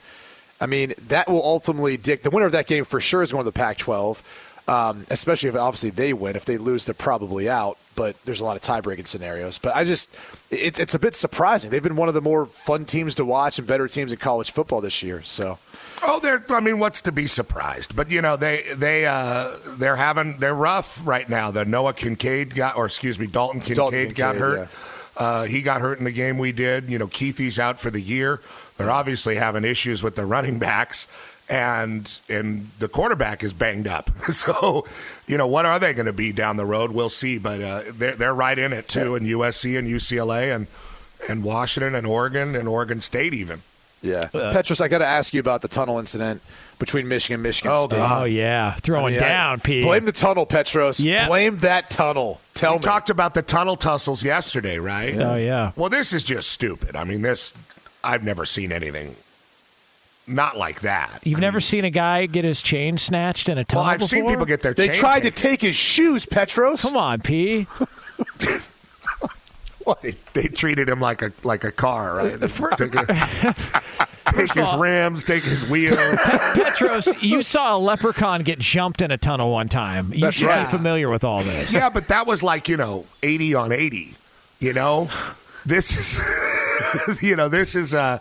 I 0.61 0.66
mean, 0.66 0.95
that 1.09 1.28
will 1.28 1.43
ultimately 1.43 1.97
dict 1.97 2.22
the 2.22 2.30
winner 2.30 2.47
of 2.47 2.53
that 2.53 2.66
game 2.66 2.85
for 2.85 3.01
sure 3.01 3.22
is 3.22 3.33
going 3.33 3.45
to 3.45 3.51
the 3.51 3.59
Pac-12. 3.59 4.20
Um, 4.68 5.06
especially 5.10 5.48
if 5.48 5.56
obviously 5.56 5.90
they 5.90 6.12
win. 6.12 6.36
If 6.36 6.44
they 6.44 6.56
lose, 6.56 6.84
they're 6.84 6.94
probably 6.94 7.50
out. 7.50 7.78
But 7.94 8.16
there's 8.24 8.40
a 8.40 8.44
lot 8.44 8.56
of 8.56 8.62
tie-breaking 8.62 9.06
scenarios. 9.06 9.58
But 9.58 9.74
I 9.74 9.84
just, 9.84 10.14
it's 10.50 10.78
it's 10.78 10.94
a 10.94 10.98
bit 10.98 11.14
surprising. 11.14 11.70
They've 11.70 11.82
been 11.82 11.96
one 11.96 12.08
of 12.08 12.14
the 12.14 12.20
more 12.20 12.46
fun 12.46 12.84
teams 12.84 13.16
to 13.16 13.24
watch 13.24 13.58
and 13.58 13.66
better 13.66 13.88
teams 13.88 14.12
in 14.12 14.18
college 14.18 14.52
football 14.52 14.80
this 14.80 15.02
year. 15.02 15.22
So. 15.22 15.58
Oh, 16.02 16.20
they're. 16.20 16.44
I 16.48 16.60
mean, 16.60 16.78
what's 16.78 17.00
to 17.02 17.12
be 17.12 17.26
surprised? 17.26 17.94
But 17.94 18.10
you 18.10 18.22
know, 18.22 18.36
they 18.36 18.62
they 18.74 19.04
uh, 19.04 19.56
they're 19.78 19.96
having 19.96 20.38
they're 20.38 20.54
rough 20.54 21.00
right 21.04 21.28
now. 21.28 21.50
The 21.50 21.64
Noah 21.64 21.92
Kincaid 21.92 22.54
got, 22.54 22.76
or 22.76 22.86
excuse 22.86 23.18
me, 23.18 23.26
Dalton 23.26 23.60
Kincaid, 23.60 23.76
Dalton 23.76 24.12
got 24.12 24.34
Kincaid, 24.34 24.40
hurt. 24.40 24.68
Uh, 25.16 25.42
he 25.44 25.62
got 25.62 25.80
hurt 25.80 25.98
in 25.98 26.04
the 26.04 26.12
game 26.12 26.38
we 26.38 26.52
did. 26.52 26.88
You 26.88 26.98
know, 26.98 27.06
Kuithe's 27.06 27.58
out 27.58 27.78
for 27.78 27.90
the 27.90 28.00
year. 28.00 28.40
They're 28.78 28.90
obviously 28.90 29.36
having 29.36 29.64
issues 29.64 30.02
with 30.02 30.16
the 30.16 30.24
running 30.24 30.58
backs, 30.58 31.06
and 31.53 32.18
and 32.30 32.70
the 32.78 32.88
quarterback 32.88 33.44
is 33.44 33.53
banged 33.53 33.86
up. 33.86 34.11
So, 34.32 34.86
you 35.26 35.36
know, 35.36 35.46
what 35.46 35.66
are 35.66 35.78
they 35.78 35.92
going 35.92 36.07
to 36.07 36.12
be 36.12 36.32
down 36.32 36.57
the 36.57 36.64
road? 36.64 36.90
We'll 36.92 37.11
see. 37.11 37.36
But 37.38 37.61
uh, 37.61 37.82
they're 37.92 38.16
they're 38.16 38.34
right 38.34 38.59
in 38.59 38.72
it 38.72 38.88
too, 38.88 39.14
in 39.14 39.24
USC 39.24 39.78
and 39.78 39.86
UCLA 39.86 40.55
and 40.55 40.66
and 41.28 41.44
Washington 41.44 41.94
and 41.94 42.07
Oregon 42.07 42.57
and 42.57 42.66
Oregon 42.66 43.00
State 43.03 43.34
even. 43.34 43.61
Yeah, 44.00 44.26
Petros, 44.32 44.80
I 44.80 44.88
got 44.88 44.98
to 44.98 45.07
ask 45.07 45.32
you 45.32 45.38
about 45.38 45.62
the 45.62 45.68
tunnel 45.68 46.00
incident 46.00 46.42
between 46.80 47.07
Michigan 47.07 47.34
and 47.34 47.42
Michigan 47.44 47.70
Oh, 47.72 47.84
State. 47.84 48.00
Oh 48.00 48.24
yeah, 48.24 48.74
throwing 48.76 49.05
I 49.07 49.11
mean, 49.11 49.22
I- 49.22 49.28
down, 49.28 49.61
P. 49.61 49.82
Blame 49.82 50.07
the 50.07 50.11
tunnel, 50.12 50.44
Petros. 50.46 50.98
Yeah. 50.98 51.28
Blame 51.28 51.59
that 51.59 51.88
tunnel. 51.90 52.40
Tell 52.55 52.72
we 52.72 52.78
me. 52.78 52.82
talked 52.84 53.11
about 53.11 53.34
the 53.34 53.42
tunnel 53.42 53.76
tussles 53.76 54.24
yesterday, 54.24 54.78
right? 54.78 55.14
Oh, 55.16 55.36
yeah. 55.36 55.70
Well, 55.76 55.88
this 55.90 56.12
is 56.12 56.24
just 56.24 56.50
stupid. 56.50 56.96
I 56.96 57.05
mean, 57.05 57.22
this 57.22 57.55
I've 58.03 58.24
never 58.24 58.44
seen 58.44 58.72
anything 58.72 59.14
not 60.27 60.57
like 60.57 60.81
that. 60.83 61.20
You've 61.25 61.41
never 61.41 61.61
seen 61.61 61.85
a 61.85 61.91
guy 61.91 62.27
get 62.27 62.45
his 62.45 62.62
chain 62.62 62.97
snatched 62.99 63.49
in 63.49 63.59
a 63.59 63.61
Well, 63.61 63.64
tunnel 63.64 63.85
I've 63.87 64.05
seen 64.05 64.27
people 64.27 64.47
get 64.47 64.62
their 64.62 64.73
They 64.75 64.89
chain 64.89 64.97
tried 64.97 65.20
to 65.25 65.31
take 65.31 65.61
his 65.62 65.77
shoes, 65.77 66.25
Petros. 66.27 66.83
Come 66.83 66.97
on, 66.97 67.20
P. 67.20 67.66
They, 70.01 70.14
they 70.33 70.47
treated 70.47 70.89
him 70.89 71.01
like 71.01 71.23
a 71.23 71.33
like 71.43 71.64
a 71.64 71.73
car, 71.73 72.14
right? 72.16 72.39
They 72.39 72.47
Take, 72.47 72.95
a- 72.95 73.55
take 74.33 74.53
his 74.53 74.73
rims, 74.79 75.25
take 75.25 75.43
his 75.43 75.68
wheel. 75.68 75.97
Petros, 76.55 77.09
you 77.20 77.43
saw 77.43 77.77
a 77.77 77.79
leprechaun 77.79 78.45
get 78.45 78.61
jumped 78.61 79.03
in 79.03 79.11
a 79.11 79.18
tunnel 79.18 79.51
one 79.51 79.68
time. 79.68 80.12
You 80.12 80.20
That's 80.20 80.37
should 80.37 80.47
right. 80.47 80.70
be 80.70 80.77
familiar 80.77 81.11
with 81.11 81.25
all 81.25 81.43
this. 81.43 81.75
yeah, 81.75 81.91
but 81.91 82.07
that 82.09 82.29
was 82.29 82.45
like 82.45 82.68
you 82.68 82.77
know 82.77 83.07
eighty 83.25 83.57
on 83.57 83.73
eighty. 83.73 84.14
You 84.61 84.73
know, 84.73 85.11
this 85.66 85.97
is 85.97 87.20
you 87.20 87.35
know 87.35 87.49
this 87.49 87.75
is 87.75 87.93
uh 87.93 88.18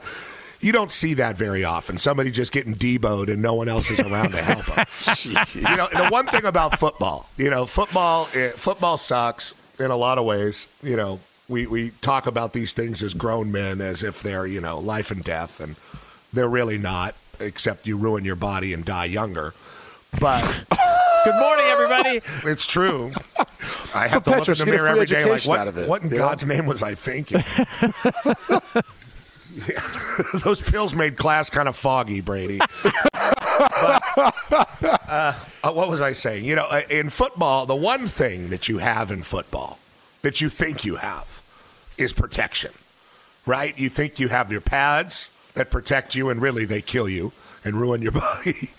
you 0.62 0.72
don't 0.72 0.92
see 0.92 1.16
that 1.16 1.38
very 1.38 1.64
often. 1.64 1.98
Somebody 1.98 2.32
just 2.32 2.52
getting 2.52 2.76
deboed 2.76 3.32
and 3.32 3.42
no 3.42 3.54
one 3.54 3.68
else 3.68 3.90
is 3.90 4.00
around 4.00 4.32
to 4.32 4.42
help 4.42 4.66
them. 4.66 4.86
you 5.54 5.62
know, 5.62 5.88
the 5.92 6.08
one 6.10 6.28
thing 6.28 6.46
about 6.46 6.80
football, 6.80 7.30
you 7.38 7.50
know, 7.50 7.66
football 7.66 8.30
eh, 8.34 8.52
football 8.52 8.98
sucks 8.98 9.54
in 9.80 9.92
a 9.92 9.96
lot 9.98 10.18
of 10.18 10.26
ways. 10.26 10.68
You 10.84 10.96
know, 10.96 11.20
we 11.48 11.68
we 11.68 11.90
talk 12.02 12.28
about 12.28 12.54
these 12.54 12.74
things 12.74 13.04
as 13.04 13.14
grown 13.14 13.52
men 13.52 13.82
as 13.82 14.04
if 14.04 14.22
they're 14.22 14.46
you 14.46 14.62
know 14.62 14.80
life 14.80 15.12
and 15.12 15.24
death, 15.24 15.60
and 15.60 15.76
they're 16.32 16.50
really 16.50 16.78
not. 16.78 17.16
Except 17.40 17.88
you 17.88 17.98
ruin 17.98 18.24
your 18.24 18.36
body 18.36 18.72
and 18.72 18.86
die 18.86 19.06
younger. 19.06 19.56
But 20.20 20.44
Good 21.24 21.36
morning, 21.40 21.66
everybody. 21.66 22.22
it's 22.44 22.66
true. 22.66 23.12
I 23.96 24.08
have 24.08 24.24
to 24.24 24.30
Well, 24.32 24.40
look 24.40 24.50
in 24.50 24.58
the 24.58 24.66
mirror 24.66 24.88
every 24.88 25.06
day 25.06 25.26
like, 25.26 25.44
what, 25.46 25.68
it, 25.68 25.90
what 25.90 26.04
in 26.04 26.10
know? 26.10 26.18
God's 26.18 26.46
name 26.46 26.66
was 26.66 26.82
I 26.84 26.96
thinking? 26.96 27.44
Those 30.44 30.62
pills 30.62 30.94
made 30.94 31.18
class 31.18 31.50
kind 31.50 31.68
of 31.68 31.76
foggy, 31.76 32.22
Brady. 32.22 32.60
But, 33.62 34.02
uh, 35.08 35.34
uh, 35.64 35.72
what 35.72 35.88
was 35.88 36.02
I 36.02 36.14
saying? 36.14 36.46
You 36.46 36.56
know, 36.56 36.66
uh, 36.66 36.82
in 36.90 37.10
football, 37.10 37.66
the 37.66 37.76
one 37.76 38.08
thing 38.08 38.50
that 38.50 38.68
you 38.68 38.80
have 38.80 39.12
in 39.12 39.22
football 39.22 39.78
that 40.24 40.42
you 40.42 40.50
think 40.50 40.84
you 40.84 40.96
have 40.96 41.42
is 41.98 42.12
protection, 42.12 42.72
right? 43.46 43.78
You 43.78 43.90
think 43.90 44.20
you 44.20 44.30
have 44.30 44.52
your 44.52 44.62
pads 44.62 45.30
that 45.54 45.70
protect 45.70 46.16
you, 46.16 46.30
and 46.30 46.42
really 46.42 46.66
they 46.66 46.82
kill 46.82 47.08
you 47.08 47.32
and 47.64 47.76
ruin 47.76 48.02
your 48.02 48.12
body, 48.14 48.72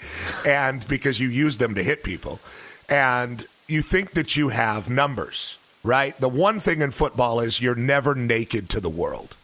and 0.44 0.86
because 0.88 1.20
you 1.20 1.28
use 1.28 1.58
them 1.58 1.74
to 1.74 1.82
hit 1.82 2.02
people, 2.02 2.40
and 2.88 3.46
you 3.68 3.82
think 3.82 4.12
that 4.12 4.36
you 4.36 4.48
have 4.48 4.90
numbers, 4.90 5.58
right? 5.84 6.18
The 6.18 6.28
one 6.28 6.58
thing 6.58 6.82
in 6.82 6.90
football 6.90 7.40
is 7.40 7.60
you're 7.60 7.74
never 7.74 8.14
naked 8.14 8.68
to 8.70 8.80
the 8.80 8.90
world 8.90 9.36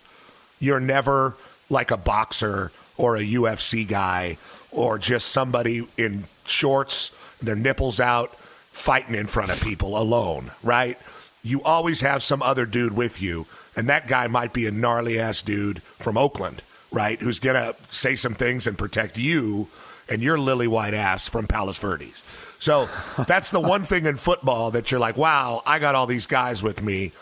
you're 0.61 0.81
never 0.81 1.37
like 1.71 1.91
a 1.91 1.97
boxer 1.97 2.73
or 2.97 3.17
a 3.17 3.23
UFC 3.23 3.87
guy 3.87 4.39
or 4.71 4.99
just 4.99 5.29
somebody 5.29 5.87
in 5.97 6.25
shorts, 6.47 7.11
their 7.41 7.57
nipples 7.57 8.01
out, 8.01 8.35
fighting 8.37 9.15
in 9.15 9.27
front 9.27 9.51
of 9.51 9.61
people 9.61 9.99
alone, 9.99 10.51
right? 10.63 10.99
You 11.43 11.63
always 11.63 12.01
have 12.01 12.23
some 12.23 12.43
other 12.43 12.67
dude 12.67 12.95
with 12.95 13.21
you, 13.21 13.47
and 13.77 13.89
that 13.89 14.07
guy 14.07 14.27
might 14.27 14.53
be 14.53 14.67
a 14.67 14.71
gnarly 14.71 15.19
ass 15.19 15.43
dude 15.43 15.83
from 15.83 16.17
Oakland, 16.17 16.63
right? 16.93 17.21
Who's 17.21 17.41
gonna 17.41 17.75
say 17.91 18.17
some 18.17 18.35
things 18.35 18.67
and 18.67 18.79
protect 18.79 19.19
you 19.19 19.69
and 20.09 20.23
your 20.23 20.39
lily 20.39 20.67
white 20.67 20.95
ass 20.95 21.29
from 21.29 21.47
Palos 21.47 21.79
Verdes. 21.79 22.23
So 22.61 22.89
that's 23.27 23.51
the 23.51 23.61
one 23.61 23.85
thing 23.85 24.07
in 24.07 24.17
football 24.17 24.71
that 24.73 24.91
you're 24.91 25.01
like, 25.01 25.17
wow, 25.17 25.63
I 25.67 25.79
got 25.79 25.95
all 25.95 26.07
these 26.07 26.27
guys 26.27 26.63
with 26.63 26.83
me. 26.83 27.13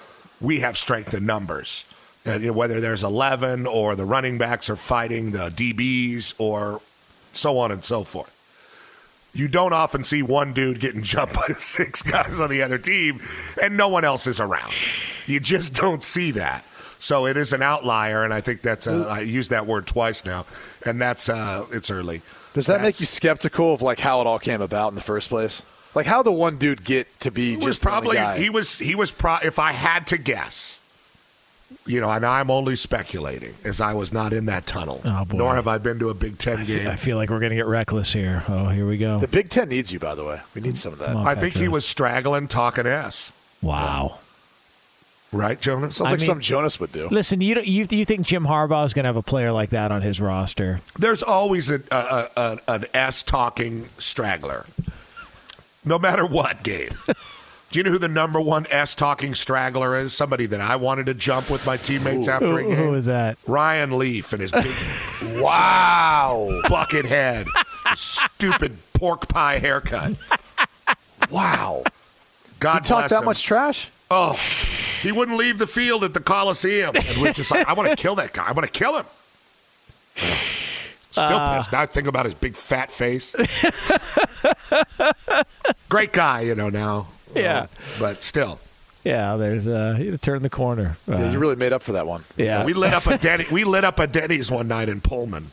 We 0.41 0.61
have 0.61 0.77
strength 0.77 1.15
in 1.15 1.27
numbers. 1.27 1.86
And, 2.27 2.43
you 2.43 2.49
know, 2.49 2.53
whether 2.53 2.81
there's 2.81 3.03
11 3.05 3.67
or 3.67 3.97
the 3.97 4.05
running 4.05 4.37
backs 4.37 4.69
are 4.69 4.77
fighting 4.77 5.31
the 5.31 5.49
DBs 5.51 6.35
or 6.39 6.81
so 7.33 7.59
on 7.59 7.71
and 7.73 7.85
so 7.85 8.05
forth. 8.05 8.33
You 9.33 9.49
don't 9.49 9.73
often 9.73 10.03
see 10.03 10.23
one 10.23 10.53
dude 10.53 10.81
getting 10.81 11.03
jumped 11.05 11.35
by 11.35 11.49
six 11.57 12.03
guys 12.03 12.41
on 12.41 12.51
the 12.51 12.63
other 12.63 12.79
team 12.79 13.21
and 13.63 13.77
no 13.77 13.89
one 13.89 14.05
else 14.05 14.27
is 14.27 14.41
around. 14.41 14.73
You 15.27 15.41
just 15.41 15.75
don't 15.75 16.03
see 16.03 16.33
that. 16.33 16.65
So 16.99 17.27
it 17.27 17.37
is 17.37 17.53
an 17.53 17.63
outlier, 17.63 18.25
and 18.25 18.33
I 18.33 18.41
think 18.41 18.63
that's 18.63 18.87
uh, 18.87 19.07
I 19.07 19.21
used 19.21 19.51
that 19.51 19.67
word 19.67 19.87
twice 19.87 20.25
now, 20.25 20.47
and 20.85 20.99
that's 21.01 21.29
uh, 21.29 21.67
it's 21.71 21.91
early. 21.91 22.23
Does 22.55 22.67
that 22.67 22.79
That's- 22.79 22.95
make 22.95 23.01
you 23.01 23.07
skeptical 23.07 23.75
of 23.75 23.83
like 23.83 24.01
how 24.01 24.23
it 24.23 24.27
all 24.27 24.39
came 24.39 24.63
about 24.63 24.89
in 24.89 24.95
the 24.95 25.03
first 25.03 25.29
place? 25.29 25.65
Like 25.95 26.07
how 26.07 26.23
the 26.23 26.33
one 26.33 26.57
dude 26.57 26.85
get 26.85 27.21
to 27.21 27.31
be 27.31 27.59
just 27.59 27.83
probably 27.83 28.17
guy? 28.17 28.39
he 28.39 28.49
was 28.49 28.79
he 28.79 28.95
was 28.95 29.11
pro. 29.11 29.37
If 29.45 29.59
I 29.59 29.73
had 29.73 30.07
to 30.09 30.19
guess, 30.19 30.76
you 31.85 32.01
know, 32.01 32.11
and 32.11 32.25
I'm 32.27 32.51
only 32.51 32.77
speculating, 32.77 33.55
as 33.65 33.81
I 33.81 33.93
was 33.95 34.13
not 34.13 34.33
in 34.33 34.47
that 34.47 34.67
tunnel, 34.67 35.01
Oh, 35.05 35.25
boy. 35.25 35.37
nor 35.39 35.55
have 35.55 35.67
I 35.69 35.79
been 35.79 35.99
to 36.01 36.11
a 36.11 36.15
Big 36.15 36.39
Ten 36.39 36.59
I 36.61 36.65
feel, 36.65 36.79
game. 36.79 36.89
I 36.89 36.97
feel 36.97 37.17
like 37.17 37.31
we're 37.31 37.39
going 37.41 37.51
to 37.51 37.57
get 37.57 37.67
reckless 37.67 38.13
here. 38.13 38.43
Oh, 38.49 38.69
here 38.69 38.87
we 38.89 38.99
go. 38.99 39.19
the 39.19 39.29
Big 39.29 39.49
Ten 39.49 39.69
needs 39.69 39.93
you, 39.93 39.99
by 39.99 40.15
the 40.15 40.25
way. 40.25 40.41
We 40.55 40.61
need 40.61 40.77
some 40.77 40.93
of 40.93 40.99
that. 41.01 41.11
On, 41.17 41.27
I 41.27 41.35
think 41.35 41.55
he 41.55 41.69
was 41.69 41.85
straggling, 41.87 42.49
talking 42.49 42.87
s. 42.87 43.33
Wow. 43.63 44.19
Right, 45.33 45.61
Jonas? 45.61 45.97
Sounds 45.97 46.09
I 46.09 46.11
like 46.13 46.21
mean- 46.21 46.27
something 46.27 46.43
Jonas 46.43 46.79
would 46.81 46.93
do. 46.93 47.09
Listen, 47.09 47.41
you 47.41 47.55
don't, 47.55 47.67
you 47.67 47.87
you 47.91 48.05
think 48.05 48.25
Jim 48.27 48.45
Harbaugh 48.47 48.85
is 48.87 48.95
going 48.95 49.03
to 49.05 49.09
have 49.09 49.17
a 49.17 49.23
player 49.23 49.51
like 49.53 49.71
that 49.71 49.91
on 49.91 50.01
his 50.03 50.21
roster? 50.21 50.81
There's 50.99 51.23
always 51.23 51.69
a, 51.69 51.83
a, 51.91 52.29
a, 52.37 52.59
an 52.69 52.85
S 52.95 53.23
talking 53.25 53.89
straggler, 53.99 54.67
no 55.85 55.99
matter 55.99 56.25
what 56.25 56.63
game. 56.63 56.91
Do 57.77 57.81
you 57.81 57.85
know 57.85 57.91
who 57.91 57.99
the 57.99 58.09
number 58.09 58.41
one 58.41 58.67
S 58.71 58.95
talking 58.95 59.35
straggler 59.35 59.99
is? 59.99 60.15
Somebody 60.15 60.47
that 60.47 60.63
I 60.63 60.77
wanted 60.77 61.05
to 61.07 61.13
jump 61.15 61.51
with 61.51 61.67
my 61.67 61.77
teammates 61.77 62.27
after 62.27 62.59
a 62.59 62.63
Who, 62.63 62.69
game. 62.71 62.77
who 62.79 62.95
is 62.95 63.05
that? 63.05 63.37
Ryan 63.47 63.99
Leaf 63.99 64.33
and 64.33 64.41
his 64.41 64.51
big 64.51 64.65
Wow. 65.43 66.63
bucket 66.71 67.05
head, 67.05 67.47
stupid 67.95 68.79
pork 68.95 69.29
pie 69.29 69.59
haircut. 69.59 70.15
Wow. 71.31 71.85
God 72.61 72.77
you 72.77 72.81
talk 72.81 72.99
bless 73.01 73.11
that 73.11 73.19
him. 73.19 73.25
much 73.27 73.43
trash? 73.43 73.91
Oh, 74.11 74.41
he 75.03 75.13
wouldn't 75.13 75.37
leave 75.37 75.59
the 75.59 75.67
field 75.67 76.03
at 76.03 76.15
the 76.15 76.21
Coliseum, 76.21 76.97
and 76.97 77.21
we're 77.21 77.35
just 77.35 77.51
like, 77.51 77.69
I 77.69 77.75
want 77.75 77.91
to 77.91 77.97
kill 77.97 78.15
that 78.15 78.33
guy. 78.33 78.47
I 78.47 78.53
want 78.53 78.65
to 78.65 78.73
kill 78.73 78.97
him. 78.97 79.05
Still 81.11 81.27
Uh. 81.27 81.59
pissed. 81.59 81.73
Now 81.73 81.83
I 81.83 81.87
think 81.87 82.09
about 82.09 82.25
his 82.25 82.33
big 82.33 82.57
fat 82.57 82.91
face. 82.91 83.37
Great 85.91 86.15
guy, 86.15 86.41
you 86.41 86.55
know 86.55 86.71
now. 86.71 87.09
Yeah. 87.43 87.59
Uh, 87.61 87.67
but 87.99 88.23
still, 88.25 88.59
Yeah, 89.05 89.37
there's 89.37 89.67
uh, 89.67 89.97
you 89.99 90.17
turn 90.19 90.43
the 90.43 90.51
corner. 90.51 90.97
Uh, 91.11 91.17
Yeah, 91.19 91.31
you 91.33 91.39
really 91.39 91.57
made 91.57 91.73
up 91.73 91.83
for 91.83 91.93
that 91.93 92.07
one. 92.07 92.25
yeah. 92.37 92.65
we 92.65 92.73
lit 92.75 92.93
up 92.95 93.07
a 93.07 93.19
Denny. 93.27 93.45
We 93.51 93.65
lit 93.65 93.85
up 93.85 93.99
a 93.99 94.07
Denny's 94.07 94.51
one 94.51 94.69
night 94.69 94.89
in 94.89 95.01
Pullman. 95.01 95.51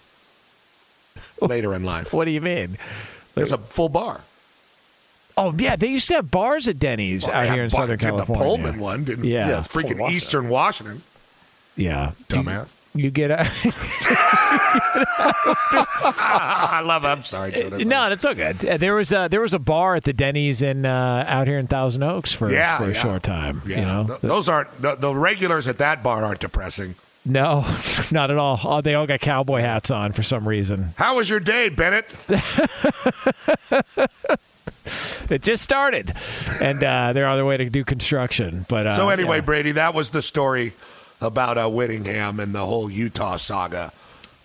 Later 1.41 1.73
in 1.73 1.83
life, 1.83 2.13
What 2.13 2.25
do 2.25 2.31
you 2.31 2.41
mean? 2.41 2.77
there's 3.35 3.51
a 3.51 3.57
full 3.57 3.89
bar. 3.89 4.21
Oh 5.35 5.53
yeah, 5.57 5.75
they 5.75 5.87
used 5.87 6.07
to 6.09 6.15
have 6.15 6.29
bars 6.31 6.67
at 6.67 6.77
Denny's 6.79 7.25
Well, 7.27 7.35
out 7.35 7.53
here 7.53 7.63
in 7.63 7.69
bar- 7.69 7.81
Southern 7.81 7.97
California. 7.99 8.33
The 8.33 8.39
Pullman 8.45 8.79
one 8.79 9.03
didn't. 9.03 9.25
Yeah. 9.25 9.49
Yeah, 9.49 9.59
it's 9.59 9.67
freaking 9.67 9.97
Washington. 9.99 10.11
Eastern 10.11 10.49
Washington. 10.49 11.01
Yeah, 11.75 12.11
Dumbass. 12.29 12.67
You 12.95 13.09
get 13.09 13.31
a 13.31 13.39
I 16.05 16.81
love. 16.83 17.03
It. 17.03 17.07
I'm 17.07 17.23
sorry, 17.23 17.51
Jonas. 17.51 17.85
no, 17.85 18.09
that's 18.09 18.23
all 18.25 18.33
good. 18.35 18.63
Uh, 18.65 18.77
There 18.77 18.93
was 18.95 19.11
a 19.11 19.27
there 19.29 19.41
was 19.41 19.53
a 19.53 19.59
bar 19.59 19.95
at 19.95 20.03
the 20.03 20.13
Denny's 20.13 20.61
in 20.61 20.85
uh, 20.85 21.25
out 21.27 21.47
here 21.47 21.57
in 21.57 21.67
Thousand 21.67 22.03
Oaks 22.03 22.33
for 22.33 22.51
Yeah, 22.51 22.77
for 22.77 22.85
a 22.85 22.93
yeah. 22.93 23.01
short 23.01 23.23
time. 23.23 23.61
Yeah, 23.65 23.79
You 23.79 23.85
know, 23.85 24.03
th- 24.07 24.19
those 24.21 24.47
aren't 24.49 24.81
the, 24.81 24.95
the 24.95 25.13
regulars 25.15 25.67
at 25.67 25.77
that 25.79 26.03
bar 26.03 26.23
aren't 26.23 26.39
depressing. 26.39 26.95
no, 27.25 27.65
not 28.11 28.29
at 28.31 28.37
all. 28.37 28.59
Oh, 28.63 28.81
they 28.81 28.93
all 28.95 29.07
got 29.07 29.21
cowboy 29.21 29.61
hats 29.61 29.89
on 29.89 30.11
for 30.11 30.21
some 30.23 30.47
reason. 30.47 30.93
How 30.97 31.15
was 31.17 31.29
your 31.29 31.39
day, 31.39 31.69
Bennett? 31.69 32.13
It 35.29 35.41
just 35.41 35.63
started, 35.63 36.13
and 36.59 36.83
uh, 36.83 37.13
they're 37.13 37.25
on 37.25 37.37
their 37.37 37.45
way 37.45 37.55
to 37.55 37.69
do 37.69 37.85
construction. 37.85 38.65
But 38.67 38.85
uh, 38.85 38.95
so 38.97 39.09
anyway, 39.09 39.37
yeah. 39.37 39.41
Brady, 39.41 39.71
that 39.71 39.93
was 39.95 40.09
the 40.09 40.21
story 40.21 40.73
about 41.23 41.57
uh, 41.57 41.69
Whittingham 41.69 42.39
and 42.39 42.53
the 42.53 42.65
whole 42.65 42.89
Utah 42.89 43.37
saga. 43.37 43.91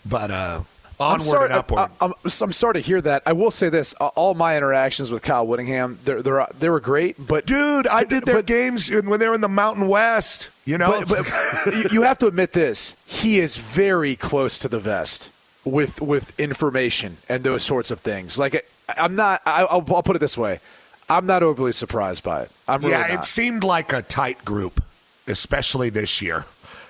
But 0.06 0.30
uh, 0.30 0.62
onward 1.00 1.14
I'm 1.14 1.20
sorry, 1.20 1.44
and 1.46 1.54
upward. 1.54 1.90
I, 2.00 2.04
am 2.06 2.12
I'm 2.24 2.52
sorry 2.52 2.74
to 2.74 2.80
hear 2.80 3.00
that. 3.02 3.22
I 3.26 3.32
will 3.32 3.50
say 3.50 3.68
this: 3.68 3.94
uh, 4.00 4.08
all 4.08 4.34
my 4.34 4.56
interactions 4.56 5.10
with 5.10 5.22
Kyle 5.22 5.46
Whittingham, 5.46 5.98
they're, 6.04 6.22
they're, 6.22 6.46
they 6.58 6.68
were 6.68 6.80
great. 6.80 7.16
But 7.24 7.46
Dude, 7.46 7.86
I 7.86 8.04
did 8.04 8.24
their 8.24 8.36
but- 8.36 8.46
games 8.46 8.90
when 8.90 9.20
they 9.20 9.28
were 9.28 9.34
in 9.34 9.40
the 9.40 9.48
Mountain 9.48 9.88
West. 9.88 10.48
You 10.64 10.76
know, 10.78 11.02
But, 11.08 11.26
but 11.64 11.92
you- 11.92 12.02
have 12.02 12.18
to 12.18 12.26
admit 12.26 12.52
this: 12.52 12.94
he 13.06 13.38
is 13.38 13.56
very 13.56 14.16
close 14.16 14.58
to 14.60 14.68
the 14.68 14.78
vest 14.78 15.30
with 15.64 16.00
with 16.00 16.38
information 16.38 17.18
and 17.28 17.44
those 17.44 17.62
sorts 17.64 17.90
of 17.90 18.00
things. 18.00 18.38
Like 18.38 18.54
I- 18.88 19.04
I'm 19.04 19.16
not. 19.16 19.42
I, 19.46 19.62
I'll, 19.64 19.84
I'll 19.88 20.02
put 20.02 20.16
it 20.16 20.20
this 20.20 20.36
way: 20.36 20.60
I'm 21.08 21.26
not 21.26 21.42
overly 21.42 21.72
surprised 21.72 22.24
by 22.24 22.42
it. 22.42 22.50
I'm 22.66 22.80
really 22.80 22.92
yeah, 22.92 23.06
not. 23.08 23.10
it 23.20 23.24
seemed 23.24 23.64
like 23.64 23.92
a 23.92 24.02
tight 24.02 24.44
group, 24.44 24.82
especially 25.26 25.90
this 25.90 26.20
year. 26.20 26.44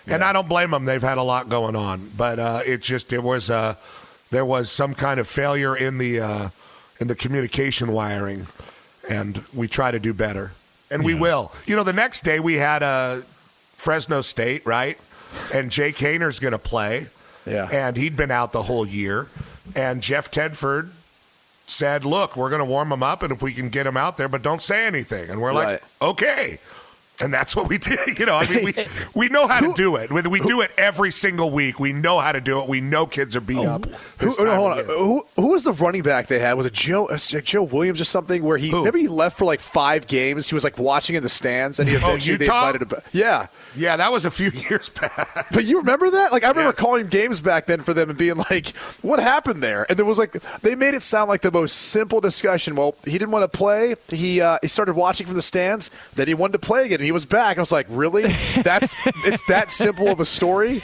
And 0.09 0.25
I 0.25 0.33
don't 0.33 0.49
blame 0.49 0.71
them; 0.71 0.85
they've 0.85 1.03
had 1.03 1.19
a 1.19 1.23
lot 1.23 1.49
going 1.49 1.77
on. 1.77 2.11
But 2.17 2.39
uh, 2.39 2.61
it 2.65 2.83
just 2.83 3.13
it 3.13 3.23
was 3.23 3.51
uh, 3.51 3.75
there 4.31 4.45
was 4.45 4.71
some 4.71 4.95
kind 4.95 5.21
of 5.21 5.29
failure 5.29 5.77
in 5.77 5.99
the 5.99 6.21
uh, 6.21 6.49
in 7.01 7.09
the 7.09 7.15
communication 7.15 7.93
wiring, 7.93 8.47
and 9.09 9.43
we 9.55 9.69
try 9.69 9.91
to 9.91 9.99
do 10.01 10.13
better, 10.15 10.53
and 10.91 11.05
we 11.05 11.15
will. 11.15 11.53
You 11.67 11.77
know, 11.77 11.85
the 11.85 11.93
next 11.93 12.23
day 12.25 12.41
we 12.41 12.55
had 12.55 12.83
uh, 12.83 13.21
Fresno 13.77 14.21
State, 14.23 14.65
right? 14.67 14.99
And 15.53 15.71
Jake 15.71 15.97
Haener's 15.97 16.41
going 16.41 16.53
to 16.53 16.59
play. 16.59 17.07
Yeah. 17.47 17.69
And 17.71 17.97
he'd 17.97 18.17
been 18.17 18.31
out 18.31 18.53
the 18.53 18.63
whole 18.65 18.87
year, 18.87 19.27
and 19.75 20.03
Jeff 20.03 20.31
Tedford 20.31 20.91
said, 21.67 22.05
"Look, 22.05 22.37
we're 22.37 22.51
going 22.51 22.61
to 22.61 22.65
warm 22.65 22.93
him 22.93 23.03
up, 23.03 23.23
and 23.23 23.33
if 23.33 23.43
we 23.43 23.53
can 23.55 23.69
get 23.71 23.87
him 23.87 23.97
out 23.97 24.17
there, 24.17 24.29
but 24.29 24.43
don't 24.43 24.61
say 24.63 24.87
anything." 24.87 25.31
And 25.31 25.41
we're 25.41 25.53
Right. 25.53 25.73
like, 25.73 25.83
"Okay." 26.03 26.59
And 27.21 27.35
that's 27.35 27.57
what 27.57 27.69
we 27.69 27.79
did. 27.79 27.99
You 28.19 28.27
know, 28.27 28.37
I 28.37 28.49
mean, 28.49 28.65
we, 28.65 28.75
we 29.15 29.29
know 29.29 29.47
how 29.49 29.61
to 29.61 29.73
do 29.75 29.97
it. 29.97 30.11
We- 30.11 30.23
We 30.23 30.41
do 30.41 30.61
it 30.61 30.71
every 30.79 31.11
single 31.11 31.51
week. 31.51 31.79
We 31.81 31.93
know 31.93 32.19
how 32.21 32.33
to 32.33 32.41
do 32.41 32.61
it. 32.61 32.69
We 32.69 32.81
know 32.81 33.07
kids 33.07 33.35
are 33.37 33.41
beat 33.41 33.65
up. 33.65 33.87
Who, 34.19 34.27
no, 34.45 34.55
hold 34.55 34.71
on. 34.73 34.77
year. 34.79 34.87
Who, 34.87 35.27
who 35.37 35.49
was 35.49 35.65
the 35.65 35.73
running 35.73 36.03
back 36.03 36.27
they 36.29 36.39
had? 36.39 36.55
Was 36.55 36.67
it 36.67 36.73
Joe 36.73 37.07
uh, 37.07 37.17
Joe 37.17 37.63
Williams 37.65 38.01
or 38.01 38.05
something? 38.05 38.43
Where 38.45 38.57
he 38.59 38.71
maybe 38.73 39.01
he 39.01 39.09
left 39.09 39.39
for 39.39 39.45
like 39.45 39.61
five 39.61 40.07
games. 40.07 40.49
He 40.49 40.55
was 40.55 40.65
like 40.65 40.79
watching 40.79 41.17
in 41.17 41.23
the 41.23 41.29
stands, 41.29 41.79
and 41.79 41.89
he 41.89 41.95
Oh, 41.97 41.99
eventually 41.99 42.37
they 42.37 42.45
invited 42.47 42.83
him. 42.83 42.89
back. 42.89 43.05
Yeah, 43.13 43.47
Yeah, 43.77 43.97
that 43.97 44.11
was 44.13 44.25
a 44.25 44.31
few 44.31 44.51
years 44.71 44.89
back. 44.89 45.47
but 45.53 45.65
you 45.65 45.79
remember 45.79 46.11
that? 46.11 46.33
Like 46.33 46.45
I 46.45 46.49
remember 46.49 46.73
calling 46.73 47.07
games 47.09 47.41
back 47.41 47.67
then 47.67 47.83
for 47.83 47.95
them 47.95 48.11
and 48.11 48.19
being 48.19 48.37
like, 48.37 48.75
"What 49.03 49.19
happened 49.21 49.63
there?" 49.63 49.87
And 49.89 49.99
there 49.99 50.07
was 50.07 50.19
like 50.19 50.33
they 50.63 50.75
made 50.75 50.95
it 50.95 51.03
sound 51.03 51.29
like 51.29 51.43
the 51.43 51.53
most 51.53 51.75
simple 51.77 52.21
discussion. 52.21 52.75
Well, 52.77 52.95
he 53.05 53.13
didn't 53.13 53.31
want 53.31 53.51
to 53.51 53.57
play. 53.57 53.95
He 54.09 54.41
uh, 54.41 54.59
he 54.63 54.69
started 54.69 54.95
watching 54.95 55.27
from 55.27 55.37
the 55.37 55.43
stands. 55.43 55.91
Then 56.15 56.27
he 56.29 56.35
wanted 56.35 56.53
to 56.61 56.67
play 56.67 56.85
again, 56.87 57.01
he 57.09 57.13
was 57.13 57.25
back. 57.25 57.57
I 57.57 57.61
was 57.61 57.73
like, 57.73 57.87
"Really? 57.89 58.37
That's 58.63 58.95
it's 59.25 59.43
that 59.45 59.71
simple 59.71 60.09
of 60.09 60.21
a 60.21 60.27
story? 60.27 60.83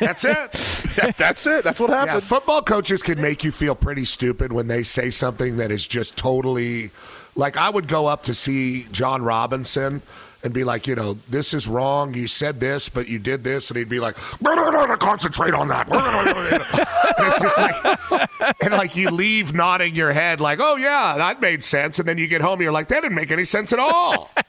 That's 0.00 0.22
it. 0.22 0.52
That's 1.16 1.46
it. 1.46 1.64
That's 1.64 1.80
what 1.80 1.88
Yeah, 1.88 2.04
happened." 2.04 2.24
football 2.24 2.60
coaches 2.60 3.02
can 3.02 3.18
make 3.22 3.42
you 3.42 3.50
feel 3.52 3.74
pretty 3.74 4.04
stupid 4.04 4.52
when 4.52 4.68
they 4.68 4.82
say 4.82 5.08
something 5.08 5.56
that 5.56 5.70
is 5.72 5.86
just 5.88 6.14
totally 6.18 6.90
like 7.34 7.56
I 7.56 7.70
would 7.70 7.88
go 7.88 8.06
up 8.06 8.22
to 8.24 8.34
see 8.34 8.84
John 8.92 9.22
Robinson 9.22 10.02
and 10.44 10.52
be 10.52 10.64
like, 10.64 10.86
you 10.86 10.94
know, 10.94 11.14
this 11.28 11.54
is 11.54 11.68
wrong. 11.68 12.14
You 12.14 12.26
said 12.26 12.60
this, 12.60 12.88
but 12.88 13.08
you 13.08 13.18
did 13.18 13.44
this, 13.44 13.70
and 13.70 13.76
he'd 13.78 13.88
be 13.88 14.00
like, 14.00 14.16
"We're 14.40 14.54
not 14.54 14.72
going 14.72 14.88
to 14.88 14.96
concentrate 14.96 15.54
on 15.54 15.68
that." 15.68 15.88
And 15.88 16.62
it's 17.18 17.40
just 17.40 17.58
like, 17.58 18.54
and 18.62 18.72
like 18.72 18.96
you 18.96 19.10
leave 19.10 19.54
nodding 19.54 19.94
your 19.94 20.12
head, 20.12 20.40
like, 20.40 20.58
"Oh 20.60 20.76
yeah, 20.76 21.14
that 21.18 21.40
made 21.40 21.62
sense," 21.62 21.98
and 21.98 22.08
then 22.08 22.18
you 22.18 22.26
get 22.26 22.40
home, 22.40 22.54
and 22.54 22.62
you're 22.62 22.72
like, 22.72 22.88
"That 22.88 23.02
didn't 23.02 23.14
make 23.14 23.30
any 23.30 23.44
sense 23.44 23.72
at 23.72 23.78
all." 23.78 24.30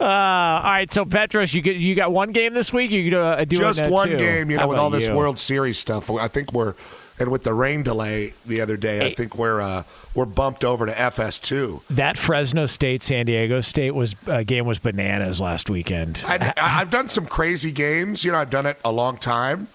Uh, 0.00 0.04
all 0.04 0.62
right, 0.62 0.90
so 0.90 1.04
Petros, 1.04 1.52
you 1.52 1.60
get, 1.60 1.76
you 1.76 1.94
got 1.94 2.10
one 2.10 2.32
game 2.32 2.54
this 2.54 2.72
week. 2.72 2.90
You 2.90 3.18
uh, 3.18 3.44
doing 3.44 3.60
just 3.60 3.84
one 3.84 4.08
too? 4.08 4.16
game, 4.16 4.50
you 4.50 4.56
How 4.56 4.62
know, 4.62 4.68
with 4.70 4.78
all 4.78 4.88
this 4.88 5.08
you? 5.08 5.14
World 5.14 5.38
Series 5.38 5.78
stuff. 5.78 6.10
I 6.10 6.26
think 6.26 6.54
we're 6.54 6.74
and 7.20 7.30
with 7.30 7.44
the 7.44 7.52
rain 7.52 7.82
delay 7.82 8.32
the 8.46 8.62
other 8.62 8.78
day, 8.78 9.06
I 9.06 9.14
think 9.14 9.36
we're 9.36 9.60
uh, 9.60 9.84
we're 10.14 10.24
bumped 10.24 10.64
over 10.64 10.86
to 10.86 10.92
FS2. 10.92 11.82
That 11.90 12.16
Fresno 12.16 12.64
State 12.66 13.02
San 13.02 13.26
Diego 13.26 13.60
State 13.60 13.94
was 13.94 14.16
uh, 14.26 14.42
game 14.42 14.64
was 14.64 14.78
bananas 14.78 15.40
last 15.40 15.68
weekend. 15.68 16.24
I, 16.26 16.54
I, 16.56 16.80
I've 16.80 16.90
done 16.90 17.08
some 17.08 17.26
crazy 17.26 17.70
games. 17.70 18.24
You 18.24 18.32
know, 18.32 18.38
I've 18.38 18.50
done 18.50 18.64
it 18.64 18.78
a 18.84 18.90
long 18.90 19.18
time, 19.18 19.68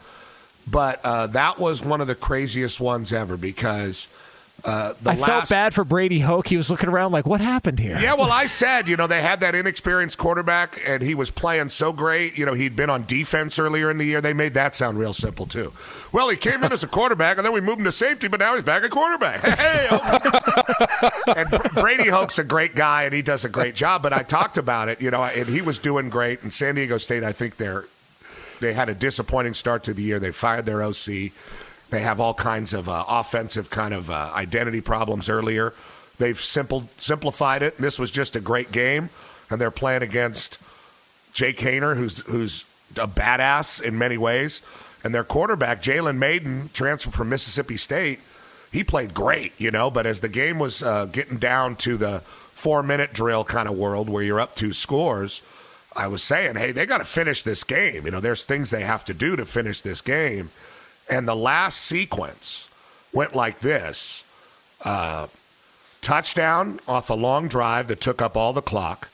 but 0.67 0.99
uh, 1.05 1.27
that 1.27 1.59
was 1.59 1.83
one 1.83 2.01
of 2.01 2.07
the 2.07 2.15
craziest 2.15 2.79
ones 2.79 3.13
ever 3.13 3.37
because 3.37 4.07
uh, 4.63 4.93
the 5.01 5.11
I 5.11 5.15
last. 5.15 5.25
felt 5.25 5.49
bad 5.49 5.73
for 5.73 5.83
Brady 5.83 6.19
Hoke. 6.19 6.47
He 6.47 6.57
was 6.57 6.71
looking 6.71 6.89
around 6.89 7.11
like, 7.11 7.27
"What 7.27 7.41
happened 7.41 7.77
here?" 7.77 7.99
Yeah, 7.99 8.15
well, 8.15 8.31
I 8.31 8.47
said, 8.47 8.87
you 8.87 8.95
know, 8.97 9.05
they 9.05 9.21
had 9.21 9.41
that 9.41 9.53
inexperienced 9.53 10.17
quarterback, 10.17 10.81
and 10.87 11.03
he 11.03 11.13
was 11.13 11.29
playing 11.29 11.69
so 11.69 11.93
great. 11.93 12.37
You 12.37 12.45
know, 12.45 12.53
he'd 12.53 12.75
been 12.75 12.89
on 12.89 13.05
defense 13.05 13.59
earlier 13.59 13.91
in 13.91 13.97
the 13.97 14.05
year. 14.05 14.21
They 14.21 14.33
made 14.33 14.53
that 14.55 14.75
sound 14.75 14.97
real 14.97 15.13
simple, 15.13 15.45
too. 15.45 15.73
Well, 16.11 16.29
he 16.29 16.37
came 16.37 16.63
in 16.63 16.71
as 16.71 16.83
a 16.83 16.87
quarterback, 16.87 17.37
and 17.37 17.45
then 17.45 17.53
we 17.53 17.61
moved 17.61 17.79
him 17.79 17.85
to 17.85 17.91
safety, 17.91 18.27
but 18.27 18.39
now 18.39 18.55
he's 18.55 18.63
back 18.63 18.83
at 18.83 18.91
quarterback. 18.91 19.41
Hey, 19.65 19.87
okay. 19.91 21.09
and 21.35 21.49
Brady 21.73 22.09
Hoke's 22.09 22.39
a 22.39 22.43
great 22.43 22.75
guy, 22.75 23.03
and 23.03 23.13
he 23.13 23.21
does 23.21 23.45
a 23.45 23.49
great 23.49 23.73
job, 23.75 24.03
but 24.03 24.13
I 24.13 24.23
talked 24.23 24.57
about 24.57 24.89
it, 24.89 25.01
you 25.01 25.11
know, 25.11 25.23
and 25.23 25.47
he 25.47 25.61
was 25.61 25.79
doing 25.79 26.09
great. 26.09 26.43
And 26.43 26.51
San 26.51 26.75
Diego 26.75 26.97
State, 26.97 27.23
I 27.23 27.31
think 27.31 27.57
they're 27.57 27.85
they 28.59 28.73
had 28.73 28.89
a 28.89 28.93
disappointing 28.95 29.53
start 29.53 29.83
to 29.83 29.93
the 29.93 30.03
year. 30.03 30.19
They 30.19 30.31
fired 30.31 30.65
their 30.65 30.81
OC. 30.81 31.31
They 31.95 32.01
have 32.01 32.19
all 32.19 32.33
kinds 32.33 32.73
of 32.73 32.89
uh, 32.89 33.05
offensive 33.07 33.69
kind 33.69 33.93
of 33.93 34.09
uh, 34.09 34.29
identity 34.35 34.81
problems 34.81 35.29
earlier. 35.29 35.73
They've 36.17 36.37
simple, 36.37 36.89
simplified 36.97 37.63
it. 37.63 37.77
This 37.77 37.97
was 37.97 38.11
just 38.11 38.35
a 38.35 38.41
great 38.41 38.73
game, 38.73 39.09
and 39.49 39.61
they're 39.61 39.71
playing 39.71 40.01
against 40.01 40.57
Jake 41.31 41.57
Haener, 41.59 41.95
who's 41.95 42.17
who's 42.25 42.65
a 42.97 43.07
badass 43.07 43.81
in 43.81 43.97
many 43.97 44.17
ways, 44.17 44.61
and 45.05 45.15
their 45.15 45.23
quarterback 45.23 45.81
Jalen 45.81 46.17
Mayden, 46.17 46.69
transferred 46.73 47.13
from 47.13 47.29
Mississippi 47.29 47.77
State, 47.77 48.19
he 48.73 48.83
played 48.83 49.13
great, 49.13 49.53
you 49.57 49.71
know. 49.71 49.89
But 49.89 50.05
as 50.05 50.19
the 50.19 50.27
game 50.27 50.59
was 50.59 50.83
uh, 50.83 51.05
getting 51.05 51.37
down 51.37 51.77
to 51.77 51.95
the 51.95 52.19
four 52.19 52.83
minute 52.83 53.13
drill 53.13 53.45
kind 53.45 53.69
of 53.69 53.77
world 53.77 54.09
where 54.09 54.21
you're 54.21 54.41
up 54.41 54.53
two 54.53 54.73
scores, 54.73 55.41
I 55.95 56.07
was 56.07 56.21
saying, 56.21 56.57
hey, 56.57 56.73
they 56.73 56.85
got 56.85 56.97
to 56.97 57.05
finish 57.05 57.43
this 57.43 57.63
game. 57.63 58.03
You 58.03 58.11
know, 58.11 58.19
there's 58.19 58.43
things 58.43 58.69
they 58.69 58.83
have 58.83 59.05
to 59.05 59.13
do 59.13 59.37
to 59.37 59.45
finish 59.45 59.79
this 59.79 60.01
game. 60.01 60.51
And 61.09 61.27
the 61.27 61.35
last 61.35 61.81
sequence 61.81 62.67
went 63.13 63.35
like 63.35 63.59
this. 63.59 64.23
Uh, 64.83 65.27
touchdown 66.01 66.79
off 66.87 67.09
a 67.09 67.13
long 67.13 67.47
drive 67.47 67.87
that 67.87 68.01
took 68.01 68.21
up 68.21 68.35
all 68.35 68.53
the 68.53 68.61
clock, 68.61 69.09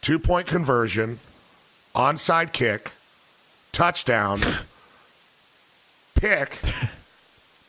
two 0.00 0.18
point 0.18 0.46
conversion, 0.46 1.20
onside 1.94 2.52
kick, 2.52 2.90
touchdown, 3.72 4.42
pick, 6.14 6.58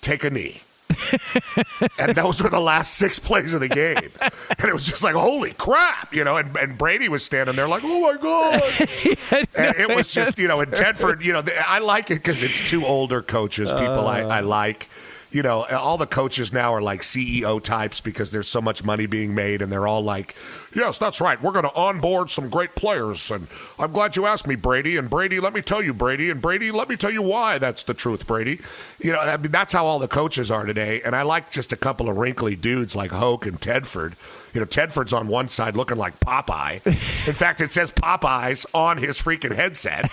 take 0.02 0.24
a 0.24 0.30
knee. 0.30 0.62
And 1.98 2.16
those 2.16 2.42
were 2.42 2.50
the 2.50 2.60
last 2.60 2.96
six 2.96 3.20
plays 3.20 3.54
of 3.54 3.62
the 3.62 3.70
game. 3.70 4.10
And 4.22 4.70
it 4.70 4.74
was 4.74 4.86
just 4.86 5.04
like, 5.04 5.16
holy 5.16 5.52
crap, 5.54 6.14
you 6.14 6.24
know. 6.24 6.38
And, 6.38 6.56
and 6.58 6.78
Brady 6.78 7.10
was 7.10 7.24
standing 7.24 7.56
there 7.56 7.68
like, 7.68 7.84
oh 7.86 8.02
my 8.02 8.18
God. 8.18 8.62
and 9.56 9.76
it 9.78 9.96
was 9.96 10.12
just, 10.12 10.38
you 10.38 10.48
know, 10.48 10.60
and 10.62 10.72
Tedford, 10.72 11.24
you 11.24 11.34
know, 11.34 11.44
I 11.66 11.80
like 11.80 12.12
it 12.12 12.16
because 12.16 12.44
it's 12.44 12.68
two 12.68 12.86
older 12.86 13.22
coaches, 13.22 13.72
people 13.72 14.08
I, 14.08 14.22
I 14.22 14.40
like. 14.42 14.88
You 15.32 15.44
know, 15.44 15.64
all 15.64 15.98
the 15.98 16.06
coaches 16.06 16.52
now 16.52 16.74
are 16.74 16.82
like 16.82 17.02
CEO 17.02 17.64
types 17.64 18.02
because 18.02 18.32
there's 18.32 18.50
so 18.50 18.62
much 18.62 18.84
money 18.84 19.06
being 19.06 19.34
made, 19.34 19.62
and 19.62 19.72
they're 19.72 19.88
all 19.88 20.02
like, 20.02 20.36
yes, 20.76 20.98
that's 20.98 21.22
right. 21.22 21.42
We're 21.42 21.54
going 21.54 21.64
to 21.64 21.74
onboard 21.74 22.30
some 22.30 22.50
great 22.50 22.76
players. 22.76 23.32
And 23.32 23.48
I'm 23.80 23.94
glad 23.94 24.16
you 24.18 24.26
asked 24.26 24.46
me, 24.46 24.56
Brady. 24.56 24.98
And 24.98 25.10
Brady, 25.10 25.40
let 25.40 25.54
me 25.54 25.62
tell 25.62 25.82
you, 25.82 25.94
Brady. 25.94 26.30
And 26.30 26.42
Brady, 26.42 26.70
let 26.72 26.90
me 26.90 26.98
tell 26.98 27.12
you 27.12 27.22
why 27.22 27.58
that's 27.60 27.84
the 27.84 27.94
truth, 27.94 28.28
Brady. 28.28 28.60
You 29.00 29.14
know, 29.14 29.20
I 29.20 29.38
mean, 29.38 29.52
that's 29.52 29.74
how 29.74 29.86
all 29.86 30.00
the 30.00 30.08
coaches 30.08 30.52
are 30.52 30.66
today. 30.66 31.02
And 31.02 31.16
I 31.16 31.22
like 31.22 31.52
just 31.52 31.72
a 31.72 31.78
couple 31.78 32.10
of 32.10 32.18
wrinkly 32.18 32.58
dudes 32.58 32.96
like 32.96 33.12
Hoke 33.12 33.46
and 33.46 33.60
Tedford. 33.60 34.14
You 34.54 34.60
know, 34.60 34.66
Tedford's 34.66 35.14
on 35.14 35.28
one 35.28 35.48
side 35.50 35.76
looking 35.78 35.98
like 35.98 36.20
Popeye. 36.20 36.86
In 37.28 37.34
fact, 37.34 37.62
it 37.62 37.72
says 37.72 37.90
Popeyes 37.92 38.66
on 38.74 38.98
his 38.98 39.18
freaking 39.22 39.56
headset. 39.56 40.10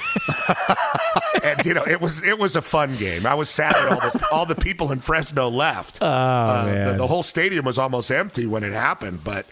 and 1.43 1.64
you 1.66 1.74
know, 1.74 1.84
it 1.86 2.01
was 2.01 2.22
it 2.24 2.39
was 2.39 2.57
a 2.57 2.62
fun 2.62 2.97
game. 2.97 3.26
I 3.26 3.34
was 3.34 3.51
sad 3.51 3.74
that 3.74 3.89
all 3.93 4.01
the 4.11 4.28
all 4.32 4.47
the 4.47 4.55
people 4.55 4.93
in 4.93 5.01
Fresno 5.01 5.49
left. 5.49 5.99
Oh, 6.03 6.07
Uh, 6.07 6.93
the, 6.93 6.99
the 6.99 7.07
whole 7.07 7.22
stadium 7.22 7.64
was 7.64 7.78
almost 7.78 8.11
empty 8.11 8.47
when 8.47 8.62
it 8.64 8.72
happened, 8.72 9.22
but 9.24 9.47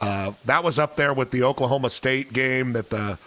uh, 0.00 0.32
that 0.44 0.64
was 0.64 0.78
up 0.78 0.96
there 0.96 1.12
with 1.14 1.30
the 1.30 1.42
Oklahoma 1.44 1.90
State 1.90 2.32
game 2.32 2.72
that 2.72 2.90
the 2.90 3.18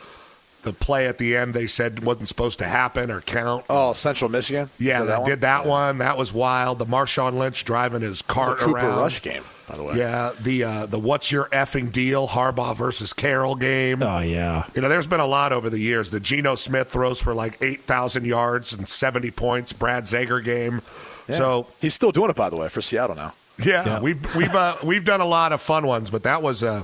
the 0.65 0.73
play 0.73 1.07
at 1.07 1.17
the 1.17 1.35
end 1.37 1.53
they 1.53 1.67
said 1.67 2.03
wasn't 2.03 2.27
supposed 2.27 2.59
to 2.59 2.65
happen 2.65 3.09
or 3.09 3.21
count. 3.21 3.63
Oh, 3.69 3.93
Central 3.93 4.29
Michigan. 4.29 4.69
Yeah, 4.77 5.01
Is 5.03 5.07
they 5.07 5.17
one? 5.17 5.29
did 5.29 5.41
that 5.41 5.65
one. 5.65 5.99
That 5.99 6.17
was 6.17 6.33
wild. 6.33 6.79
The 6.79 6.85
Marshawn 6.85 7.37
Lynch 7.37 7.63
driving 7.63 8.01
his 8.01 8.19
It 8.21 8.27
was 8.27 8.35
cart 8.35 8.59
a 8.61 8.65
Cooper 8.65 8.77
around. 8.79 8.99
Rush 8.99 9.21
game, 9.21 9.43
by 9.69 9.77
the 9.77 9.83
way. 9.83 9.97
Yeah, 9.97 10.31
the 10.41 10.63
uh, 10.65 10.85
the 10.87 10.99
what's 10.99 11.31
your 11.31 11.45
effing 11.49 11.91
deal 11.91 12.27
Harbaugh 12.27 12.75
versus 12.75 13.13
Carroll 13.13 13.55
game. 13.55 14.03
Oh 14.03 14.19
yeah. 14.19 14.65
You 14.75 14.81
know, 14.81 14.89
there's 14.89 15.07
been 15.07 15.19
a 15.21 15.25
lot 15.25 15.53
over 15.53 15.69
the 15.69 15.79
years. 15.79 16.09
The 16.09 16.19
Geno 16.19 16.55
Smith 16.55 16.89
throws 16.89 17.21
for 17.21 17.33
like 17.33 17.57
eight 17.61 17.83
thousand 17.83 18.25
yards 18.25 18.73
and 18.73 18.89
seventy 18.89 19.31
points. 19.31 19.71
Brad 19.71 20.03
Zager 20.03 20.43
game. 20.43 20.81
Yeah. 21.29 21.37
So 21.37 21.67
he's 21.79 21.93
still 21.93 22.11
doing 22.11 22.29
it, 22.29 22.35
by 22.35 22.49
the 22.49 22.57
way, 22.57 22.67
for 22.69 22.81
Seattle 22.81 23.15
now. 23.15 23.33
yeah, 23.57 23.85
Yeah. 23.85 23.99
we've 24.01 24.35
we've 24.35 24.53
uh, 24.53 24.75
we've 24.83 25.05
done 25.05 25.21
a 25.21 25.25
lot 25.25 25.53
of 25.53 25.61
fun 25.61 25.87
ones, 25.87 26.09
but 26.09 26.23
that 26.23 26.41
was 26.41 26.61
uh, 26.61 26.83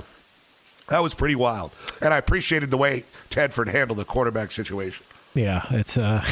that 0.88 1.02
was 1.02 1.14
pretty 1.14 1.34
wild, 1.36 1.72
and 2.00 2.12
I 2.12 2.18
appreciated 2.18 2.70
the 2.70 2.76
way 2.78 3.04
Tedford 3.30 3.68
handled 3.68 3.98
the 3.98 4.04
quarterback 4.04 4.52
situation. 4.52 5.04
Yeah, 5.34 5.64
it's 5.70 5.96
uh. 5.96 6.22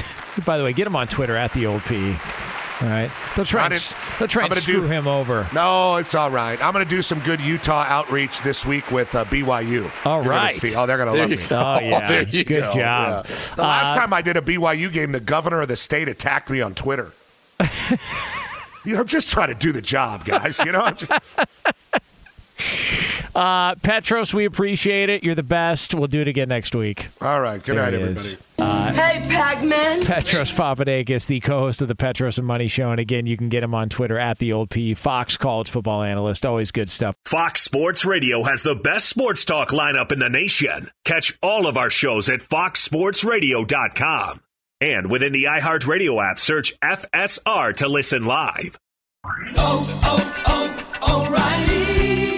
by 0.46 0.56
the 0.58 0.64
way, 0.64 0.72
get 0.72 0.86
him 0.86 0.96
on 0.96 1.08
Twitter 1.08 1.36
at 1.36 1.52
the 1.52 1.66
old 1.66 1.82
P. 1.82 2.16
All 2.82 2.88
right, 2.88 3.10
they'll 3.34 3.44
try. 3.46 3.62
I 3.62 3.64
And, 3.66 3.72
didn't- 3.74 3.96
they'll 4.18 4.28
try 4.28 4.42
and 4.44 4.50
gonna 4.50 4.60
screw 4.60 4.82
do- 4.82 4.86
him 4.86 5.06
over. 5.08 5.48
No, 5.54 5.96
it's 5.96 6.14
all 6.14 6.30
right. 6.30 6.62
I'm 6.62 6.74
going 6.74 6.84
to 6.84 6.88
do 6.90 7.00
some 7.00 7.20
good 7.20 7.40
Utah 7.40 7.84
outreach 7.88 8.42
this 8.42 8.66
week 8.66 8.90
with 8.90 9.14
uh, 9.14 9.24
BYU. 9.24 9.90
All 10.06 10.16
You're 10.22 10.24
gonna 10.32 10.36
right. 10.36 10.54
see. 10.54 10.74
Oh, 10.74 10.84
they're 10.86 10.98
going 10.98 11.08
to 11.10 11.12
There 11.14 11.22
love 11.22 11.30
you 11.30 11.36
me. 11.38 11.46
go. 11.48 11.58
Oh, 11.58 11.78
yeah. 11.82 12.06
there 12.08 12.22
you 12.22 12.44
Good 12.44 12.60
go. 12.64 12.74
job. 12.74 13.26
Yeah. 13.28 13.36
The 13.56 13.62
last 13.62 13.96
Uh, 13.96 14.00
time 14.00 14.12
I 14.12 14.20
did 14.20 14.36
a 14.36 14.42
BYU 14.42 14.92
game, 14.92 15.12
the 15.12 15.20
governor 15.20 15.62
of 15.62 15.68
the 15.68 15.76
state 15.76 16.06
attacked 16.06 16.50
me 16.50 16.60
on 16.60 16.74
Twitter. 16.74 17.12
you 18.84 18.94
know, 18.94 19.04
just 19.04 19.30
try 19.30 19.46
to 19.46 19.54
do 19.54 19.72
the 19.72 19.80
job, 19.82 20.26
guys. 20.26 20.58
You 20.64 20.72
know, 20.72 20.82
I'm 20.82 20.96
just- 20.96 21.12
Uh, 23.34 23.74
Petros, 23.74 24.32
we 24.32 24.44
appreciate 24.46 25.10
it. 25.10 25.22
You're 25.22 25.34
the 25.34 25.42
best. 25.42 25.94
We'll 25.94 26.06
do 26.06 26.22
it 26.22 26.28
again 26.28 26.48
next 26.48 26.74
week. 26.74 27.08
All 27.20 27.38
right. 27.38 27.62
Good 27.62 27.76
There 27.76 27.84
night, 27.84 27.92
it 27.92 28.00
everybody. 28.00 28.36
Uh, 28.58 28.92
Hey, 28.94 29.26
Pac-Man. 29.28 30.06
Petros 30.06 30.50
Papadakis, 30.52 31.26
the 31.26 31.40
co-host 31.40 31.82
of 31.82 31.88
the 31.88 31.94
Petros 31.94 32.38
and 32.38 32.46
Money 32.46 32.68
Show, 32.68 32.92
and 32.92 32.98
again, 32.98 33.26
you 33.26 33.36
can 33.36 33.50
get 33.50 33.62
him 33.62 33.74
on 33.74 33.90
Twitter 33.90 34.18
at 34.18 34.38
the 34.38 34.54
old 34.54 34.70
P. 34.70 34.94
Fox 34.94 35.36
college 35.36 35.68
football 35.68 36.02
analyst. 36.02 36.46
Always 36.46 36.70
good 36.70 36.88
stuff. 36.88 37.14
Fox 37.26 37.60
Sports 37.60 38.06
Radio 38.06 38.42
has 38.44 38.62
the 38.62 38.74
best 38.74 39.06
sports 39.10 39.44
talk 39.44 39.68
lineup 39.68 40.10
in 40.12 40.18
the 40.18 40.30
nation. 40.30 40.88
Catch 41.04 41.36
all 41.42 41.66
of 41.66 41.76
our 41.76 41.90
shows 41.90 42.30
at 42.30 42.40
foxsportsradio.com. 42.40 44.40
And 44.80 45.10
within 45.10 45.34
the 45.34 45.44
iHeartRadio 45.44 46.24
app, 46.30 46.38
search 46.38 46.72
FSR 46.80 47.76
to 47.76 47.86
listen 47.86 48.24
live. 48.24 48.78